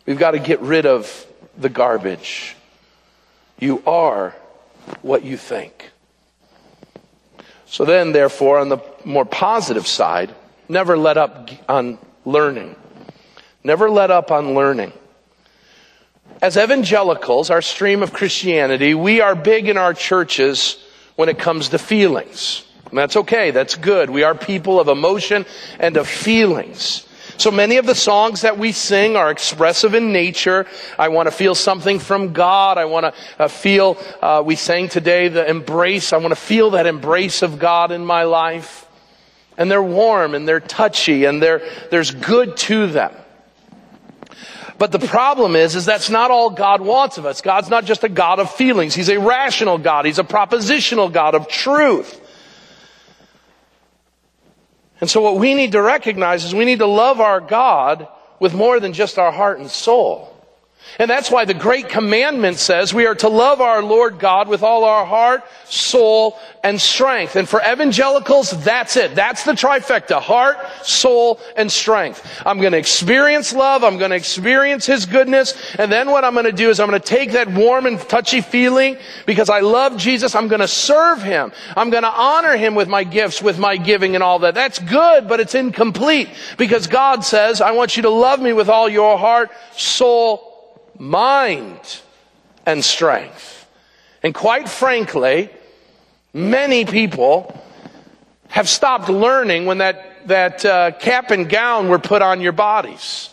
We've 0.05 0.19
got 0.19 0.31
to 0.31 0.39
get 0.39 0.59
rid 0.61 0.85
of 0.85 1.25
the 1.57 1.69
garbage. 1.69 2.55
You 3.59 3.81
are 3.85 4.35
what 5.01 5.23
you 5.23 5.37
think. 5.37 5.91
So 7.67 7.85
then, 7.85 8.13
therefore, 8.13 8.59
on 8.59 8.69
the 8.69 8.79
more 9.03 9.25
positive 9.25 9.87
side, 9.87 10.33
never 10.69 10.97
let 10.97 11.17
up 11.17 11.49
on 11.69 11.97
learning. 12.25 12.75
Never 13.63 13.89
let 13.89 14.09
up 14.11 14.31
on 14.31 14.53
learning. 14.53 14.93
As 16.41 16.57
evangelicals, 16.57 17.49
our 17.49 17.61
stream 17.61 18.03
of 18.03 18.13
Christianity, 18.13 18.93
we 18.93 19.21
are 19.21 19.35
big 19.35 19.67
in 19.67 19.77
our 19.77 19.93
churches 19.93 20.83
when 21.15 21.29
it 21.29 21.39
comes 21.39 21.69
to 21.69 21.79
feelings. 21.79 22.63
And 22.85 22.97
that's 22.97 23.17
okay. 23.17 23.51
That's 23.51 23.75
good. 23.75 24.09
We 24.09 24.23
are 24.23 24.35
people 24.35 24.79
of 24.79 24.87
emotion 24.87 25.45
and 25.79 25.97
of 25.97 26.07
feelings. 26.07 27.06
So 27.37 27.51
many 27.51 27.77
of 27.77 27.85
the 27.85 27.93
songs 27.93 28.41
that 28.41 28.57
we 28.57 28.71
sing 28.71 29.15
are 29.15 29.29
expressive 29.29 29.93
in 29.93 30.11
nature. 30.11 30.65
I 30.97 31.09
want 31.09 31.27
to 31.27 31.31
feel 31.31 31.53
something 31.53 31.99
from 31.99 32.33
God. 32.33 32.79
I 32.79 32.85
want 32.85 33.05
to 33.05 33.13
uh, 33.43 33.47
feel, 33.47 33.97
uh, 34.21 34.41
we 34.43 34.55
sang 34.55 34.89
today 34.89 35.27
the 35.27 35.47
embrace. 35.47 36.13
I 36.13 36.17
want 36.17 36.31
to 36.31 36.35
feel 36.35 36.71
that 36.71 36.87
embrace 36.87 37.43
of 37.43 37.59
God 37.59 37.91
in 37.91 38.03
my 38.03 38.23
life. 38.23 38.87
And 39.55 39.69
they're 39.69 39.83
warm 39.83 40.33
and 40.33 40.47
they're 40.47 40.59
touchy 40.59 41.25
and 41.25 41.41
there's 41.41 42.11
good 42.11 42.57
to 42.57 42.87
them. 42.87 43.13
But 44.79 44.91
the 44.91 44.99
problem 44.99 45.55
is, 45.55 45.75
is 45.75 45.85
that's 45.85 46.09
not 46.09 46.29
all 46.29 46.49
God 46.49 46.81
wants 46.81 47.17
of 47.17 47.25
us. 47.25 47.41
God's 47.41 47.69
not 47.69 47.85
just 47.85 48.03
a 48.03 48.09
God 48.09 48.39
of 48.39 48.51
feelings. 48.51 48.93
He's 48.93 49.09
a 49.09 49.19
rational 49.19 49.77
God. 49.77 50.05
He's 50.05 50.19
a 50.19 50.23
propositional 50.23 51.11
God 51.11 51.33
of 51.33 51.47
truth. 51.47 52.21
And 54.99 55.09
so 55.09 55.21
what 55.21 55.37
we 55.37 55.53
need 55.53 55.73
to 55.73 55.81
recognize 55.81 56.43
is 56.43 56.55
we 56.55 56.65
need 56.65 56.79
to 56.79 56.87
love 56.87 57.19
our 57.19 57.39
God 57.39 58.07
with 58.39 58.53
more 58.53 58.79
than 58.79 58.93
just 58.93 59.17
our 59.17 59.31
heart 59.31 59.59
and 59.59 59.69
soul. 59.69 60.36
And 60.99 61.09
that's 61.09 61.29
why 61.29 61.45
the 61.45 61.53
great 61.53 61.89
commandment 61.89 62.57
says 62.57 62.91
we 62.93 63.05
are 63.05 63.15
to 63.15 63.29
love 63.29 63.61
our 63.61 63.83
Lord 63.83 64.17
God 64.17 64.47
with 64.47 64.63
all 64.63 64.83
our 64.83 65.05
heart, 65.05 65.43
soul, 65.65 66.39
and 66.63 66.81
strength. 66.81 67.35
And 67.35 67.47
for 67.47 67.61
evangelicals, 67.61 68.51
that's 68.63 68.97
it. 68.97 69.13
That's 69.13 69.43
the 69.43 69.51
trifecta. 69.51 70.19
Heart, 70.19 70.57
soul, 70.83 71.39
and 71.55 71.71
strength. 71.71 72.25
I'm 72.45 72.59
going 72.59 72.71
to 72.71 72.79
experience 72.79 73.53
love. 73.53 73.83
I'm 73.83 73.99
going 73.99 74.09
to 74.09 74.15
experience 74.15 74.87
His 74.87 75.05
goodness. 75.05 75.53
And 75.77 75.91
then 75.91 76.09
what 76.09 76.25
I'm 76.25 76.33
going 76.33 76.45
to 76.45 76.51
do 76.51 76.69
is 76.69 76.79
I'm 76.79 76.89
going 76.89 76.99
to 76.99 77.07
take 77.07 77.33
that 77.33 77.47
warm 77.47 77.85
and 77.85 77.99
touchy 77.99 78.41
feeling 78.41 78.97
because 79.27 79.49
I 79.49 79.59
love 79.59 79.97
Jesus. 79.97 80.33
I'm 80.33 80.47
going 80.47 80.61
to 80.61 80.67
serve 80.67 81.21
Him. 81.21 81.51
I'm 81.75 81.91
going 81.91 82.03
to 82.03 82.11
honor 82.11 82.57
Him 82.57 82.73
with 82.73 82.87
my 82.87 83.03
gifts, 83.03 83.39
with 83.39 83.59
my 83.59 83.77
giving 83.77 84.15
and 84.15 84.23
all 84.23 84.39
that. 84.39 84.55
That's 84.55 84.79
good, 84.79 85.27
but 85.27 85.39
it's 85.39 85.53
incomplete 85.53 86.29
because 86.57 86.87
God 86.87 87.23
says, 87.23 87.61
I 87.61 87.71
want 87.71 87.97
you 87.97 88.03
to 88.03 88.09
love 88.09 88.41
me 88.41 88.51
with 88.51 88.67
all 88.67 88.89
your 88.89 89.19
heart, 89.19 89.51
soul, 89.73 90.56
mind, 90.99 92.01
and 92.65 92.83
strength. 92.83 93.67
And 94.23 94.33
quite 94.33 94.67
frankly, 94.67 95.49
many 96.33 96.85
people 96.85 97.59
have 98.49 98.67
stopped 98.67 99.09
learning 99.09 99.65
when 99.65 99.79
that, 99.79 100.27
that 100.27 100.65
uh, 100.65 100.91
cap 100.91 101.31
and 101.31 101.49
gown 101.49 101.89
were 101.89 101.99
put 101.99 102.21
on 102.21 102.41
your 102.41 102.51
bodies. 102.51 103.29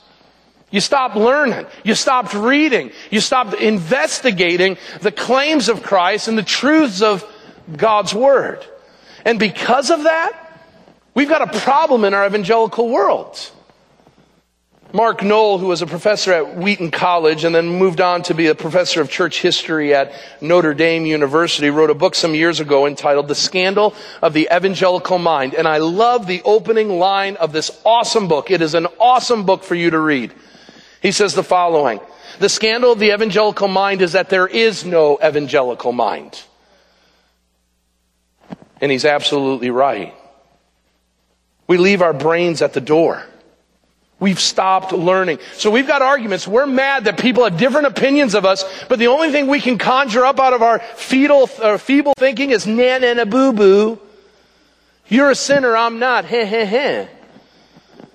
You 0.71 0.81
stopped 0.81 1.17
learning. 1.17 1.67
You 1.85 1.95
stopped 1.95 2.35
reading. 2.35 2.91
You 3.11 3.21
stopped 3.21 3.55
investigating 3.55 4.77
the 5.01 5.13
claims 5.13 5.69
of 5.69 5.83
Christ 5.83 6.27
and 6.27 6.37
the 6.37 6.43
truths 6.43 7.01
of 7.01 7.25
God's 7.77 8.13
Word. 8.13 8.67
And 9.25 9.39
because 9.39 9.91
of 9.91 10.03
that, 10.03 10.33
we've 11.15 11.29
got 11.29 11.55
a 11.55 11.61
problem 11.61 12.05
in 12.05 12.13
our 12.13 12.27
evangelical 12.27 12.89
world. 12.89 13.51
Mark 14.95 15.25
Noll, 15.25 15.59
who 15.59 15.67
was 15.67 15.83
a 15.83 15.89
professor 15.89 16.33
at 16.33 16.57
Wheaton 16.57 16.93
College 16.93 17.43
and 17.43 17.53
then 17.53 17.67
moved 17.67 18.01
on 18.01 18.23
to 18.23 18.33
be 18.33 18.47
a 18.47 18.55
professor 18.55 19.01
of 19.01 19.11
church 19.11 19.43
history 19.43 19.93
at 19.93 20.13
Notre 20.41 20.73
Dame 20.73 21.05
University, 21.05 21.69
wrote 21.69 21.91
a 21.91 21.95
book 21.95 22.15
some 22.15 22.33
years 22.33 22.61
ago 22.61 22.87
entitled 22.87 23.27
The 23.27 23.35
Scandal 23.35 23.93
of 24.23 24.35
the 24.35 24.49
Evangelical 24.55 25.19
Mind. 25.19 25.53
And 25.53 25.67
I 25.67 25.79
love 25.79 26.29
the 26.29 26.43
opening 26.45 27.01
line 27.01 27.35
of 27.39 27.53
this 27.53 27.77
awesome 27.85 28.29
book. 28.29 28.53
It 28.53 28.63
is 28.63 28.75
an 28.75 28.87
awesome 29.01 29.45
book 29.45 29.65
for 29.65 29.75
you 29.75 29.91
to 29.91 29.99
read. 29.99 30.33
He 31.03 31.11
says 31.11 31.35
the 31.35 31.43
following. 31.43 31.99
The 32.39 32.49
scandal 32.49 32.93
of 32.93 33.01
the 33.01 33.13
evangelical 33.13 33.67
mind 33.67 34.01
is 34.01 34.13
that 34.13 34.31
there 34.31 34.47
is 34.47 34.85
no 34.85 35.19
evangelical 35.19 35.91
mind. 35.91 36.41
And 38.81 38.93
he's 38.93 39.05
absolutely 39.05 39.71
right. 39.71 40.15
We 41.67 41.79
leave 41.79 42.01
our 42.01 42.13
brains 42.13 42.63
at 42.63 42.75
the 42.75 42.81
door. 42.81 43.27
We've 44.25 44.41
stopped 44.41 44.93
learning. 44.93 45.39
So 45.53 45.71
we've 45.71 45.87
got 45.87 46.01
arguments. 46.01 46.49
We're 46.49 46.65
mad 46.65 47.05
that 47.05 47.19
people 47.21 47.45
have 47.45 47.59
different 47.59 47.89
opinions 47.89 48.35
of 48.35 48.47
us, 48.47 48.65
but 48.89 48.99
the 48.99 49.09
only 49.09 49.31
thing 49.31 49.49
we 49.49 49.61
can 49.61 49.77
conjure 49.77 50.25
up 50.25 50.41
out 50.41 50.55
of 50.55 50.63
our 50.63 50.79
fetal, 50.79 51.51
or 51.63 51.77
feeble 51.77 52.15
thinking 52.17 52.49
is 52.49 52.67
na 52.67 52.97
na 52.97 53.13
na 53.13 53.27
boo 53.27 53.53
boo. 53.53 53.99
You're 55.09 55.33
a 55.33 55.35
sinner, 55.35 55.77
I'm 55.77 55.99
not. 55.99 56.25
Heh 56.25 56.47
heh 56.47 56.65
heh. 56.65 57.07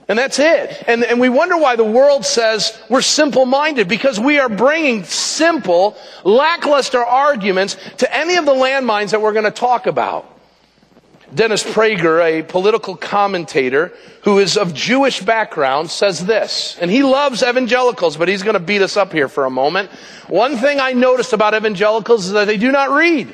And 0.08 0.18
that's 0.18 0.40
it. 0.40 0.84
And, 0.88 1.04
and 1.04 1.20
we 1.20 1.30
wonder 1.30 1.56
why 1.56 1.76
the 1.76 1.84
world 1.84 2.26
says 2.26 2.76
we're 2.90 3.04
simple 3.04 3.46
minded 3.46 3.88
because 3.88 4.20
we 4.20 4.40
are 4.40 4.50
bringing 4.50 5.04
simple, 5.04 5.96
lackluster 6.24 7.06
arguments 7.06 7.78
to 7.98 8.12
any 8.12 8.38
of 8.38 8.48
the 8.48 8.54
landmines 8.54 9.12
that 9.12 9.22
we're 9.22 9.34
going 9.34 9.46
to 9.46 9.52
talk 9.52 9.86
about. 9.86 10.39
Dennis 11.34 11.64
Prager, 11.64 12.24
a 12.24 12.44
political 12.44 12.96
commentator 12.96 13.94
who 14.24 14.40
is 14.40 14.58
of 14.58 14.74
Jewish 14.74 15.22
background, 15.22 15.92
says 15.92 16.26
this, 16.26 16.78
and 16.82 16.90
he 16.90 17.04
loves 17.04 17.44
evangelicals, 17.44 18.18
but 18.18 18.28
he's 18.28 18.42
going 18.42 18.56
to 18.56 18.60
beat 18.60 18.82
us 18.82 18.98
up 18.98 19.12
here 19.14 19.28
for 19.28 19.46
a 19.46 19.50
moment. 19.50 19.92
One 20.28 20.58
thing 20.58 20.80
I 20.80 20.94
noticed 20.94 21.34
about 21.34 21.54
evangelicals 21.54 22.26
is 22.26 22.32
that 22.32 22.46
they 22.46 22.58
do 22.58 22.72
not 22.72 22.90
read. 22.90 23.34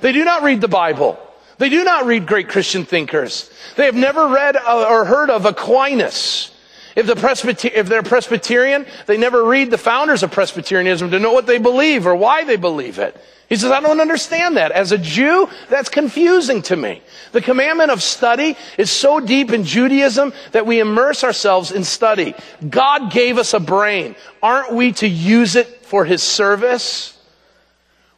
They 0.00 0.12
do 0.12 0.24
not 0.24 0.42
read 0.42 0.60
the 0.60 0.68
Bible. 0.68 1.18
They 1.58 1.68
do 1.68 1.84
not 1.84 2.06
read 2.06 2.26
great 2.26 2.48
Christian 2.48 2.84
thinkers. 2.84 3.50
They 3.76 3.86
have 3.86 3.94
never 3.94 4.28
read 4.28 4.56
uh, 4.56 4.86
or 4.88 5.04
heard 5.04 5.30
of 5.30 5.44
Aquinas. 5.44 6.51
If, 6.94 7.06
the 7.06 7.16
Presbyter- 7.16 7.70
if 7.74 7.88
they're 7.88 8.02
Presbyterian, 8.02 8.86
they 9.06 9.16
never 9.16 9.44
read 9.44 9.70
the 9.70 9.78
founders 9.78 10.22
of 10.22 10.30
Presbyterianism 10.30 11.10
to 11.10 11.18
know 11.18 11.32
what 11.32 11.46
they 11.46 11.58
believe 11.58 12.06
or 12.06 12.14
why 12.14 12.44
they 12.44 12.56
believe 12.56 12.98
it. 12.98 13.16
He 13.48 13.56
says, 13.56 13.70
I 13.70 13.80
don't 13.80 14.00
understand 14.00 14.56
that. 14.56 14.72
As 14.72 14.92
a 14.92 14.98
Jew, 14.98 15.46
that's 15.68 15.90
confusing 15.90 16.62
to 16.62 16.76
me. 16.76 17.02
The 17.32 17.42
commandment 17.42 17.90
of 17.90 18.02
study 18.02 18.56
is 18.78 18.90
so 18.90 19.20
deep 19.20 19.52
in 19.52 19.64
Judaism 19.64 20.32
that 20.52 20.64
we 20.64 20.80
immerse 20.80 21.22
ourselves 21.22 21.70
in 21.70 21.84
study. 21.84 22.34
God 22.66 23.12
gave 23.12 23.36
us 23.36 23.52
a 23.52 23.60
brain. 23.60 24.16
Aren't 24.42 24.72
we 24.72 24.92
to 24.92 25.06
use 25.06 25.54
it 25.54 25.66
for 25.84 26.06
His 26.06 26.22
service? 26.22 27.18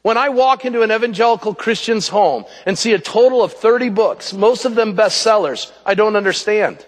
When 0.02 0.16
I 0.16 0.28
walk 0.28 0.64
into 0.64 0.82
an 0.82 0.92
evangelical 0.92 1.54
Christian's 1.54 2.08
home 2.08 2.44
and 2.66 2.78
see 2.78 2.92
a 2.92 2.98
total 2.98 3.42
of 3.42 3.54
30 3.54 3.88
books, 3.88 4.32
most 4.32 4.64
of 4.64 4.76
them 4.76 4.94
bestsellers, 4.94 5.72
I 5.84 5.94
don't 5.94 6.14
understand. 6.14 6.84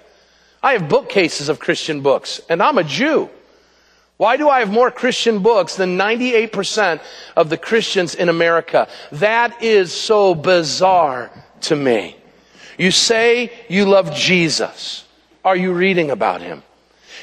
I 0.66 0.72
have 0.72 0.88
bookcases 0.88 1.48
of 1.48 1.60
Christian 1.60 2.00
books, 2.00 2.40
and 2.48 2.60
I'm 2.60 2.76
a 2.76 2.82
Jew. 2.82 3.30
Why 4.16 4.36
do 4.36 4.48
I 4.48 4.58
have 4.58 4.68
more 4.68 4.90
Christian 4.90 5.38
books 5.38 5.76
than 5.76 5.96
98% 5.96 7.00
of 7.36 7.50
the 7.50 7.56
Christians 7.56 8.16
in 8.16 8.28
America? 8.28 8.88
That 9.12 9.62
is 9.62 9.92
so 9.92 10.34
bizarre 10.34 11.30
to 11.60 11.76
me. 11.76 12.16
You 12.78 12.90
say 12.90 13.52
you 13.68 13.84
love 13.84 14.12
Jesus. 14.12 15.04
Are 15.44 15.54
you 15.54 15.72
reading 15.72 16.10
about 16.10 16.40
him? 16.40 16.64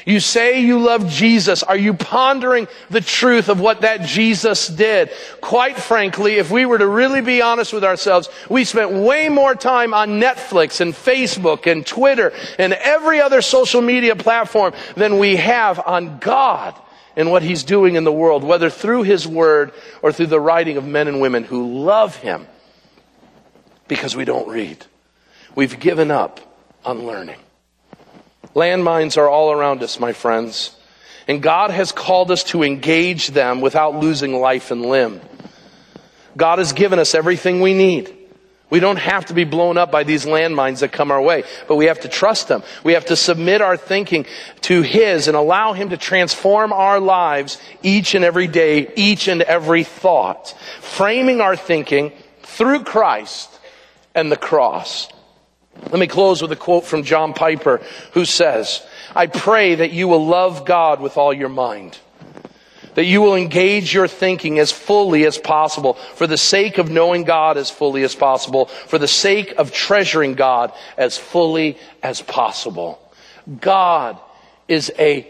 You 0.04 0.20
say 0.20 0.60
you 0.60 0.80
love 0.80 1.08
Jesus. 1.08 1.62
Are 1.62 1.76
you 1.76 1.94
pondering 1.94 2.68
the 2.90 3.00
truth 3.00 3.48
of 3.48 3.58
what 3.58 3.80
that 3.80 4.02
Jesus 4.02 4.68
did? 4.68 5.10
Quite 5.40 5.78
frankly, 5.78 6.34
if 6.34 6.50
we 6.50 6.66
were 6.66 6.76
to 6.76 6.86
really 6.86 7.22
be 7.22 7.40
honest 7.40 7.72
with 7.72 7.84
ourselves, 7.84 8.28
we 8.50 8.64
spent 8.64 8.92
way 8.92 9.30
more 9.30 9.54
time 9.54 9.94
on 9.94 10.20
Netflix 10.20 10.82
and 10.82 10.92
Facebook 10.92 11.70
and 11.70 11.86
Twitter 11.86 12.32
and 12.58 12.74
every 12.74 13.20
other 13.20 13.40
social 13.40 13.80
media 13.80 14.14
platform 14.14 14.74
than 14.94 15.18
we 15.18 15.36
have 15.36 15.80
on 15.80 16.18
God 16.18 16.78
and 17.16 17.30
what 17.30 17.42
He's 17.42 17.64
doing 17.64 17.94
in 17.94 18.04
the 18.04 18.12
world, 18.12 18.44
whether 18.44 18.68
through 18.68 19.04
His 19.04 19.26
Word 19.26 19.72
or 20.02 20.12
through 20.12 20.26
the 20.26 20.40
writing 20.40 20.76
of 20.76 20.86
men 20.86 21.08
and 21.08 21.20
women 21.20 21.44
who 21.44 21.82
love 21.82 22.16
Him 22.16 22.46
because 23.88 24.14
we 24.14 24.26
don't 24.26 24.48
read. 24.48 24.84
We've 25.54 25.78
given 25.78 26.10
up 26.10 26.40
on 26.84 27.06
learning. 27.06 27.38
Landmines 28.54 29.16
are 29.16 29.28
all 29.28 29.52
around 29.52 29.82
us, 29.82 29.98
my 29.98 30.12
friends. 30.12 30.74
And 31.26 31.42
God 31.42 31.70
has 31.70 31.92
called 31.92 32.30
us 32.30 32.44
to 32.44 32.62
engage 32.62 33.28
them 33.28 33.60
without 33.60 33.96
losing 33.96 34.38
life 34.38 34.70
and 34.70 34.82
limb. 34.82 35.20
God 36.36 36.58
has 36.58 36.72
given 36.72 36.98
us 36.98 37.14
everything 37.14 37.60
we 37.60 37.74
need. 37.74 38.14
We 38.70 38.80
don't 38.80 38.98
have 38.98 39.26
to 39.26 39.34
be 39.34 39.44
blown 39.44 39.78
up 39.78 39.92
by 39.92 40.04
these 40.04 40.26
landmines 40.26 40.80
that 40.80 40.90
come 40.90 41.10
our 41.10 41.22
way, 41.22 41.44
but 41.68 41.76
we 41.76 41.86
have 41.86 42.00
to 42.00 42.08
trust 42.08 42.48
Him. 42.48 42.62
We 42.82 42.94
have 42.94 43.04
to 43.06 43.16
submit 43.16 43.60
our 43.60 43.76
thinking 43.76 44.26
to 44.62 44.82
His 44.82 45.28
and 45.28 45.36
allow 45.36 45.74
Him 45.74 45.90
to 45.90 45.96
transform 45.96 46.72
our 46.72 46.98
lives 46.98 47.60
each 47.82 48.14
and 48.14 48.24
every 48.24 48.48
day, 48.48 48.92
each 48.96 49.28
and 49.28 49.42
every 49.42 49.84
thought, 49.84 50.56
framing 50.80 51.40
our 51.40 51.56
thinking 51.56 52.12
through 52.42 52.84
Christ 52.84 53.48
and 54.14 54.32
the 54.32 54.36
cross. 54.36 55.08
Let 55.82 55.98
me 55.98 56.06
close 56.06 56.40
with 56.42 56.52
a 56.52 56.56
quote 56.56 56.84
from 56.84 57.02
John 57.02 57.34
Piper 57.34 57.82
who 58.12 58.24
says, 58.24 58.82
I 59.14 59.26
pray 59.26 59.76
that 59.76 59.92
you 59.92 60.08
will 60.08 60.26
love 60.26 60.64
God 60.64 61.00
with 61.00 61.16
all 61.16 61.32
your 61.32 61.48
mind. 61.48 61.98
That 62.94 63.04
you 63.04 63.20
will 63.22 63.34
engage 63.34 63.92
your 63.92 64.06
thinking 64.06 64.58
as 64.58 64.70
fully 64.70 65.24
as 65.26 65.36
possible 65.36 65.94
for 65.94 66.26
the 66.26 66.38
sake 66.38 66.78
of 66.78 66.90
knowing 66.90 67.24
God 67.24 67.56
as 67.56 67.70
fully 67.70 68.04
as 68.04 68.14
possible, 68.14 68.66
for 68.66 68.98
the 68.98 69.08
sake 69.08 69.54
of 69.58 69.72
treasuring 69.72 70.34
God 70.34 70.72
as 70.96 71.18
fully 71.18 71.76
as 72.02 72.22
possible. 72.22 73.00
God 73.60 74.18
is 74.68 74.92
a 74.98 75.28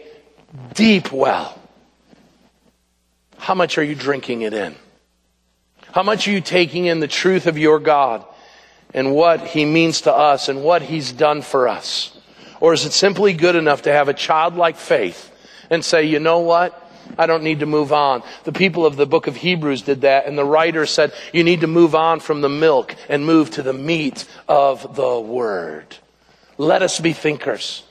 deep 0.73 1.11
well. 1.11 1.59
How 3.37 3.55
much 3.55 3.77
are 3.77 3.83
you 3.83 3.95
drinking 3.95 4.41
it 4.41 4.53
in? 4.53 4.75
How 5.91 6.03
much 6.03 6.27
are 6.27 6.31
you 6.31 6.41
taking 6.41 6.85
in 6.85 6.99
the 6.99 7.07
truth 7.07 7.47
of 7.47 7.57
your 7.57 7.79
God? 7.79 8.25
And 8.95 9.13
what 9.13 9.41
he 9.41 9.65
means 9.65 10.01
to 10.01 10.11
us 10.11 10.49
and 10.49 10.63
what 10.63 10.81
he's 10.81 11.11
done 11.11 11.43
for 11.43 11.67
us? 11.67 12.17
Or 12.59 12.73
is 12.73 12.85
it 12.85 12.93
simply 12.93 13.33
good 13.33 13.55
enough 13.55 13.83
to 13.83 13.91
have 13.91 14.07
a 14.07 14.13
childlike 14.13 14.77
faith 14.77 15.31
and 15.69 15.83
say, 15.85 16.05
you 16.05 16.19
know 16.19 16.39
what? 16.39 16.81
I 17.19 17.27
don't 17.27 17.43
need 17.43 17.59
to 17.59 17.65
move 17.65 17.93
on. 17.93 18.23
The 18.45 18.53
people 18.53 18.85
of 18.85 18.95
the 18.95 19.05
book 19.05 19.27
of 19.27 19.35
Hebrews 19.35 19.83
did 19.83 20.01
that, 20.01 20.25
and 20.25 20.37
the 20.37 20.45
writer 20.45 20.85
said, 20.85 21.13
you 21.33 21.43
need 21.43 21.61
to 21.61 21.67
move 21.67 21.93
on 21.93 22.19
from 22.19 22.41
the 22.41 22.49
milk 22.49 22.95
and 23.09 23.25
move 23.25 23.51
to 23.51 23.61
the 23.61 23.73
meat 23.73 24.25
of 24.47 24.95
the 24.95 25.19
word. 25.19 25.97
Let 26.57 26.81
us 26.81 26.99
be 26.99 27.13
thinkers. 27.13 27.83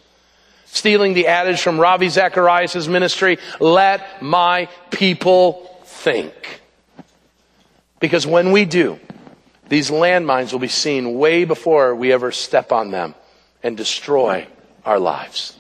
Stealing 0.65 1.13
the 1.13 1.29
adage 1.29 1.61
from 1.61 1.79
Ravi 1.79 2.09
Zacharias' 2.09 2.89
ministry, 2.89 3.39
let 3.61 4.23
my 4.23 4.69
people 4.91 5.79
think. 5.85 6.63
Because 8.01 8.27
when 8.27 8.51
we 8.51 8.65
do, 8.65 8.99
these 9.69 9.91
landmines 9.91 10.53
will 10.53 10.61
be 10.61 10.69
seen 10.69 11.19
way 11.19 11.45
before 11.45 11.95
we 11.95 12.13
ever 12.13 12.33
step 12.33 12.73
on 12.73 12.91
them. 12.91 13.15
and 13.65 13.77
destroy 13.77 14.47
our 14.85 14.99
lives. 15.01 15.53